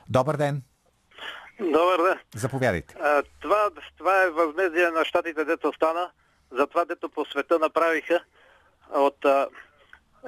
Добър 0.09 0.37
ден, 0.37 0.63
Добър 1.61 2.03
ден. 2.03 2.19
заповядайте. 2.35 2.95
А, 3.01 3.23
това, 3.41 3.71
това 3.99 4.23
е 4.23 4.31
възмездие 4.31 4.91
на 4.91 5.05
щатите, 5.05 5.45
дето 5.45 5.73
стана, 5.73 6.11
за 6.51 6.67
това, 6.67 6.85
дето 6.85 7.09
по 7.09 7.25
света 7.25 7.59
направиха. 7.59 8.25
От, 8.91 9.25
а, 9.25 9.49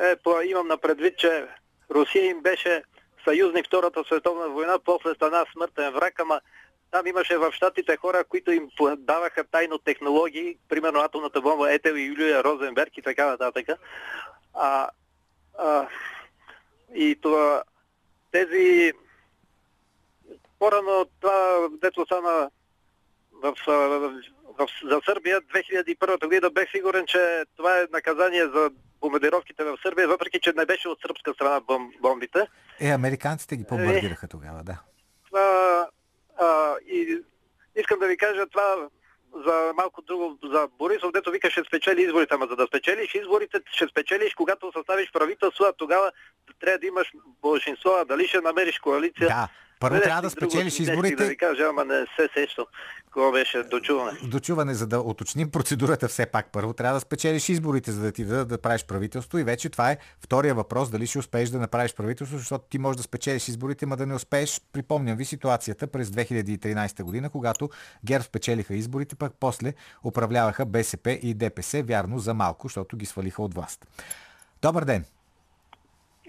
е, 0.00 0.16
по, 0.16 0.40
имам 0.40 0.66
на 0.68 0.78
предвид, 0.78 1.18
че 1.18 1.46
Русия 1.90 2.24
им 2.24 2.40
беше 2.40 2.82
съюзник 3.24 3.66
Втората 3.66 4.04
световна 4.04 4.48
война, 4.48 4.78
после 4.84 5.14
стана 5.14 5.46
смъртен 5.52 5.92
враг, 5.92 6.20
ама 6.20 6.40
там 6.90 7.06
имаше 7.06 7.36
в 7.36 7.52
щатите 7.52 7.96
хора, 7.96 8.24
които 8.24 8.52
им 8.52 8.68
даваха 8.98 9.44
тайно 9.44 9.78
технологии, 9.78 10.56
примерно 10.68 11.00
атомната 11.00 11.40
бомба 11.40 11.72
Етел 11.72 11.94
и 11.94 12.04
Юлия 12.04 12.44
Розенберг 12.44 12.96
и 12.96 13.02
така 13.02 13.26
нататък. 13.26 13.66
А, 14.54 14.88
а, 15.58 15.88
и 16.94 17.18
това, 17.22 17.62
тези 18.30 18.92
по-рано 20.58 21.06
това, 21.20 21.68
дето 21.82 22.04
стана 22.04 22.50
в, 23.42 23.54
в, 23.66 24.12
в, 24.58 24.68
за 24.84 25.00
Сърбия 25.04 25.40
2001 25.40 26.24
година, 26.24 26.50
бех 26.50 26.70
сигурен, 26.70 27.06
че 27.06 27.44
това 27.56 27.78
е 27.78 27.86
наказание 27.92 28.46
за 28.46 28.70
бомбардировките 29.00 29.64
в 29.64 29.78
Сърбия, 29.82 30.08
въпреки 30.08 30.40
че 30.40 30.52
не 30.56 30.66
беше 30.66 30.88
от 30.88 31.00
сръбска 31.00 31.34
страна 31.34 31.60
бом, 31.60 31.92
бомбите. 32.00 32.46
Е, 32.80 32.90
американците 32.90 33.56
ги 33.56 33.64
бомбардираха 33.64 34.28
тогава, 34.28 34.62
да. 34.64 34.80
Това, 35.26 35.88
а, 36.38 36.74
и 36.86 37.22
искам 37.76 37.98
да 37.98 38.06
ви 38.06 38.16
кажа 38.16 38.46
това 38.46 38.88
за 39.46 39.72
малко 39.76 40.02
друго, 40.02 40.38
за 40.44 40.68
Борисов, 40.78 41.12
дето 41.12 41.30
вика 41.30 41.50
ще 41.50 41.64
спечели 41.64 42.02
изборите, 42.02 42.34
ама 42.34 42.46
за 42.46 42.56
да 42.56 42.66
спечелиш 42.66 43.14
изборите, 43.14 43.58
ще 43.72 43.88
спечелиш, 43.88 44.34
когато 44.34 44.72
съставиш 44.72 45.12
правителство, 45.12 45.64
а 45.64 45.72
тогава 45.72 46.12
трябва 46.60 46.78
да 46.78 46.86
имаш 46.86 47.12
большинство, 47.42 47.90
а 47.90 48.04
дали 48.04 48.28
ще 48.28 48.40
намериш 48.40 48.78
коалиция. 48.78 49.28
Да, 49.28 49.48
първо 49.80 49.94
Нещо 49.94 50.06
трябва 50.06 50.22
да 50.22 50.30
спечелиш 50.30 50.80
изборите. 50.80 51.16
Да 51.16 51.28
ви 51.28 51.36
кажа, 51.36 51.62
ама 51.68 51.84
не 51.84 52.06
се 52.16 52.28
сещам. 52.34 52.64
Какво 53.04 53.32
беше 53.32 53.62
дочуване. 53.62 54.18
дочуване, 54.24 54.74
за 54.74 54.86
да 54.86 55.00
уточним 55.00 55.50
процедурата 55.50 56.08
все 56.08 56.26
пак. 56.26 56.46
Първо 56.52 56.72
трябва 56.72 56.96
да 56.96 57.00
спечелиш 57.00 57.48
изборите, 57.48 57.92
за 57.92 58.02
да 58.02 58.12
ти 58.12 58.24
дадат 58.24 58.48
да 58.48 58.58
правиш 58.58 58.84
правителство 58.84 59.38
и 59.38 59.44
вече 59.44 59.68
това 59.68 59.90
е 59.90 59.98
втория 60.20 60.54
въпрос, 60.54 60.90
дали 60.90 61.06
ще 61.06 61.18
успееш 61.18 61.48
да 61.48 61.58
направиш 61.58 61.94
правителство, 61.94 62.38
защото 62.38 62.64
ти 62.70 62.78
можеш 62.78 62.96
да 62.96 63.02
спечелиш 63.02 63.48
изборите, 63.48 63.86
ма 63.86 63.96
да 63.96 64.06
не 64.06 64.14
успееш. 64.14 64.60
Припомням 64.72 65.16
ви 65.16 65.24
ситуацията 65.24 65.86
през 65.86 66.08
2013 66.08 67.02
година, 67.02 67.30
когато 67.30 67.70
ГЕРБ 68.04 68.24
спечелиха 68.24 68.74
изборите, 68.74 69.16
пък 69.16 69.32
после 69.40 69.72
управляваха 70.04 70.66
БСП 70.66 71.10
и 71.10 71.34
ДПС, 71.34 71.82
вярно 71.82 72.18
за 72.18 72.34
малко, 72.34 72.68
защото 72.68 72.96
ги 72.96 73.06
свалиха 73.06 73.42
от 73.42 73.54
власт. 73.54 73.86
Добър 74.62 74.84
ден, 74.84 75.04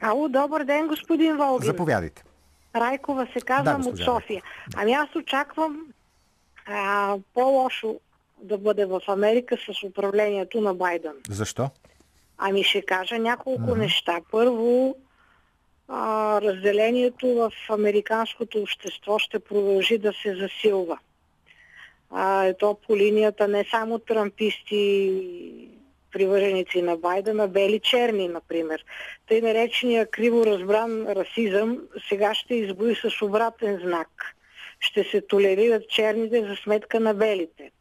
Ало, 0.02 0.30
добър 0.30 0.64
ден, 0.64 0.88
господин 0.88 1.38
Волгин. 1.38 1.66
заповядайте. 1.66 2.24
Райкова 2.76 3.26
се 3.26 3.40
Да, 3.40 3.46
казвам 3.46 3.82
от 3.82 3.92
госпожа 3.92 4.06
София. 4.06 4.44
Ами 4.76 4.94
аз 4.94 5.16
очаквам 5.16 5.88
а, 6.66 7.18
по-лошо 7.34 8.00
да 8.42 8.58
бъде 8.58 8.86
в 8.86 9.02
Америка 9.08 9.58
с 9.58 9.84
управлението 9.84 10.62
на 10.62 10.74
Байден. 10.74 11.14
Защо? 11.30 11.70
Ами 12.38 12.64
ще 12.64 12.82
кажа 12.82 13.20
няколко 13.20 13.76
неща. 13.76 14.20
Първо, 14.32 14.96
а, 15.88 16.42
разделението 16.42 17.28
в 17.28 17.52
американското 17.70 18.62
общество 18.62 19.20
ще 19.20 19.40
продължи 19.40 19.98
да 19.98 20.14
се 20.14 20.36
засилва. 20.36 21.00
А, 22.10 22.44
ето 22.44 22.78
по 22.88 22.98
линията 22.98 23.48
не 23.48 23.66
само 23.72 24.00
трамписти, 24.00 25.70
привърженици 26.12 26.82
на 26.82 26.98
Байдена, 26.98 27.48
бели 27.48 27.80
черни, 27.80 28.28
например. 28.28 28.86
Тъй 29.28 29.42
наречения 29.42 30.06
криво 30.06 30.46
разбран 30.46 31.08
расизъм 31.08 31.78
сега 32.10 32.34
ще 32.34 32.56
избои 32.56 32.96
с 32.96 33.22
обратен 33.22 33.80
знак. 33.84 34.36
Ще 34.80 35.04
се 35.04 35.22
толерират 35.22 35.90
черните 35.90 36.46
за 36.46 36.56
сметка 36.56 37.00
на 37.00 37.14
белите. 37.14 37.72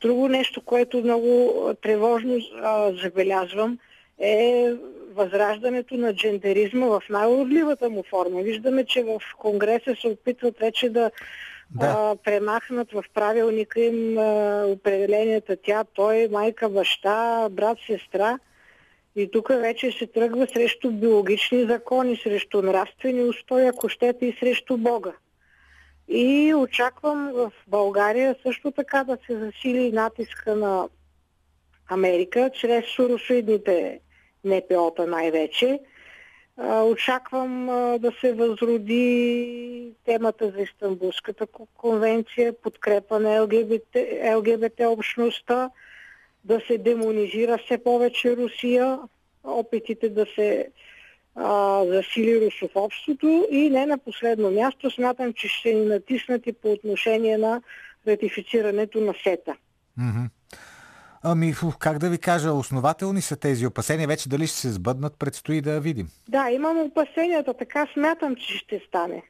Друго 0.00 0.28
нещо, 0.28 0.60
което 0.60 0.98
много 0.98 1.52
тревожно 1.82 2.38
а, 2.62 2.92
забелязвам, 2.92 3.78
е 4.20 4.72
възраждането 5.14 5.94
на 5.94 6.14
джендеризма 6.14 6.86
в 6.86 7.02
най-урливата 7.10 7.90
му 7.90 8.04
форма. 8.10 8.42
Виждаме, 8.42 8.84
че 8.84 9.02
в 9.02 9.20
Конгреса 9.38 9.96
се 10.00 10.08
опитват 10.08 10.58
вече 10.58 10.88
да, 10.88 11.10
да. 11.70 11.86
А, 11.86 12.16
премахнат 12.24 12.92
в 12.92 13.04
правилника 13.14 13.80
им 13.80 14.18
а, 14.18 14.64
определенията 14.66 15.56
тя, 15.62 15.84
той, 15.84 16.28
майка, 16.28 16.68
баща, 16.68 17.48
брат, 17.50 17.78
сестра. 17.86 18.38
И 19.16 19.30
тук 19.30 19.48
вече 19.48 19.92
се 19.92 20.06
тръгва 20.06 20.46
срещу 20.46 20.90
биологични 20.90 21.66
закони, 21.66 22.16
срещу 22.16 22.62
нравствени 22.62 23.22
устои, 23.22 23.66
ако 23.66 23.88
щете 23.88 24.26
и 24.26 24.36
срещу 24.40 24.76
Бога. 24.76 25.12
И 26.08 26.54
очаквам 26.54 27.32
в 27.34 27.52
България 27.68 28.36
също 28.42 28.70
така 28.70 29.04
да 29.04 29.18
се 29.26 29.38
засили 29.38 29.92
натиска 29.92 30.56
на 30.56 30.88
Америка, 31.88 32.50
чрез 32.54 32.84
суросоидните 32.96 34.00
НПО-та 34.44 35.06
най-вече. 35.06 35.80
Очаквам 36.64 37.66
да 38.00 38.12
се 38.20 38.32
възроди 38.32 39.92
темата 40.04 40.52
за 40.56 40.62
Истанбулската 40.62 41.46
конвенция, 41.76 42.52
подкрепа 42.62 43.20
на 43.20 43.42
ЛГБТ, 43.42 43.96
ЛГБТ 44.36 44.80
общността, 44.80 45.70
да 46.44 46.60
се 46.66 46.78
демонизира 46.78 47.58
все 47.58 47.78
повече 47.84 48.36
Русия, 48.36 48.98
опитите 49.44 50.08
да 50.08 50.26
се 50.34 50.68
а, 51.34 51.84
засили 51.84 52.46
русофобството 52.46 53.46
и 53.50 53.70
не 53.70 53.86
на 53.86 53.98
последно 53.98 54.50
място 54.50 54.90
смятам, 54.90 55.32
че 55.32 55.48
ще 55.48 55.74
ни 55.74 55.84
натиснат 55.84 56.46
и 56.46 56.52
по 56.52 56.72
отношение 56.72 57.38
на 57.38 57.62
ратифицирането 58.08 59.00
на 59.00 59.14
СЕТА. 59.22 59.56
Mm-hmm. 59.98 60.28
Ами, 61.22 61.54
как 61.78 61.98
да 61.98 62.10
ви 62.10 62.18
кажа, 62.18 62.52
основателни 62.52 63.22
са 63.22 63.36
тези 63.36 63.66
опасения. 63.66 64.08
Вече 64.08 64.28
дали 64.28 64.46
ще 64.46 64.56
се 64.56 64.70
сбъднат, 64.70 65.18
предстои 65.18 65.60
да 65.60 65.80
видим. 65.80 66.08
Да, 66.28 66.50
имам 66.50 66.78
опасенията, 66.78 67.54
така 67.54 67.86
смятам, 67.94 68.36
че 68.36 68.58
ще 68.58 68.82
стане. 68.88 69.22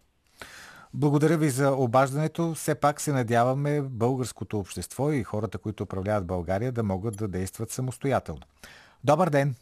Благодаря 0.94 1.36
ви 1.38 1.50
за 1.50 1.72
обаждането. 1.72 2.54
Все 2.54 2.74
пак 2.74 3.00
се 3.00 3.12
надяваме 3.12 3.82
българското 3.82 4.58
общество 4.58 5.12
и 5.12 5.22
хората, 5.22 5.58
които 5.58 5.82
управляват 5.82 6.26
България, 6.26 6.72
да 6.72 6.82
могат 6.82 7.16
да 7.16 7.28
действат 7.28 7.70
самостоятелно. 7.70 8.42
Добър 9.04 9.30
ден! 9.30 9.54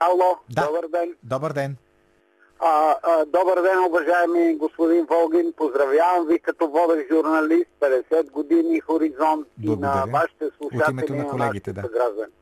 Ало, 0.00 0.38
да. 0.50 0.66
добър 0.66 0.88
ден! 0.92 1.14
Добър 1.22 1.52
ден! 1.52 1.76
А, 2.60 2.96
а, 3.02 3.24
добър 3.24 3.62
ден, 3.62 3.84
уважаеми 3.84 4.56
господин 4.56 5.04
Волгин. 5.04 5.52
Поздравявам 5.56 6.26
ви 6.26 6.38
като 6.38 6.68
водещ 6.68 7.08
журналист, 7.12 7.70
50 7.80 8.30
години 8.30 8.80
хоризонт 8.80 9.46
Благодаря. 9.58 9.92
и 9.92 10.10
на 10.10 10.18
вашите 10.18 10.44
слушатели 10.56 11.16
на 11.16 11.28
колегите, 11.28 11.72
да. 11.72 11.82
граждани. 11.82 12.32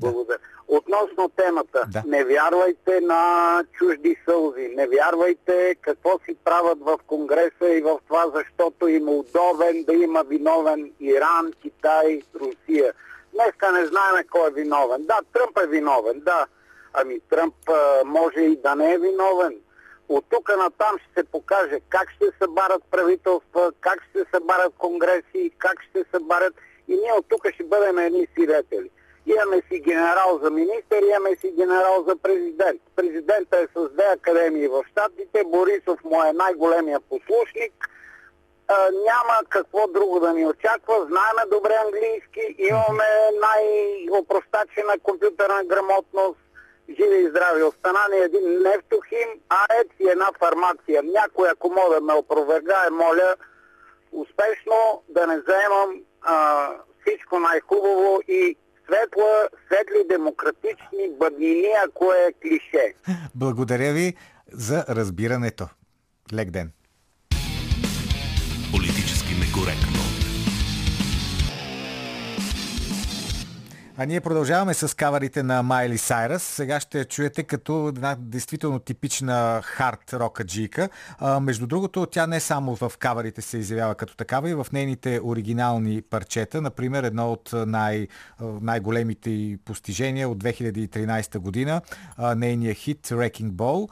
Благодаря. 0.00 0.38
Да. 0.38 0.76
Относно 0.76 1.28
темата, 1.36 1.84
да. 1.88 2.02
не 2.06 2.24
вярвайте 2.24 3.00
на 3.00 3.62
чужди 3.72 4.16
сълзи, 4.28 4.68
не 4.76 4.86
вярвайте 4.86 5.74
какво 5.80 6.18
си 6.24 6.36
правят 6.44 6.78
в 6.80 6.98
Конгреса 7.06 7.68
и 7.68 7.80
в 7.80 7.98
това, 8.08 8.26
защото 8.34 8.88
им 8.88 9.08
е 9.08 9.10
удобен 9.10 9.84
да 9.84 9.94
има 9.94 10.22
виновен 10.22 10.92
Иран, 11.00 11.52
Китай, 11.62 12.20
Русия. 12.34 12.92
Днеска 13.32 13.72
не 13.72 13.86
знаем 13.86 14.26
кой 14.30 14.48
е 14.48 14.52
виновен. 14.52 15.02
Да, 15.06 15.20
Тръмп 15.32 15.58
е 15.64 15.66
виновен, 15.66 16.20
да. 16.20 16.46
Ами 16.94 17.20
Тръмп 17.30 17.54
а, 17.68 18.04
може 18.04 18.40
и 18.40 18.56
да 18.56 18.74
не 18.74 18.92
е 18.92 18.98
виновен. 18.98 19.54
От 20.08 20.24
тук 20.30 20.48
натам 20.48 20.98
ще 20.98 21.20
се 21.20 21.24
покаже 21.24 21.80
как 21.88 22.10
ще 22.10 22.24
се 22.24 22.32
събарят 22.42 22.82
правителства, 22.90 23.72
как 23.80 24.02
ще 24.10 24.18
се 24.18 24.24
събарят 24.34 24.74
конгреси, 24.78 25.52
как 25.58 25.82
ще 25.82 25.98
се 25.98 26.04
събарят 26.14 26.54
и 26.88 26.92
ние 26.96 27.12
от 27.18 27.26
тук 27.28 27.48
ще 27.54 27.64
бъдем 27.64 27.98
едни 27.98 28.26
свидетели. 28.32 28.90
Имаме 29.26 29.62
си 29.68 29.78
генерал 29.80 30.40
за 30.42 30.50
министър, 30.50 31.02
имаме 31.02 31.36
си 31.36 31.52
генерал 31.58 32.04
за 32.08 32.16
президент. 32.16 32.80
Президента 32.96 33.58
е 33.58 33.66
с 33.76 33.90
две 33.90 34.04
академии 34.04 34.68
в 34.68 34.84
Штатите, 34.90 35.44
Борисов 35.46 36.04
му 36.04 36.24
е 36.24 36.32
най-големия 36.32 37.00
послушник. 37.00 37.72
А, 38.68 38.74
няма 38.90 39.34
какво 39.48 39.86
друго 39.86 40.20
да 40.20 40.32
ни 40.32 40.46
очаква. 40.46 40.94
Знаеме 40.94 41.50
добре 41.50 41.74
английски, 41.84 42.54
имаме 42.58 43.04
най-опростачена 43.40 44.98
компютърна 45.02 45.64
грамотност, 45.64 46.43
живи 46.88 47.18
и 47.24 47.30
здрави. 47.30 47.62
Остана 47.62 48.08
ни 48.12 48.18
един 48.18 48.62
нефтохим, 48.62 49.28
АЕЦ 49.48 49.90
и 50.00 50.08
една 50.08 50.28
фармация. 50.38 51.02
Някой, 51.02 51.48
ако 51.50 51.68
мога 51.68 51.94
да 51.94 52.00
ме 52.00 52.12
опровергае, 52.12 52.90
моля, 52.90 53.36
успешно 54.12 55.02
да 55.08 55.26
не 55.26 55.40
заемам 55.48 55.90
а, 56.22 56.68
всичко 57.00 57.38
най-хубаво 57.38 58.20
и 58.28 58.56
светла, 58.84 59.48
светли, 59.66 60.08
демократични 60.08 61.10
бъднини, 61.20 61.68
ако 61.86 62.12
е 62.12 62.32
клише. 62.42 62.94
Благодаря 63.34 63.92
ви 63.92 64.14
за 64.52 64.84
разбирането. 64.88 65.68
Лек 66.34 66.50
ден. 66.50 66.72
Политически 68.72 69.34
некоректно. 69.34 69.83
А 73.96 74.06
ние 74.06 74.20
продължаваме 74.20 74.74
с 74.74 74.96
каварите 74.96 75.42
на 75.42 75.62
Майли 75.62 75.98
Сайрас. 75.98 76.42
Сега 76.42 76.80
ще 76.80 77.04
чуете 77.04 77.42
като 77.42 77.88
една 77.88 78.16
действително 78.18 78.78
типична 78.78 79.60
хард 79.64 80.12
рока 80.12 80.44
джика. 80.44 80.88
А, 81.18 81.40
между 81.40 81.66
другото, 81.66 82.06
тя 82.06 82.26
не 82.26 82.40
само 82.40 82.76
в 82.76 82.92
каварите 82.98 83.42
се 83.42 83.58
изявява 83.58 83.94
като 83.94 84.16
такава 84.16 84.50
и 84.50 84.54
в 84.54 84.66
нейните 84.72 85.20
оригинални 85.24 86.02
парчета. 86.02 86.60
Например, 86.60 87.04
едно 87.04 87.32
от 87.32 87.50
най- 87.66 88.08
най-големите 88.40 89.58
постижения 89.64 90.28
от 90.28 90.38
2013 90.38 91.38
година, 91.38 91.80
а, 92.16 92.34
нейният 92.34 92.78
хит 92.78 93.06
Wrecking 93.06 93.50
Ball. 93.50 93.90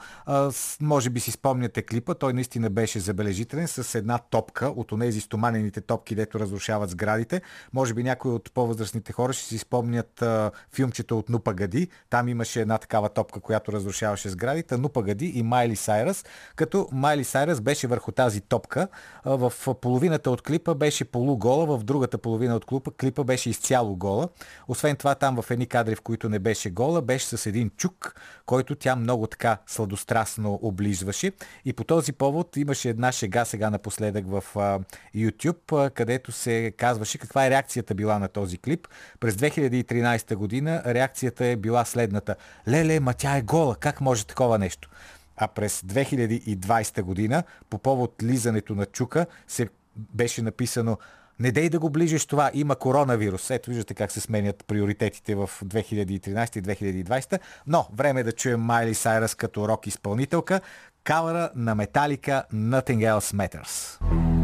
Може 0.81 1.11
би 1.11 1.21
си 1.21 1.31
спомняте 1.31 1.83
клипа, 1.83 2.15
той 2.15 2.33
наистина 2.33 2.71
беше 2.71 3.01
забележителен 3.01 3.69
с 3.69 3.95
една 3.95 4.19
топка 4.19 4.67
от 4.67 4.93
онези 4.93 5.21
стоманените 5.21 5.81
топки, 5.81 6.15
дето 6.15 6.41
разрушават 6.41 6.91
сградите. 6.91 7.43
Може 7.73 7.95
би 7.95 8.03
някои 8.03 8.33
от 8.33 8.53
по-възрастните 8.55 9.13
хора 9.13 9.33
ще 9.33 9.45
си 9.45 9.59
спомнят 9.59 9.92
спомнят 9.93 10.23
а, 10.23 10.51
филмчето 10.75 11.19
от 11.19 11.29
Нупагади. 11.29 11.89
Там 12.11 12.29
имаше 12.29 12.61
една 12.61 12.79
такава 12.79 13.09
топка, 13.09 13.41
която 13.41 13.73
разрушаваше 13.73 14.29
сградите. 14.29 14.77
Нупагади 14.77 15.27
и 15.27 15.43
Майли 15.43 15.77
Сайрас. 15.77 16.25
Като 16.57 16.89
Майли 16.93 17.25
Сайрас 17.25 17.61
беше 17.61 17.87
върху 17.87 18.13
тази 18.13 18.41
топка. 18.41 18.89
А, 19.25 19.37
в 19.37 19.53
половината 19.81 20.31
от 20.31 20.43
клипа 20.43 20.75
беше 20.75 21.05
полугола, 21.05 21.67
в 21.67 21.85
другата 21.85 22.19
половина 22.19 22.57
от 22.57 22.65
клипа, 22.65 22.91
клипа 23.01 23.25
беше 23.25 23.51
изцяло 23.51 23.97
гола. 23.97 24.29
Освен 24.69 24.97
това 24.97 25.15
там 25.15 25.43
в 25.43 25.51
едни 25.51 25.67
кадри, 25.67 25.95
в 25.95 26.01
които 26.01 26.29
не 26.29 26.39
беше 26.39 26.71
гола, 26.71 27.03
беше 27.03 27.27
с 27.27 27.47
един 27.47 27.71
чук, 27.77 28.15
който 28.47 28.75
тя 28.75 28.97
много 28.97 29.27
така 29.27 29.59
сладострастно 29.67 30.59
облизваше. 30.63 31.33
И 31.65 31.73
по 31.73 31.85
този 31.85 32.13
повод 32.13 32.57
имаше 32.57 32.89
една 32.89 33.13
шега 33.13 33.45
сега 33.45 33.71
напоследък 33.71 34.25
в 34.27 34.45
а, 34.57 34.79
YouTube, 35.17 35.87
а, 35.87 35.91
където 35.91 36.33
се 36.33 36.73
казваше 36.77 37.19
каква 37.19 37.47
е 37.47 37.51
реакцията 37.51 37.95
била 37.95 38.19
на 38.19 38.29
този 38.29 38.59
клип. 38.59 38.89
През 39.21 39.37
2013 39.85 40.35
година 40.35 40.83
реакцията 40.87 41.47
е 41.47 41.57
била 41.57 41.85
следната. 41.85 42.37
Леле, 42.69 43.01
ма 43.01 43.15
тя 43.15 43.37
е 43.37 43.43
гола, 43.43 43.77
как 43.77 44.01
може 44.01 44.27
такова 44.27 44.59
нещо? 44.59 44.91
А 45.37 45.49
през 45.49 45.81
2020 45.81 47.03
година, 47.03 47.43
по 47.71 47.79
повод 47.79 48.15
лизането 48.23 48.75
на 48.75 48.87
чука, 48.87 49.27
се 49.47 49.69
беше 49.97 50.43
написано 50.43 50.99
не 51.41 51.53
дей 51.53 51.69
да 51.69 51.79
го 51.79 51.91
ближиш 51.91 52.27
това, 52.27 52.51
има 52.55 52.77
коронавирус. 52.77 53.51
Ето 53.51 53.71
виждате 53.71 53.95
как 53.95 54.13
се 54.13 54.21
сменят 54.21 54.65
приоритетите 54.67 55.35
в 55.35 55.51
2013 55.65 56.59
и 56.59 56.63
2020. 57.05 57.39
Но 57.67 57.87
време 57.95 58.21
е 58.21 58.25
да 58.25 58.33
чуем 58.33 58.61
Майли 58.61 58.95
Сайрас 58.95 59.35
като 59.35 59.69
рок 59.69 59.87
изпълнителка. 59.87 60.61
Кавара 61.05 61.51
на 61.55 61.75
Металика 61.75 62.45
Nothing 62.55 63.19
Else 63.19 63.49
Matters. 63.49 64.42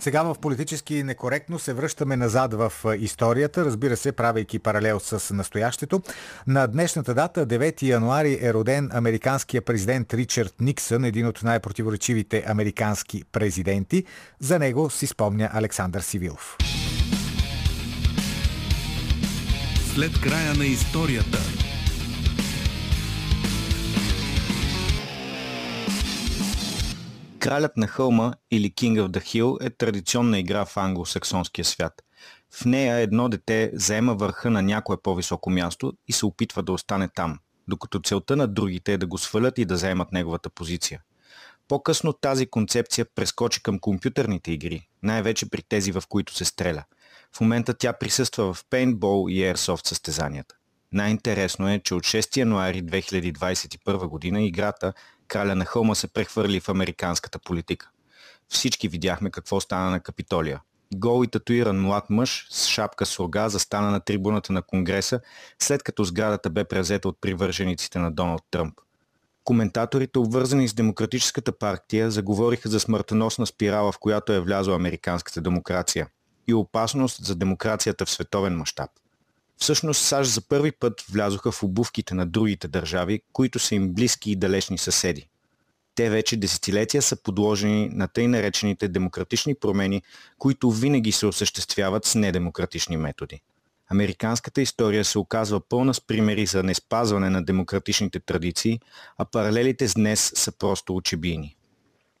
Сега 0.00 0.22
в 0.22 0.36
политически 0.40 1.02
некоректно 1.02 1.58
се 1.58 1.72
връщаме 1.72 2.16
назад 2.16 2.54
в 2.54 2.72
историята, 2.98 3.64
разбира 3.64 3.96
се, 3.96 4.12
правейки 4.12 4.58
паралел 4.58 5.00
с 5.00 5.34
настоящето. 5.34 6.02
На 6.46 6.66
днешната 6.66 7.14
дата, 7.14 7.46
9 7.46 7.82
януари, 7.82 8.38
е 8.42 8.54
роден 8.54 8.90
американския 8.92 9.62
президент 9.62 10.14
Ричард 10.14 10.54
Никсън, 10.60 11.04
един 11.04 11.26
от 11.26 11.42
най-противоречивите 11.42 12.44
американски 12.46 13.24
президенти. 13.32 14.04
За 14.40 14.58
него 14.58 14.90
си 14.90 15.06
спомня 15.06 15.50
Александър 15.52 16.00
Сивилов. 16.00 16.56
След 19.94 20.20
края 20.20 20.54
на 20.54 20.66
историята 20.66 21.59
Кралят 27.40 27.76
на 27.76 27.86
хълма 27.86 28.32
или 28.50 28.72
King 28.72 29.02
of 29.02 29.08
the 29.08 29.20
Hill 29.20 29.66
е 29.66 29.70
традиционна 29.70 30.38
игра 30.38 30.64
в 30.64 30.76
англосаксонския 30.76 31.64
свят. 31.64 32.02
В 32.50 32.64
нея 32.64 32.96
едно 32.96 33.28
дете 33.28 33.70
заема 33.74 34.14
върха 34.14 34.50
на 34.50 34.62
някое 34.62 34.96
по-високо 35.02 35.50
място 35.50 35.92
и 36.08 36.12
се 36.12 36.26
опитва 36.26 36.62
да 36.62 36.72
остане 36.72 37.08
там, 37.14 37.38
докато 37.68 38.00
целта 38.00 38.36
на 38.36 38.48
другите 38.48 38.92
е 38.92 38.98
да 38.98 39.06
го 39.06 39.18
свалят 39.18 39.58
и 39.58 39.64
да 39.64 39.76
заемат 39.76 40.12
неговата 40.12 40.50
позиция. 40.50 41.02
По-късно 41.68 42.12
тази 42.12 42.46
концепция 42.46 43.06
прескочи 43.14 43.62
към 43.62 43.78
компютърните 43.78 44.52
игри, 44.52 44.88
най-вече 45.02 45.50
при 45.50 45.62
тези, 45.62 45.92
в 45.92 46.02
които 46.08 46.34
се 46.34 46.44
стреля. 46.44 46.84
В 47.36 47.40
момента 47.40 47.74
тя 47.74 47.92
присъства 47.92 48.54
в 48.54 48.64
пейнтбол 48.70 49.26
и 49.30 49.34
Airsoft 49.34 49.86
състезанията. 49.86 50.54
Най-интересно 50.92 51.68
е, 51.68 51.78
че 51.78 51.94
от 51.94 52.02
6 52.02 52.36
януари 52.36 52.84
2021 52.84 54.06
година 54.06 54.42
играта 54.42 54.92
краля 55.30 55.54
на 55.54 55.64
хълма 55.64 55.94
се 55.94 56.08
прехвърли 56.08 56.60
в 56.60 56.68
американската 56.68 57.38
политика. 57.38 57.90
Всички 58.48 58.88
видяхме 58.88 59.30
какво 59.30 59.60
стана 59.60 59.90
на 59.90 60.00
Капитолия. 60.00 60.60
Гол 60.94 61.24
и 61.24 61.28
татуиран 61.28 61.80
млад 61.80 62.10
мъж 62.10 62.46
с 62.50 62.68
шапка 62.68 63.06
с 63.06 63.18
рога 63.20 63.48
застана 63.48 63.90
на 63.90 64.00
трибуната 64.00 64.52
на 64.52 64.62
Конгреса, 64.62 65.20
след 65.58 65.82
като 65.82 66.04
сградата 66.04 66.50
бе 66.50 66.64
превзета 66.64 67.08
от 67.08 67.20
привържениците 67.20 67.98
на 67.98 68.12
Доналд 68.12 68.42
Тръмп. 68.50 68.74
Коментаторите, 69.44 70.18
обвързани 70.18 70.68
с 70.68 70.74
Демократическата 70.74 71.58
партия, 71.58 72.10
заговориха 72.10 72.68
за 72.68 72.80
смъртоносна 72.80 73.46
спирала, 73.46 73.92
в 73.92 73.98
която 73.98 74.32
е 74.32 74.40
влязла 74.40 74.76
американската 74.76 75.40
демокрация 75.40 76.08
и 76.48 76.54
опасност 76.54 77.24
за 77.24 77.34
демокрацията 77.34 78.06
в 78.06 78.10
световен 78.10 78.56
мащаб. 78.56 78.90
Всъщност 79.62 80.02
САЩ 80.02 80.30
за 80.30 80.40
първи 80.40 80.72
път 80.72 81.04
влязоха 81.10 81.52
в 81.52 81.62
обувките 81.62 82.14
на 82.14 82.26
другите 82.26 82.68
държави, 82.68 83.22
които 83.32 83.58
са 83.58 83.74
им 83.74 83.94
близки 83.94 84.30
и 84.30 84.36
далечни 84.36 84.78
съседи. 84.78 85.28
Те 85.94 86.10
вече 86.10 86.36
десетилетия 86.36 87.02
са 87.02 87.22
подложени 87.22 87.88
на 87.92 88.08
тъй 88.08 88.28
наречените 88.28 88.88
демократични 88.88 89.54
промени, 89.54 90.02
които 90.38 90.70
винаги 90.70 91.12
се 91.12 91.26
осъществяват 91.26 92.04
с 92.04 92.14
недемократични 92.14 92.96
методи. 92.96 93.40
Американската 93.90 94.62
история 94.62 95.04
се 95.04 95.18
оказва 95.18 95.60
пълна 95.68 95.94
с 95.94 96.00
примери 96.00 96.46
за 96.46 96.62
неспазване 96.62 97.30
на 97.30 97.44
демократичните 97.44 98.20
традиции, 98.20 98.80
а 99.18 99.24
паралелите 99.24 99.88
с 99.88 99.94
днес 99.94 100.32
са 100.36 100.52
просто 100.52 100.96
очебийни. 100.96 101.56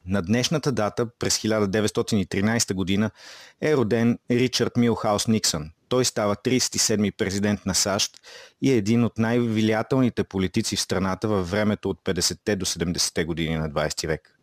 На 0.06 0.22
днешната 0.22 0.72
дата, 0.72 1.06
през 1.18 1.38
1913 1.38 2.74
година, 2.74 3.10
е 3.60 3.76
роден 3.76 4.18
Ричард 4.30 4.76
Милхаус 4.76 5.28
Никсън, 5.28 5.70
той 5.90 6.04
става 6.04 6.36
37-ми 6.36 7.12
президент 7.12 7.66
на 7.66 7.74
САЩ 7.74 8.20
и 8.62 8.72
е 8.72 8.76
един 8.76 9.04
от 9.04 9.18
най-влиятелните 9.18 10.24
политици 10.24 10.76
в 10.76 10.80
страната 10.80 11.28
във 11.28 11.50
времето 11.50 11.90
от 11.90 12.00
50-те 12.04 12.56
до 12.56 12.66
70-те 12.66 13.24
години 13.24 13.56
на 13.56 13.70
20 13.70 14.06
век. 14.06 14.38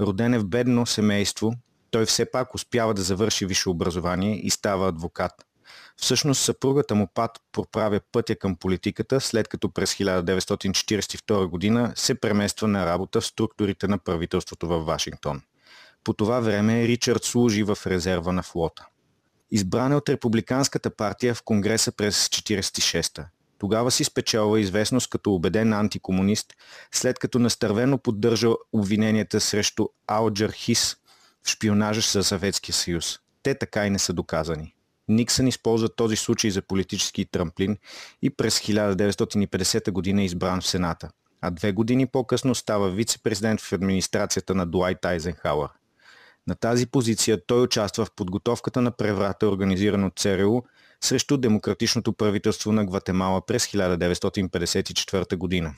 Роден 0.00 0.34
е 0.34 0.38
в 0.38 0.46
бедно 0.46 0.86
семейство, 0.86 1.54
той 1.90 2.06
все 2.06 2.30
пак 2.30 2.54
успява 2.54 2.94
да 2.94 3.02
завърши 3.02 3.46
висше 3.46 3.68
образование 3.68 4.40
и 4.46 4.50
става 4.50 4.88
адвокат. 4.88 5.32
Всъщност 5.96 6.40
съпругата 6.40 6.94
му 6.94 7.06
Пат 7.14 7.30
проправя 7.52 8.00
пътя 8.12 8.36
към 8.36 8.56
политиката, 8.56 9.20
след 9.20 9.48
като 9.48 9.70
през 9.70 9.94
1942 9.94 11.46
година 11.46 11.92
се 11.96 12.14
премества 12.14 12.68
на 12.68 12.86
работа 12.86 13.20
в 13.20 13.26
структурите 13.26 13.88
на 13.88 13.98
правителството 13.98 14.68
в 14.68 14.78
Вашингтон. 14.78 15.42
По 16.04 16.12
това 16.12 16.40
време 16.40 16.88
Ричард 16.88 17.24
служи 17.24 17.62
в 17.62 17.78
резерва 17.86 18.32
на 18.32 18.42
флота. 18.42 18.86
Избран 19.50 19.92
е 19.92 19.96
от 19.96 20.08
Републиканската 20.08 20.90
партия 20.90 21.34
в 21.34 21.42
Конгреса 21.42 21.92
през 21.92 22.28
1946-та. 22.28 23.28
Тогава 23.58 23.90
си 23.90 24.04
спечелва 24.04 24.60
известност 24.60 25.10
като 25.10 25.34
убеден 25.34 25.72
антикомунист, 25.72 26.54
след 26.92 27.18
като 27.18 27.38
настървено 27.38 27.98
поддържа 27.98 28.48
обвиненията 28.72 29.40
срещу 29.40 29.86
Алджер 30.06 30.52
Хис 30.52 30.96
в 31.46 31.48
шпионажа 31.48 32.00
за 32.00 32.24
Съветския 32.24 32.74
съюз. 32.74 33.18
Те 33.42 33.54
така 33.54 33.86
и 33.86 33.90
не 33.90 33.98
са 33.98 34.12
доказани. 34.12 34.74
Никсън 35.08 35.46
използва 35.46 35.88
този 35.88 36.16
случай 36.16 36.50
за 36.50 36.62
политически 36.62 37.24
трамплин 37.24 37.76
и 38.22 38.30
през 38.30 38.58
1950 38.58 39.90
година 39.90 40.22
е 40.22 40.24
избран 40.24 40.60
в 40.60 40.66
Сената, 40.66 41.10
а 41.40 41.50
две 41.50 41.72
години 41.72 42.06
по-късно 42.06 42.54
става 42.54 42.90
вице-президент 42.90 43.60
в 43.60 43.72
администрацията 43.72 44.54
на 44.54 44.66
Дуайт 44.66 45.04
Айзенхауър. 45.04 45.68
На 46.48 46.54
тази 46.54 46.86
позиция 46.86 47.46
той 47.46 47.62
участва 47.62 48.04
в 48.04 48.10
подготовката 48.16 48.80
на 48.80 48.90
преврата, 48.90 49.48
организиран 49.48 50.04
от 50.04 50.18
ЦРУ 50.18 50.62
срещу 51.00 51.36
демократичното 51.36 52.12
правителство 52.12 52.72
на 52.72 52.84
Гватемала 52.84 53.46
през 53.46 53.66
1954 53.66 55.36
година. 55.36 55.74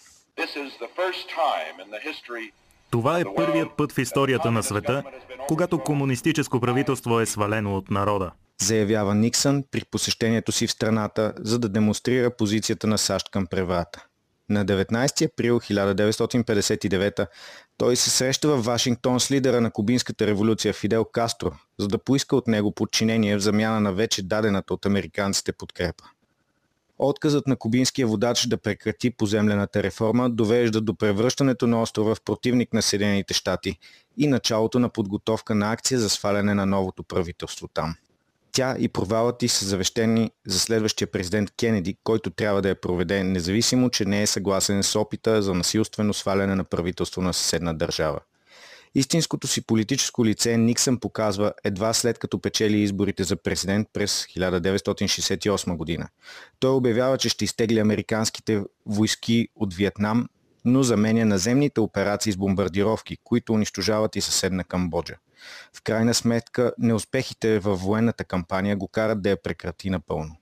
Това 2.91 3.21
е 3.21 3.25
първият 3.37 3.69
път 3.77 3.93
в 3.93 3.99
историята 3.99 4.51
на 4.51 4.63
света, 4.63 5.03
когато 5.49 5.79
комунистическо 5.79 6.61
правителство 6.61 7.21
е 7.21 7.27
свалено 7.27 7.77
от 7.77 7.91
народа. 7.91 8.31
Заявява 8.63 9.15
Никсън 9.15 9.65
при 9.71 9.83
посещението 9.91 10.53
си 10.53 10.67
в 10.67 10.73
страната, 10.73 11.33
за 11.39 11.59
да 11.59 11.69
демонстрира 11.69 12.37
позицията 12.37 12.87
на 12.87 12.99
САЩ 12.99 13.31
към 13.31 13.47
преврата. 13.47 14.07
На 14.51 14.67
19 14.67 15.33
април 15.33 15.61
1959 15.61 17.27
той 17.79 17.97
се 17.97 18.11
среща 18.11 18.49
в 18.49 18.63
Вашингтон 18.63 19.21
с 19.21 19.31
лидера 19.31 19.61
на 19.61 19.71
кубинската 19.71 20.27
революция 20.27 20.75
Фидел 20.75 21.05
Кастро, 21.05 21.53
за 21.79 21.89
да 21.89 21.99
поиска 21.99 22.37
от 22.37 22.47
него 22.47 22.73
подчинение 22.73 23.37
в 23.37 23.41
замяна 23.41 23.81
на 23.81 23.93
вече 23.93 24.23
дадената 24.23 24.75
от 24.75 24.87
американците 24.87 25.53
подкрепа. 25.53 26.05
Отказът 26.99 27.47
на 27.47 27.57
кубинския 27.57 28.07
водач 28.07 28.47
да 28.47 28.59
прекрати 28.59 29.11
поземлената 29.11 29.83
реформа 29.83 30.31
довежда 30.31 30.81
до 30.81 30.95
превръщането 30.95 31.67
на 31.67 31.83
острова 31.83 32.15
в 32.15 32.23
противник 32.23 32.73
на 32.73 32.83
Съединените 32.83 33.35
щати 33.35 33.79
и 34.17 34.27
началото 34.27 34.79
на 34.79 34.89
подготовка 34.89 35.55
на 35.55 35.73
акция 35.73 36.01
за 36.01 36.11
сваляне 36.11 36.55
на 36.55 36.67
новото 36.67 37.03
правителство 37.03 37.69
там. 37.69 37.95
Тя 38.53 38.77
и 38.79 38.89
провалът 38.89 39.39
ти 39.39 39.49
са 39.49 39.65
завещени 39.65 40.31
за 40.47 40.61
следващия 40.61 41.11
президент 41.11 41.51
Кенеди, 41.51 41.97
който 42.05 42.31
трябва 42.31 42.63
да 42.63 42.69
я 42.69 42.81
проведе, 42.81 43.25
независимо, 43.25 43.91
че 43.91 44.05
не 44.05 44.23
е 44.23 44.27
съгласен 44.27 44.83
с 44.83 44.97
опита 44.97 45.43
за 45.43 45.55
насилствено 45.55 46.15
сваляне 46.15 46.55
на 46.55 46.65
правителство 46.65 47.23
на 47.23 47.35
съседна 47.35 47.75
държава. 47.75 48.21
Истинското 48.95 49.47
си 49.47 49.67
политическо 49.67 50.25
лице 50.25 50.57
Никсън 50.57 50.99
показва 50.99 51.53
едва 51.65 51.93
след 51.93 52.19
като 52.19 52.39
печели 52.41 52.79
изборите 52.79 53.25
за 53.25 53.37
президент 53.37 53.89
през 53.93 54.27
1968 54.27 55.77
година. 55.77 56.09
Той 56.61 56.71
обявява, 56.71 57.19
че 57.19 57.29
ще 57.29 57.45
изтегли 57.45 57.79
американските 57.79 58.63
войски 58.87 59.49
от 59.57 59.75
Виетнам, 59.75 60.29
но 60.65 60.83
заменя 60.83 61.25
наземните 61.25 61.81
операции 61.81 62.33
с 62.33 62.37
бомбардировки, 62.37 63.17
които 63.25 63.53
унищожават 63.53 64.17
и 64.17 64.21
съседна 64.21 64.65
Камбоджа. 64.65 65.17
В 65.73 65.83
крайна 65.83 66.15
сметка, 66.15 66.73
неуспехите 66.79 67.59
във 67.59 67.81
военната 67.81 68.25
кампания 68.25 68.77
го 68.77 68.89
карат 68.89 69.23
да 69.23 69.31
я 69.31 69.43
прекрати 69.43 69.91
напълно. 69.91 70.37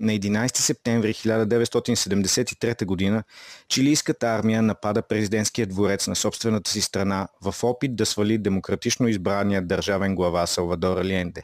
На 0.00 0.12
11 0.12 0.56
септември 0.56 1.14
1973 1.14 3.12
г. 3.12 3.22
чилийската 3.68 4.26
армия 4.26 4.62
напада 4.62 5.02
президентския 5.02 5.66
дворец 5.66 6.06
на 6.06 6.16
собствената 6.16 6.70
си 6.70 6.80
страна 6.80 7.28
в 7.42 7.64
опит 7.64 7.96
да 7.96 8.06
свали 8.06 8.38
демократично 8.38 9.08
избрания 9.08 9.62
държавен 9.62 10.14
глава 10.14 10.46
Салвадор 10.46 10.96
Алиенде. 10.96 11.42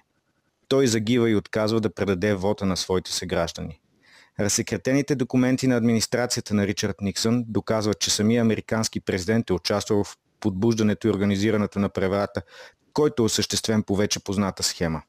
Той 0.68 0.86
загива 0.86 1.30
и 1.30 1.36
отказва 1.36 1.80
да 1.80 1.94
предаде 1.94 2.34
вота 2.34 2.66
на 2.66 2.76
своите 2.76 3.12
съграждани. 3.12 3.80
Разсекретените 4.40 5.14
документи 5.14 5.66
на 5.66 5.76
администрацията 5.76 6.54
на 6.54 6.66
Ричард 6.66 7.00
Никсън 7.00 7.44
доказват, 7.48 8.00
че 8.00 8.10
самия 8.10 8.42
американски 8.42 9.00
президент 9.00 9.50
е 9.50 9.52
участвал 9.52 10.04
в 10.04 10.16
подбуждането 10.40 11.06
и 11.06 11.10
организирането 11.10 11.78
на 11.78 11.88
преврата, 11.88 12.42
който 12.92 13.22
е 13.22 13.26
осъществен 13.26 13.82
по 13.82 13.96
вече 13.96 14.20
позната 14.20 14.62
схема. 14.62 15.02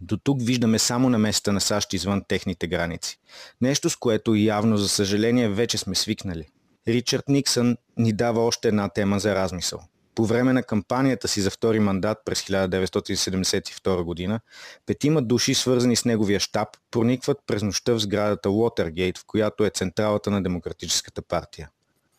До 0.00 0.16
тук 0.16 0.42
виждаме 0.42 0.78
само 0.78 1.10
на 1.10 1.18
места 1.18 1.52
на 1.52 1.60
САЩ 1.60 1.92
извън 1.92 2.22
техните 2.28 2.66
граници. 2.66 3.18
Нещо 3.60 3.90
с 3.90 3.96
което 3.96 4.34
явно, 4.34 4.76
за 4.76 4.88
съжаление, 4.88 5.48
вече 5.48 5.78
сме 5.78 5.94
свикнали. 5.94 6.48
Ричард 6.88 7.28
Никсън 7.28 7.76
ни 7.96 8.12
дава 8.12 8.40
още 8.40 8.68
една 8.68 8.88
тема 8.88 9.20
за 9.20 9.34
размисъл. 9.34 9.80
По 10.14 10.26
време 10.26 10.52
на 10.52 10.62
кампанията 10.62 11.28
си 11.28 11.40
за 11.40 11.50
втори 11.50 11.80
мандат 11.80 12.18
през 12.24 12.42
1972 12.42 14.02
година, 14.02 14.40
петима 14.86 15.22
души, 15.22 15.54
свързани 15.54 15.96
с 15.96 16.04
неговия 16.04 16.40
щаб, 16.40 16.68
проникват 16.90 17.38
през 17.46 17.62
нощта 17.62 17.92
в 17.92 17.98
сградата 17.98 18.50
Уотергейт, 18.50 19.18
в 19.18 19.24
която 19.26 19.64
е 19.64 19.70
централата 19.70 20.30
на 20.30 20.42
Демократическата 20.42 21.22
партия. 21.22 21.70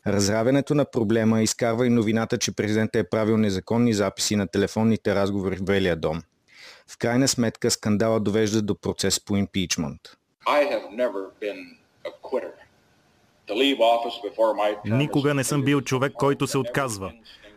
Разравянето 0.08 0.76
на 0.76 0.86
проблема 0.86 1.42
изкарва 1.42 1.88
и 1.88 1.90
новината, 1.90 2.38
че 2.38 2.56
президентът 2.56 2.96
е 2.96 3.10
правил 3.10 3.38
незаконни 3.38 3.94
записи 3.94 4.36
на 4.36 4.48
телефонните 4.48 5.16
разговори 5.16 5.56
в 5.56 5.64
Белия 5.64 5.96
дом. 5.96 6.22
В 6.88 6.98
крайна 6.98 7.28
сметка 7.28 7.72
скандала 7.72 8.20
довежда 8.20 8.62
до 8.62 8.76
процес 8.76 9.20
по 9.20 9.38
импичмент. 9.38 10.02
Никога 14.86 15.34
не 15.34 15.44
съм 15.44 15.64
бил 15.64 15.82
човек, 15.82 16.14
който 16.14 16.48
се 16.48 16.58
отказва. 16.58 17.14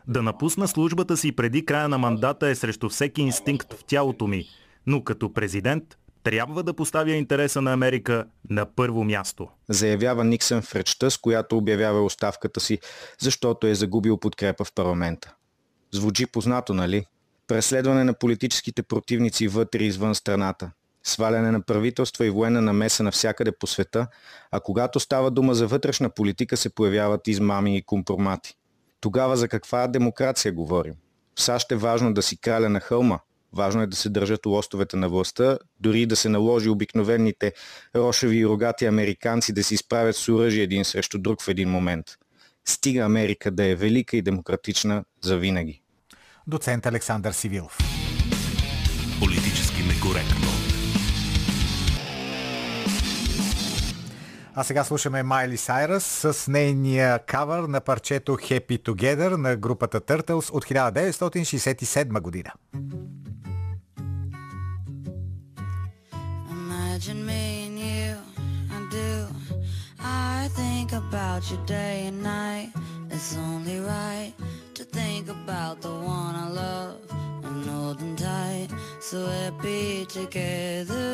Да 0.09 0.23
напусна 0.23 0.69
службата 0.69 1.17
си 1.17 1.37
преди 1.37 1.67
края 1.67 1.89
на 1.89 1.99
мандата 1.99 2.49
е 2.49 2.55
срещу 2.55 2.89
всеки 2.89 3.23
инстинкт 3.23 3.73
в 3.75 3.85
тялото 3.85 4.27
ми, 4.27 4.45
но 4.87 5.05
като 5.05 5.33
президент 5.33 5.85
трябва 6.25 6.63
да 6.63 6.75
поставя 6.75 7.11
интереса 7.11 7.63
на 7.63 7.73
Америка 7.73 8.27
на 8.51 8.67
първо 8.67 9.05
място. 9.05 9.49
Заявява 9.69 10.25
Никсън 10.25 10.63
в 10.63 10.75
речта, 10.75 11.11
с 11.11 11.19
която 11.19 11.59
обявява 11.59 12.05
оставката 12.05 12.61
си, 12.61 12.79
защото 13.19 13.67
е 13.67 13.75
загубил 13.75 14.19
подкрепа 14.19 14.65
в 14.65 14.73
парламента. 14.75 15.35
Звучи 15.93 16.27
познато, 16.27 16.75
нали? 16.75 17.05
Преследване 17.47 18.05
на 18.05 18.15
политическите 18.15 18.83
противници 18.83 19.49
вътре 19.49 19.85
и 19.85 19.87
извън 19.87 20.15
страната. 20.15 20.71
Сваляне 21.03 21.51
на 21.51 21.61
правителства 21.61 22.27
и 22.27 22.31
военна 22.31 22.61
намеса 22.61 23.03
навсякъде 23.03 23.53
по 23.53 23.67
света, 23.67 24.07
а 24.51 24.61
когато 24.61 25.01
става 25.01 25.31
дума 25.31 25.55
за 25.55 25.67
вътрешна 25.67 26.11
политика 26.11 26.57
се 26.57 26.75
появяват 26.75 27.29
измами 27.29 27.77
и 27.77 27.83
компромати. 27.83 28.55
Тогава 29.01 29.37
за 29.37 29.49
каква 29.49 29.87
демокрация 29.87 30.53
говорим? 30.53 30.95
В 31.37 31.43
САЩ 31.43 31.73
е 31.73 31.77
важно 31.77 32.15
да 32.15 32.23
си 32.23 32.37
краля 32.37 32.69
на 32.69 32.81
хълма, 32.81 33.19
Важно 33.57 33.83
е 33.83 33.87
да 33.87 33.97
се 33.97 34.09
държат 34.09 34.47
лостовете 34.47 34.97
на 34.97 35.09
властта, 35.09 35.59
дори 35.81 36.07
да 36.07 36.17
се 36.17 36.29
наложи 36.29 36.69
обикновените 36.69 37.53
рошеви 37.97 38.37
и 38.37 38.47
рогати 38.47 38.87
американци 38.87 39.53
да 39.53 39.65
се 39.65 39.75
изправят 39.75 40.17
с 40.17 40.29
оръжие 40.29 40.63
един 40.63 40.85
срещу 40.85 41.19
друг 41.19 41.43
в 41.43 41.49
един 41.49 41.69
момент. 41.69 42.07
Стига 42.65 43.01
Америка 43.01 43.51
да 43.51 43.65
е 43.65 43.75
велика 43.75 44.17
и 44.17 44.23
демократична 44.23 45.05
за 45.23 45.37
винаги. 45.39 45.83
Доцент 46.47 46.87
Александър 46.87 47.33
Сивилов. 47.33 47.79
Политически 49.21 49.83
некоректно. 49.83 50.44
А 54.57 54.65
сега 54.65 54.85
слушаме 54.85 55.23
Майли 55.23 55.57
Сайрас 55.57 56.05
с 56.05 56.49
нейния 56.49 57.19
кавър 57.19 57.63
на 57.63 57.81
парчето 57.81 58.33
Happy 58.33 58.83
Together 58.83 59.37
на 59.37 59.57
групата 59.57 60.01
Turtles 60.01 60.51
от 60.51 60.65
1967 60.65 62.21
година. 62.21 62.51
Imagine 66.51 67.21
me 67.31 67.45
and 67.67 67.77
you, 67.89 68.11
I 68.77 68.79
do. 68.99 69.13
I 70.01 70.49
think 70.61 70.89
about 71.03 71.43
you 71.51 71.59
day 71.77 71.97
and 72.11 72.19
night. 72.23 72.69
It's 73.15 73.31
only 73.49 73.79
right 73.95 74.33
to 74.77 74.83
think 74.99 75.25
about 75.39 75.77
the 75.87 75.95
one 76.17 76.35
I 76.45 76.49
love 76.63 76.97
and 77.47 77.57
hold 77.71 77.97
them 78.01 78.15
tight. 78.29 78.71
So 79.09 79.19
happy 79.41 80.07
together. 80.19 81.05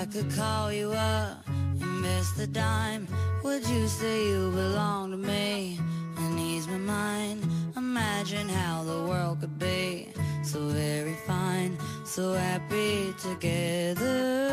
I 0.00 0.06
could 0.06 0.30
call 0.32 0.72
you 0.72 0.90
up 0.92 1.46
and 1.48 2.02
miss 2.02 2.32
the 2.32 2.48
dime, 2.48 3.06
would 3.44 3.66
you 3.68 3.86
say 3.86 4.28
you 4.28 4.50
belong 4.50 5.12
to 5.12 5.16
me 5.16 5.78
and 6.18 6.38
ease 6.38 6.66
my 6.66 6.78
mind? 6.78 7.46
Imagine 7.76 8.48
how 8.48 8.82
the 8.82 9.04
world 9.08 9.40
could 9.40 9.56
be 9.58 10.08
so 10.42 10.58
very 10.66 11.16
fine, 11.26 11.78
so 12.04 12.32
happy 12.32 13.14
together. 13.22 14.44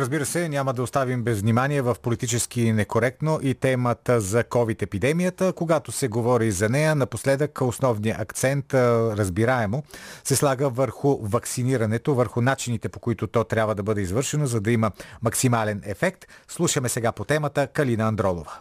Разбира 0.00 0.26
се, 0.26 0.48
няма 0.48 0.72
да 0.72 0.82
оставим 0.82 1.22
без 1.22 1.40
внимание 1.40 1.82
в 1.82 1.96
политически 2.02 2.72
некоректно 2.72 3.38
и 3.42 3.54
темата 3.54 4.20
за 4.20 4.44
COVID-епидемията. 4.44 5.52
Когато 5.52 5.92
се 5.92 6.08
говори 6.08 6.50
за 6.50 6.68
нея, 6.68 6.94
напоследък 6.94 7.60
основният 7.60 8.20
акцент, 8.20 8.74
разбираемо, 8.74 9.82
се 10.24 10.36
слага 10.36 10.68
върху 10.68 11.18
вакцинирането, 11.22 12.14
върху 12.14 12.40
начините 12.40 12.88
по 12.88 13.00
които 13.00 13.26
то 13.26 13.44
трябва 13.44 13.74
да 13.74 13.82
бъде 13.82 14.00
извършено, 14.00 14.46
за 14.46 14.60
да 14.60 14.72
има 14.72 14.90
максимален 15.22 15.82
ефект. 15.84 16.26
Слушаме 16.48 16.88
сега 16.88 17.12
по 17.12 17.24
темата 17.24 17.66
Калина 17.66 18.08
Андролова. 18.08 18.56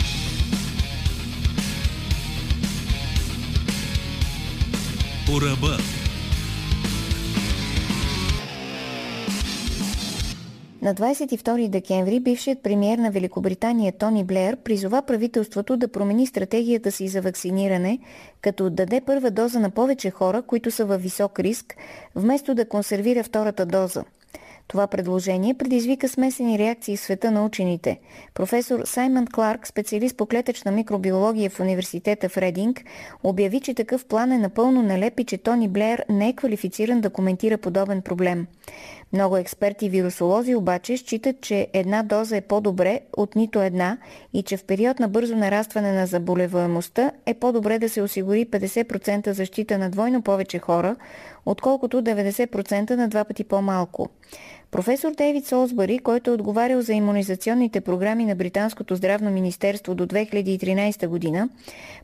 По. 5.26 5.99
На 10.82 10.96
22 10.96 11.70
декември 11.70 12.20
бившият 12.20 12.64
премьер 12.64 12.98
на 12.98 13.12
Великобритания 13.12 13.94
Тони 13.98 14.24
Блеер 14.24 14.58
призова 14.58 15.02
правителството 15.02 15.78
да 15.78 15.88
промени 15.88 16.28
стратегията 16.28 16.92
си 16.92 17.08
за 17.08 17.22
вакциниране, 17.22 18.00
като 18.42 18.70
даде 18.70 19.02
първа 19.02 19.32
доза 19.32 19.60
на 19.60 19.70
повече 19.70 20.10
хора, 20.10 20.42
които 20.42 20.72
са 20.72 20.86
във 20.86 21.02
висок 21.02 21.40
риск, 21.40 21.76
вместо 22.16 22.56
да 22.56 22.70
консервира 22.70 23.24
втората 23.24 23.66
доза. 23.66 24.04
Това 24.70 24.88
предложение 24.88 25.54
предизвика 25.54 26.10
смесени 26.10 26.60
реакции 26.60 26.98
в 26.98 27.00
света 27.00 27.32
на 27.32 27.46
учените. 27.46 28.00
Професор 28.34 28.82
Саймън 28.86 29.28
Кларк, 29.28 29.68
специалист 29.68 30.18
по 30.18 30.26
клетъчна 30.26 30.72
микробиология 30.72 31.50
в 31.50 31.60
университета 31.60 32.30
в 32.30 32.38
Рединг, 32.38 32.84
обяви, 33.24 33.60
че 33.60 33.74
такъв 33.74 34.06
план 34.06 34.32
е 34.32 34.38
напълно 34.38 34.84
налеп 34.84 35.20
и 35.20 35.24
че 35.24 35.38
Тони 35.38 35.68
Блеер 35.68 36.06
не 36.10 36.30
е 36.30 36.34
квалифициран 36.34 37.02
да 37.02 37.10
коментира 37.10 37.58
подобен 37.58 38.02
проблем. 38.02 38.48
Много 39.14 39.38
експерти 39.38 39.90
вирусолози 39.90 40.56
обаче 40.56 40.98
считат, 40.98 41.42
че 41.42 41.68
една 41.74 42.04
доза 42.04 42.38
е 42.38 42.42
по-добре 42.42 43.00
от 43.18 43.36
нито 43.36 43.62
една 43.62 43.98
и 44.34 44.44
че 44.44 44.58
в 44.58 44.64
период 44.64 45.00
на 45.00 45.08
бързо 45.08 45.36
нарастване 45.36 45.92
на 45.92 46.06
заболеваемостта 46.06 47.12
е 47.26 47.34
по-добре 47.34 47.80
да 47.80 47.90
се 47.90 48.02
осигури 48.02 48.46
50% 48.46 49.32
защита 49.32 49.78
на 49.78 49.90
двойно 49.90 50.22
повече 50.22 50.60
хора, 50.60 50.96
отколкото 51.52 52.02
90% 52.02 52.96
на 52.96 53.08
два 53.08 53.24
пъти 53.24 53.44
по-малко. 53.44 54.10
Професор 54.72 55.12
Дейвид 55.12 55.46
Солсбъри, 55.48 56.00
който 56.00 56.30
е 56.30 56.34
отговарял 56.34 56.82
за 56.82 56.94
иммунизационните 56.94 57.82
програми 57.82 58.26
на 58.26 58.36
Британското 58.36 58.96
здравно 58.96 59.32
министерство 59.32 59.96
до 59.96 60.06
2013 60.06 61.08
година, 61.08 61.50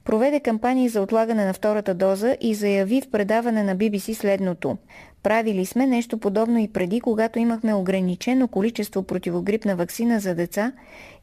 проведе 0.04 0.40
кампания 0.40 0.90
за 0.90 1.02
отлагане 1.02 1.46
на 1.46 1.54
втората 1.54 1.94
доза 1.94 2.38
и 2.42 2.54
заяви 2.54 3.02
в 3.02 3.12
предаване 3.12 3.64
на 3.64 3.78
BBC 3.78 4.14
следното. 4.14 4.78
Правили 5.24 5.66
сме 5.66 5.88
нещо 5.88 6.18
подобно 6.18 6.60
и 6.60 6.68
преди, 6.68 7.02
когато 7.02 7.40
имахме 7.40 7.74
ограничено 7.74 8.48
количество 8.48 9.04
противогрипна 9.04 9.76
вакцина 9.76 10.20
за 10.20 10.36
деца 10.36 10.72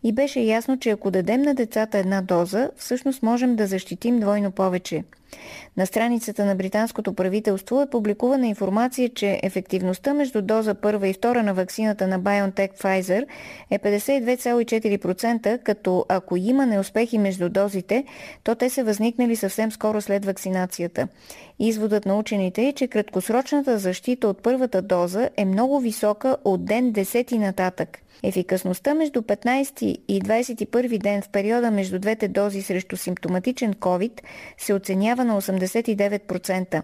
и 0.03 0.13
беше 0.13 0.41
ясно, 0.41 0.79
че 0.79 0.91
ако 0.91 1.11
дадем 1.11 1.43
на 1.43 1.55
децата 1.55 1.99
една 1.99 2.23
доза, 2.23 2.71
всъщност 2.77 3.23
можем 3.23 3.57
да 3.57 3.67
защитим 3.67 4.21
двойно 4.21 4.51
повече. 4.51 5.05
На 5.77 5.87
страницата 5.87 6.45
на 6.45 6.55
британското 6.55 7.15
правителство 7.15 7.83
е 7.83 7.91
публикувана 7.91 8.47
информация, 8.47 9.09
че 9.09 9.41
ефективността 9.43 10.15
между 10.15 10.43
доза 10.43 10.75
първа 10.75 11.09
и 11.09 11.13
втора 11.13 11.43
на 11.43 11.55
вакцината 11.55 12.07
на 12.07 12.21
BioNTech 12.21 12.83
Pfizer 12.83 13.27
е 13.71 13.79
52,4%, 13.79 15.59
като 15.63 16.05
ако 16.09 16.37
има 16.37 16.67
неуспехи 16.67 17.19
между 17.19 17.49
дозите, 17.49 18.05
то 18.45 18.55
те 18.55 18.71
са 18.71 18.85
възникнали 18.85 19.37
съвсем 19.37 19.73
скоро 19.73 20.01
след 20.01 20.25
вакцинацията. 20.25 21.09
Изводът 21.59 22.07
на 22.07 22.19
учените 22.19 22.63
е, 22.63 22.73
че 22.73 22.89
краткосрочната 22.89 23.79
защита 23.79 24.29
от 24.29 24.43
първата 24.43 24.83
доза 24.83 25.31
е 25.37 25.45
много 25.45 25.81
висока 25.81 26.37
от 26.45 26.65
ден 26.65 26.93
10 26.93 27.39
нататък. 27.39 27.99
Ефикасността 28.23 28.95
между 28.95 29.23
15 29.23 29.83
и 30.09 30.23
21 30.23 30.99
ден 30.99 31.23
в 31.23 31.29
периода 31.29 31.71
между 31.71 31.99
двете 31.99 32.29
дози 32.29 32.63
срещу 32.63 32.97
симптоматичен 32.97 33.75
COVID 33.75 34.21
се 34.59 34.75
оценява 34.75 35.25
на 35.25 35.41
89%. 35.41 36.83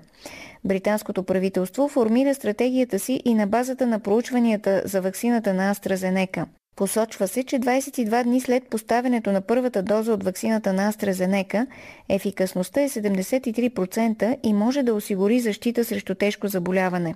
Британското 0.64 1.22
правителство 1.22 1.88
формира 1.88 2.34
стратегията 2.34 2.98
си 2.98 3.22
и 3.24 3.34
на 3.34 3.46
базата 3.46 3.86
на 3.86 4.00
проучванията 4.00 4.82
за 4.84 5.00
ваксината 5.00 5.54
на 5.54 5.74
AstraZeneca. 5.74 6.44
Посочва 6.78 7.28
се, 7.28 7.44
че 7.44 7.58
22 7.58 8.22
дни 8.24 8.40
след 8.40 8.64
поставянето 8.64 9.32
на 9.32 9.40
първата 9.40 9.82
доза 9.82 10.12
от 10.12 10.24
ваксината 10.24 10.72
на 10.72 10.92
AstraZeneca, 10.92 11.66
ефикасността 12.08 12.80
е 12.80 12.88
73% 12.88 14.36
и 14.42 14.52
може 14.52 14.82
да 14.82 14.94
осигури 14.94 15.40
защита 15.40 15.84
срещу 15.84 16.14
тежко 16.14 16.48
заболяване. 16.48 17.14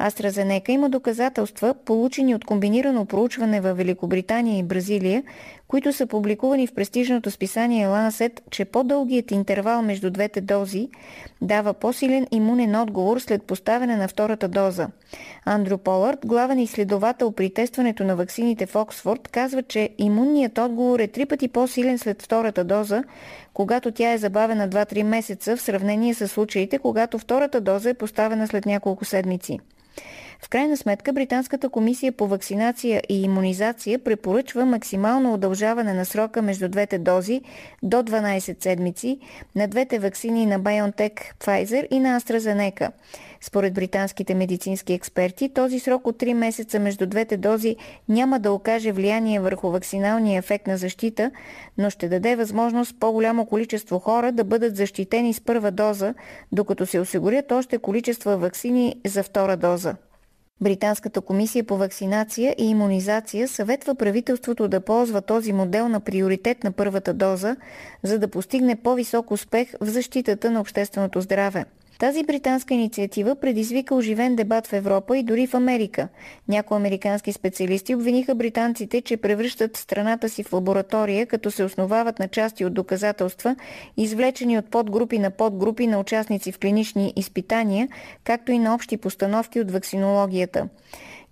AstraZeneca 0.00 0.70
има 0.70 0.90
доказателства, 0.90 1.74
получени 1.84 2.34
от 2.34 2.44
комбинирано 2.44 3.06
проучване 3.06 3.60
в 3.60 3.74
Великобритания 3.74 4.58
и 4.58 4.62
Бразилия, 4.62 5.22
които 5.68 5.92
са 5.92 6.06
публикувани 6.06 6.66
в 6.66 6.74
престижното 6.74 7.30
списание 7.30 7.86
Lancet, 7.88 8.40
че 8.50 8.64
по-дългият 8.64 9.30
интервал 9.30 9.82
между 9.82 10.10
двете 10.10 10.40
дози 10.40 10.88
дава 11.40 11.74
по-силен 11.74 12.26
имунен 12.30 12.76
отговор 12.76 13.18
след 13.18 13.42
поставяне 13.42 13.96
на 13.96 14.08
втората 14.08 14.48
доза. 14.48 14.88
Андрю 15.44 15.78
Полард, 15.78 16.18
главен 16.26 16.58
изследовател 16.58 17.32
при 17.32 17.50
тестването 17.50 18.04
на 18.04 18.16
ваксините 18.16 18.66
в 18.66 18.76
Оксфорд, 18.76 19.28
казва, 19.28 19.62
че 19.62 19.90
имунният 19.98 20.58
отговор 20.58 20.98
е 20.98 21.08
три 21.08 21.26
пъти 21.26 21.48
по-силен 21.48 21.98
след 21.98 22.22
втората 22.22 22.64
доза, 22.64 23.04
когато 23.54 23.90
тя 23.92 24.12
е 24.12 24.18
забавена 24.18 24.68
2-3 24.68 25.02
месеца 25.02 25.56
в 25.56 25.62
сравнение 25.62 26.14
с 26.14 26.28
случаите, 26.28 26.78
когато 26.78 27.18
втората 27.18 27.60
доза 27.60 27.90
е 27.90 27.94
поставена 27.94 28.46
след 28.46 28.66
няколко 28.66 29.04
седмици. 29.04 29.58
В 30.42 30.48
крайна 30.48 30.76
сметка 30.76 31.12
Британската 31.12 31.68
комисия 31.68 32.12
по 32.12 32.26
вакцинация 32.26 33.02
и 33.08 33.22
иммунизация 33.22 33.98
препоръчва 33.98 34.66
максимално 34.66 35.34
удължаване 35.34 35.94
на 35.94 36.04
срока 36.04 36.42
между 36.42 36.68
двете 36.68 36.98
дози 36.98 37.40
до 37.82 37.96
12 37.96 38.62
седмици 38.62 39.18
на 39.54 39.68
двете 39.68 39.98
вакцини 39.98 40.46
на 40.46 40.60
BioNTech 40.60 41.20
Pfizer 41.40 41.88
и 41.90 42.00
на 42.00 42.20
AstraZeneca. 42.20 42.90
Според 43.40 43.74
британските 43.74 44.34
медицински 44.34 44.92
експерти, 44.92 45.48
този 45.48 45.80
срок 45.80 46.06
от 46.06 46.18
3 46.18 46.32
месеца 46.32 46.78
между 46.78 47.06
двете 47.06 47.36
дози 47.36 47.76
няма 48.08 48.40
да 48.40 48.52
окаже 48.52 48.92
влияние 48.92 49.40
върху 49.40 49.70
вакциналния 49.70 50.38
ефект 50.38 50.66
на 50.66 50.76
защита, 50.76 51.30
но 51.78 51.90
ще 51.90 52.08
даде 52.08 52.36
възможност 52.36 53.00
по-голямо 53.00 53.46
количество 53.46 53.98
хора 53.98 54.32
да 54.32 54.44
бъдат 54.44 54.76
защитени 54.76 55.34
с 55.34 55.40
първа 55.40 55.70
доза, 55.70 56.14
докато 56.52 56.86
се 56.86 57.00
осигурят 57.00 57.52
още 57.52 57.78
количества 57.78 58.36
вакцини 58.36 58.96
за 59.06 59.22
втора 59.22 59.56
доза. 59.56 59.94
Британската 60.60 61.20
комисия 61.20 61.64
по 61.64 61.76
вакцинация 61.76 62.54
и 62.58 62.64
иммунизация 62.64 63.48
съветва 63.48 63.94
правителството 63.94 64.68
да 64.68 64.80
ползва 64.80 65.22
този 65.22 65.52
модел 65.52 65.88
на 65.88 66.00
приоритет 66.00 66.64
на 66.64 66.72
първата 66.72 67.14
доза, 67.14 67.56
за 68.02 68.18
да 68.18 68.28
постигне 68.28 68.76
по-висок 68.76 69.30
успех 69.30 69.74
в 69.80 69.86
защитата 69.86 70.50
на 70.50 70.60
общественото 70.60 71.20
здраве. 71.20 71.64
Тази 71.98 72.24
британска 72.24 72.74
инициатива 72.74 73.34
предизвика 73.36 73.94
оживен 73.94 74.36
дебат 74.36 74.66
в 74.66 74.72
Европа 74.72 75.18
и 75.18 75.22
дори 75.22 75.46
в 75.46 75.54
Америка. 75.54 76.08
Някои 76.48 76.76
американски 76.76 77.32
специалисти 77.32 77.94
обвиниха 77.94 78.34
британците, 78.34 79.00
че 79.00 79.16
превръщат 79.16 79.76
страната 79.76 80.28
си 80.28 80.42
в 80.42 80.52
лаборатория, 80.52 81.26
като 81.26 81.50
се 81.50 81.64
основават 81.64 82.18
на 82.18 82.28
части 82.28 82.64
от 82.64 82.74
доказателства, 82.74 83.56
извлечени 83.96 84.58
от 84.58 84.70
подгрупи 84.70 85.18
на 85.18 85.30
подгрупи 85.30 85.86
на 85.86 86.00
участници 86.00 86.52
в 86.52 86.58
клинични 86.58 87.12
изпитания, 87.16 87.88
както 88.24 88.52
и 88.52 88.58
на 88.58 88.74
общи 88.74 88.96
постановки 88.96 89.60
от 89.60 89.70
вакцинологията. 89.70 90.68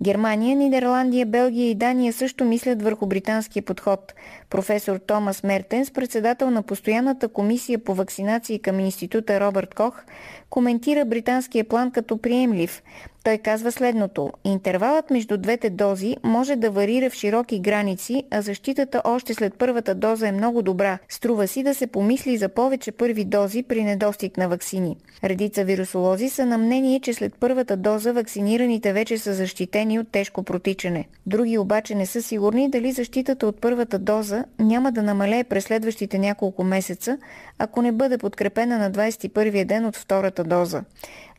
Германия, 0.03 0.57
Нидерландия, 0.57 1.27
Белгия 1.27 1.71
и 1.71 1.75
Дания 1.75 2.13
също 2.13 2.45
мислят 2.45 2.83
върху 2.83 3.07
британския 3.07 3.63
подход. 3.63 4.15
Професор 4.51 4.97
Томас 4.97 5.43
Мертенс, 5.43 5.91
председател 5.91 6.51
на 6.51 6.63
постоянната 6.63 7.29
комисия 7.29 7.79
по 7.79 7.95
вакцинации 7.95 8.59
към 8.59 8.81
института 8.81 9.41
Робърт 9.41 9.75
Кох, 9.75 10.03
коментира 10.51 11.05
британския 11.05 11.65
план 11.65 11.91
като 11.91 12.17
приемлив. 12.19 12.83
Той 13.25 13.39
казва 13.39 13.73
следното. 13.73 14.33
Интервалът 14.45 15.11
между 15.11 15.39
двете 15.39 15.71
дози 15.71 16.17
може 16.25 16.57
да 16.57 16.71
варира 16.71 17.11
в 17.11 17.15
широки 17.15 17.59
граници, 17.59 18.23
а 18.31 18.43
защитата 18.43 19.03
още 19.05 19.35
след 19.35 19.55
първата 19.59 19.95
доза 19.95 20.29
е 20.29 20.33
много 20.33 20.63
добра. 20.63 20.99
Струва 21.09 21.49
си 21.49 21.63
да 21.63 21.75
се 21.75 21.87
помисли 21.87 22.37
за 22.37 22.49
повече 22.49 22.93
първи 22.93 23.25
дози 23.25 23.63
при 23.63 23.85
недостиг 23.85 24.37
на 24.37 24.49
вакцини. 24.49 24.97
Редица 25.25 25.65
вирусолози 25.65 26.29
са 26.29 26.47
на 26.47 26.59
мнение, 26.59 27.01
че 27.01 27.15
след 27.15 27.35
първата 27.41 27.77
доза 27.77 28.13
вакцинираните 28.13 28.93
вече 28.93 29.19
са 29.19 29.35
защитени 29.35 29.99
от 29.99 30.09
тежко 30.09 30.43
протичане. 30.43 31.09
Други 31.27 31.59
обаче 31.59 31.95
не 31.95 32.07
са 32.07 32.23
сигурни 32.23 32.71
дали 32.71 32.93
защитата 32.93 33.47
от 33.47 33.61
първата 33.61 33.99
доза 33.99 34.45
няма 34.59 34.93
да 34.93 35.03
намалее 35.03 35.45
през 35.45 35.65
следващите 35.65 36.19
няколко 36.19 36.65
месеца, 36.65 37.19
ако 37.59 37.83
не 37.83 37.93
бъде 37.93 38.19
подкрепена 38.19 38.79
на 38.79 38.91
21-я 38.91 39.65
ден 39.65 39.87
от 39.87 39.97
втората 39.97 40.45
доза. 40.45 40.85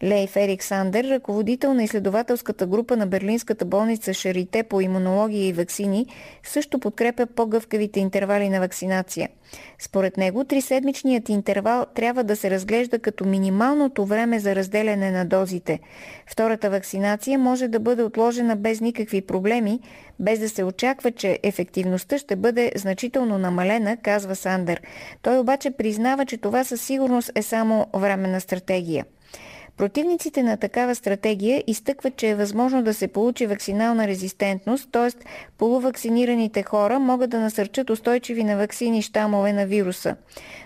Лейф 0.04 0.36
Ерик 0.36 0.64
Сандер, 0.64 1.04
ръководител 1.04 1.74
на 1.74 1.84
изследователската 1.84 2.68
група 2.68 2.98
на 2.98 3.08
Берлинската 3.08 3.66
болница 3.66 4.14
Шарите 4.14 4.64
по 4.64 4.82
имунология 4.82 5.48
и 5.48 5.54
вакцини, 5.54 6.06
също 6.44 6.80
подкрепя 6.80 7.26
по-гъвкавите 7.26 8.00
интервали 8.00 8.50
на 8.50 8.60
вакцинация. 8.60 9.30
Според 9.80 10.18
него, 10.18 10.44
триседмичният 10.44 11.30
интервал 11.30 11.86
трябва 11.96 12.24
да 12.24 12.36
се 12.36 12.52
разглежда 12.52 13.00
като 13.00 13.26
минималното 13.26 14.06
време 14.06 14.40
за 14.40 14.56
разделяне 14.56 15.12
на 15.12 15.26
дозите. 15.26 15.80
Втората 16.28 16.70
вакцинация 16.70 17.40
може 17.40 17.68
да 17.68 17.80
бъде 17.80 18.04
отложена 18.04 18.56
без 18.56 18.82
никакви 18.82 19.22
проблеми, 19.22 19.80
без 20.20 20.40
да 20.40 20.50
се 20.50 20.64
очаква, 20.64 21.12
че 21.12 21.40
ефективността 21.44 22.18
ще 22.18 22.36
бъде 22.36 22.72
значително 22.76 23.38
намалена, 23.38 23.98
казва 23.98 24.36
Сандер. 24.36 24.82
Той 25.22 25.38
обаче 25.38 25.72
признава, 25.72 26.26
че 26.26 26.38
това 26.38 26.64
със 26.64 26.82
сигурност 26.82 27.32
е 27.36 27.42
само 27.42 27.88
временна 27.94 28.42
стратегия. 28.42 29.06
Противниците 29.78 30.44
на 30.44 30.58
такава 30.58 30.96
стратегия 30.96 31.64
изтъкват, 31.68 32.16
че 32.16 32.30
е 32.30 32.36
възможно 32.36 32.84
да 32.84 32.94
се 32.94 33.08
получи 33.08 33.46
вакцинална 33.46 34.08
резистентност, 34.08 34.90
т.е. 34.92 35.10
полувакцинираните 35.58 36.64
хора 36.64 37.00
могат 37.00 37.30
да 37.30 37.40
насърчат 37.40 37.90
устойчиви 37.90 38.44
на 38.44 38.58
вакцини 38.58 39.02
щамове 39.02 39.54
на 39.54 39.66
вируса. 39.66 40.16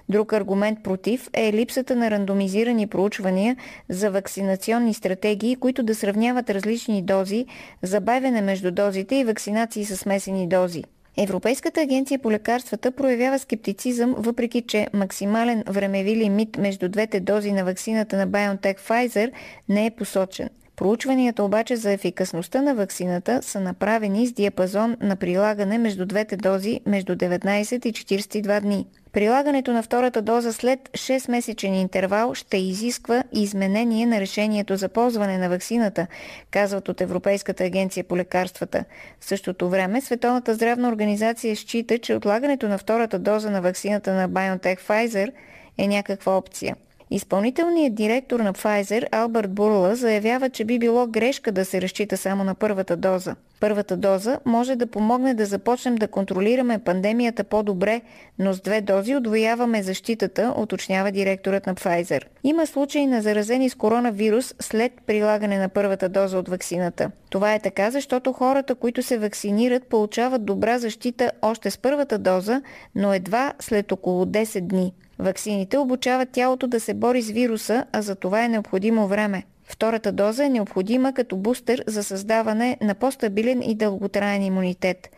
Друг 0.10 0.34
аргумент 0.34 0.84
против 0.84 1.30
е 1.34 1.54
липсата 1.54 1.96
на 1.96 2.12
рандомизирани 2.12 2.88
проучвания 2.88 3.58
за 3.90 4.12
вакцинационни 4.12 4.94
стратегии, 4.94 5.56
които 5.56 5.84
да 5.84 5.96
сравняват 5.96 6.50
различни 6.50 7.02
дози, 7.02 7.46
забавяне 7.82 8.42
между 8.42 8.72
дозите 8.72 9.16
и 9.16 9.24
вакцинации 9.24 9.86
с 9.86 9.98
смесени 9.98 10.48
дози. 10.48 10.84
Европейската 11.18 11.82
агенция 11.82 12.20
по 12.20 12.32
лекарствата 12.32 12.92
проявява 12.92 13.40
скептицизъм, 13.40 14.16
въпреки 14.18 14.62
че 14.62 14.88
максимален 14.94 15.64
времеви 15.68 16.16
лимит 16.16 16.58
между 16.58 16.90
двете 16.90 17.20
дози 17.20 17.52
на 17.52 17.66
вакцината 17.66 18.18
на 18.18 18.28
BioNTech 18.28 18.80
Pfizer 18.80 19.32
не 19.70 19.86
е 19.86 19.92
посочен. 19.92 20.50
Проучванията 20.80 21.44
обаче 21.44 21.76
за 21.76 21.92
ефикасността 21.92 22.62
на 22.62 22.76
ваксината 22.76 23.40
са 23.42 23.60
направени 23.60 24.28
с 24.28 24.32
диапазон 24.32 24.98
на 25.02 25.16
прилагане 25.16 25.78
между 25.78 26.06
двете 26.06 26.38
дози 26.38 26.82
между 26.86 27.16
19 27.16 27.86
и 27.86 27.94
42 27.94 28.62
дни. 28.62 28.88
Прилагането 29.12 29.74
на 29.74 29.84
втората 29.84 30.22
доза 30.22 30.54
след 30.54 30.80
6-месечен 30.80 31.82
интервал 31.82 32.34
ще 32.34 32.58
изисква 32.58 33.24
изменение 33.32 34.06
на 34.06 34.20
решението 34.20 34.78
за 34.78 34.90
ползване 34.90 35.38
на 35.38 35.50
ваксината, 35.50 36.08
казват 36.52 36.90
от 36.90 37.02
Европейската 37.02 37.64
агенция 37.64 38.04
по 38.04 38.18
лекарствата. 38.18 38.86
В 39.20 39.26
същото 39.26 39.70
време 39.70 40.02
Световната 40.02 40.54
здравна 40.54 40.90
организация 40.90 41.56
счита, 41.56 42.00
че 42.00 42.16
отлагането 42.16 42.68
на 42.68 42.78
втората 42.78 43.20
доза 43.20 43.50
на 43.50 43.62
ваксината 43.62 44.14
на 44.14 44.30
BioNTech 44.30 44.80
Pfizer 44.80 45.32
е 45.78 45.88
някаква 45.88 46.38
опция. 46.38 46.76
Изпълнителният 47.12 47.96
директор 47.96 48.40
на 48.40 48.54
Pfizer 48.54 49.06
Алберт 49.12 49.52
Бурла 49.52 49.96
заявява, 49.96 50.50
че 50.50 50.66
би 50.66 50.80
било 50.80 51.08
грешка 51.08 51.52
да 51.52 51.66
се 51.66 51.82
разчита 51.82 52.18
само 52.18 52.44
на 52.44 52.56
първата 52.56 52.98
доза. 52.98 53.36
Първата 53.60 53.98
доза 53.98 54.40
може 54.46 54.76
да 54.76 54.88
помогне 54.88 55.34
да 55.34 55.46
започнем 55.46 55.96
да 55.96 56.08
контролираме 56.08 56.80
пандемията 56.80 57.44
по-добре, 57.44 58.02
но 58.40 58.54
с 58.54 58.62
две 58.62 58.82
дози 58.82 59.16
отвояваме 59.16 59.84
защитата, 59.84 60.54
уточнява 60.58 61.12
директорът 61.12 61.68
на 61.68 61.76
Pfizer. 61.76 62.24
Има 62.44 62.68
случаи 62.68 63.06
на 63.06 63.22
заразени 63.22 63.70
с 63.70 63.76
коронавирус 63.76 64.56
след 64.60 64.92
прилагане 65.08 65.58
на 65.58 65.70
първата 65.70 66.10
доза 66.10 66.38
от 66.38 66.50
ваксината. 66.50 67.12
Това 67.30 67.54
е 67.54 67.60
така, 67.60 67.92
защото 67.92 68.34
хората, 68.34 68.76
които 68.76 69.04
се 69.04 69.18
вакцинират, 69.18 69.88
получават 69.88 70.46
добра 70.46 70.80
защита 70.80 71.32
още 71.42 71.72
с 71.72 71.78
първата 71.78 72.18
доза, 72.18 72.62
но 72.96 73.14
едва 73.14 73.54
след 73.60 73.92
около 73.92 74.26
10 74.26 74.62
дни. 74.62 74.94
Ваксините 75.20 75.78
обучават 75.78 76.30
тялото 76.32 76.68
да 76.68 76.80
се 76.80 76.94
бори 76.94 77.22
с 77.22 77.30
вируса, 77.30 77.86
а 77.92 78.02
за 78.02 78.16
това 78.16 78.44
е 78.46 78.50
необходимо 78.50 79.08
време. 79.08 79.44
Втората 79.66 80.12
доза 80.12 80.46
е 80.46 80.50
необходима 80.50 81.14
като 81.14 81.38
бустер 81.38 81.84
за 81.88 82.04
създаване 82.04 82.78
на 82.82 82.96
по-стабилен 82.96 83.62
и 83.62 83.76
дълготраен 83.76 84.44
имунитет. 84.44 85.10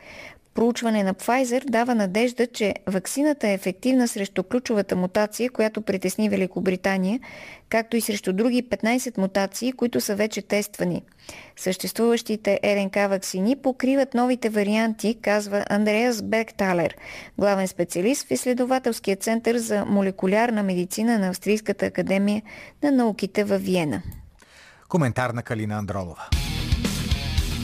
Проучване 0.53 1.03
на 1.03 1.13
Pfizer 1.13 1.65
дава 1.65 1.95
надежда, 1.95 2.47
че 2.47 2.75
ваксината 2.87 3.47
е 3.47 3.53
ефективна 3.53 4.07
срещу 4.07 4.43
ключовата 4.43 4.95
мутация, 4.95 5.49
която 5.49 5.81
притесни 5.81 6.29
Великобритания, 6.29 7.19
както 7.69 7.97
и 7.97 8.01
срещу 8.01 8.33
други 8.33 8.63
15 8.63 9.17
мутации, 9.17 9.71
които 9.71 10.01
са 10.01 10.15
вече 10.15 10.41
тествани. 10.41 11.03
Съществуващите 11.57 12.59
РНК 12.63 12.95
вакцини 12.95 13.55
покриват 13.55 14.13
новите 14.13 14.49
варианти, 14.49 15.17
казва 15.21 15.65
Андреас 15.69 16.21
Бекталер, 16.21 16.95
главен 17.37 17.67
специалист 17.67 18.27
в 18.27 18.31
изследователския 18.31 19.15
център 19.15 19.57
за 19.57 19.85
молекулярна 19.85 20.63
медицина 20.63 21.19
на 21.19 21.27
Австрийската 21.27 21.85
академия 21.85 22.41
на 22.83 22.91
науките 22.91 23.43
във 23.43 23.61
Виена. 23.61 24.01
Коментар 24.89 25.29
на 25.29 25.43
Калина 25.43 25.77
Андролова. 25.77 26.27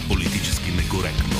Политически 0.09 0.71
некоректно. 0.71 1.36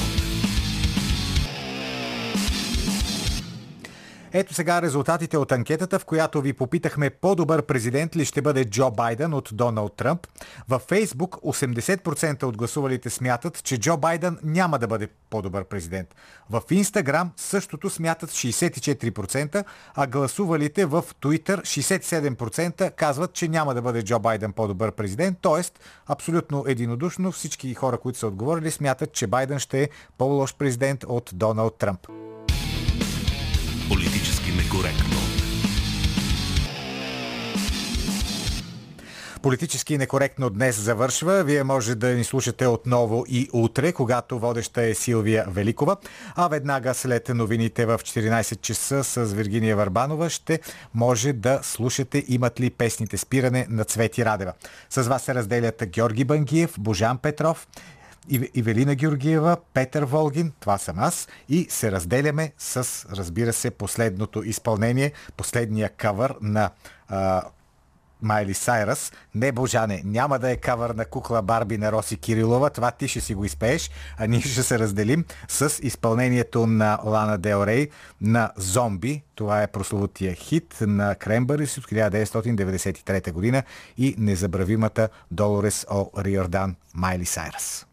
Ето 4.33 4.53
сега 4.53 4.81
резултатите 4.81 5.37
от 5.37 5.51
анкетата, 5.51 5.99
в 5.99 6.05
която 6.05 6.41
ви 6.41 6.53
попитахме 6.53 7.09
по-добър 7.09 7.61
президент 7.61 8.15
ли 8.15 8.25
ще 8.25 8.41
бъде 8.41 8.65
Джо 8.65 8.91
Байден 8.91 9.33
от 9.33 9.49
Доналд 9.53 9.93
Тръмп. 9.95 10.27
Във 10.69 10.81
Фейсбук 10.81 11.35
80% 11.35 12.43
от 12.43 12.57
гласувалите 12.57 13.09
смятат, 13.09 13.63
че 13.63 13.79
Джо 13.79 13.97
Байден 13.97 14.37
няма 14.43 14.79
да 14.79 14.87
бъде 14.87 15.07
по-добър 15.29 15.63
президент. 15.63 16.15
В 16.49 16.61
Инстаграм 16.71 17.31
същото 17.37 17.89
смятат 17.89 18.29
64%, 18.29 19.63
а 19.95 20.07
гласувалите 20.07 20.85
в 20.85 21.03
Twitter 21.21 21.61
67% 21.61 22.91
казват, 22.95 23.33
че 23.33 23.47
няма 23.47 23.73
да 23.73 23.81
бъде 23.81 24.03
Джо 24.03 24.19
Байден 24.19 24.53
по-добър 24.53 24.91
президент. 24.91 25.37
Тоест, 25.41 25.79
абсолютно 26.07 26.63
единодушно 26.67 27.31
всички 27.31 27.73
хора, 27.73 27.97
които 27.97 28.19
са 28.19 28.27
отговорили, 28.27 28.71
смятат, 28.71 29.13
че 29.13 29.27
Байден 29.27 29.59
ще 29.59 29.83
е 29.83 29.89
по-лош 30.17 30.55
президент 30.55 31.03
от 31.03 31.29
Доналд 31.33 31.77
Тръмп. 31.77 32.07
Некоректно. 34.77 35.17
Политически 39.41 39.97
некоректно 39.97 40.49
днес 40.49 40.79
завършва. 40.79 41.43
Вие 41.43 41.63
може 41.63 41.95
да 41.95 42.07
ни 42.07 42.23
слушате 42.23 42.67
отново 42.67 43.25
и 43.27 43.49
утре, 43.53 43.93
когато 43.93 44.39
водеща 44.39 44.83
е 44.83 44.93
Силвия 44.93 45.45
Великова. 45.47 45.97
А 46.35 46.47
веднага 46.47 46.93
след 46.93 47.29
новините 47.29 47.85
в 47.85 47.99
14 48.03 48.61
часа 48.61 49.03
с 49.03 49.33
Виргиния 49.33 49.75
Варбанова 49.75 50.29
ще 50.29 50.59
може 50.93 51.33
да 51.33 51.59
слушате 51.63 52.23
имат 52.27 52.59
ли 52.59 52.69
песните 52.69 53.17
спиране 53.17 53.67
на 53.69 53.83
Цвети 53.83 54.25
Радева. 54.25 54.53
С 54.89 55.03
вас 55.03 55.23
се 55.23 55.35
разделят 55.35 55.83
Георги 55.87 56.23
Бангиев, 56.23 56.75
Божан 56.79 57.17
Петров 57.17 57.67
Ивелина 58.29 58.95
Георгиева, 58.95 59.57
Петър 59.73 60.05
Волгин, 60.05 60.51
това 60.59 60.77
съм 60.77 60.99
аз 60.99 61.27
и 61.49 61.67
се 61.69 61.91
разделяме 61.91 62.53
с, 62.57 63.05
разбира 63.11 63.53
се, 63.53 63.71
последното 63.71 64.43
изпълнение, 64.43 65.11
последния 65.37 65.89
кавър 65.89 66.35
на 66.41 66.69
а, 67.07 67.43
Майли 68.21 68.53
Сайрас. 68.53 69.11
Не, 69.35 69.51
Божане, 69.51 70.01
няма 70.05 70.39
да 70.39 70.51
е 70.51 70.57
кавър 70.57 70.89
на 70.89 71.05
кукла 71.05 71.41
Барби 71.41 71.77
на 71.77 71.91
Роси 71.91 72.17
Кирилова. 72.17 72.69
Това 72.69 72.91
ти 72.91 73.07
ще 73.07 73.21
си 73.21 73.33
го 73.33 73.45
изпееш, 73.45 73.91
а 74.17 74.27
ние 74.27 74.41
ще 74.41 74.63
се 74.63 74.79
разделим 74.79 75.25
с 75.47 75.79
изпълнението 75.81 76.67
на 76.67 76.99
Лана 77.05 77.37
Дел 77.37 77.63
Рей 77.65 77.89
на 78.21 78.51
Зомби. 78.57 79.23
Това 79.35 79.63
е 79.63 79.67
прословутия 79.67 80.33
хит 80.35 80.77
на 80.81 81.15
Крембърис 81.15 81.77
от 81.77 81.85
1993 81.85 83.31
година 83.31 83.63
и 83.97 84.15
незабравимата 84.17 85.09
Долорес 85.31 85.85
О 85.89 86.09
Риордан 86.17 86.75
Майли 86.93 87.25
Сайрас. 87.25 87.87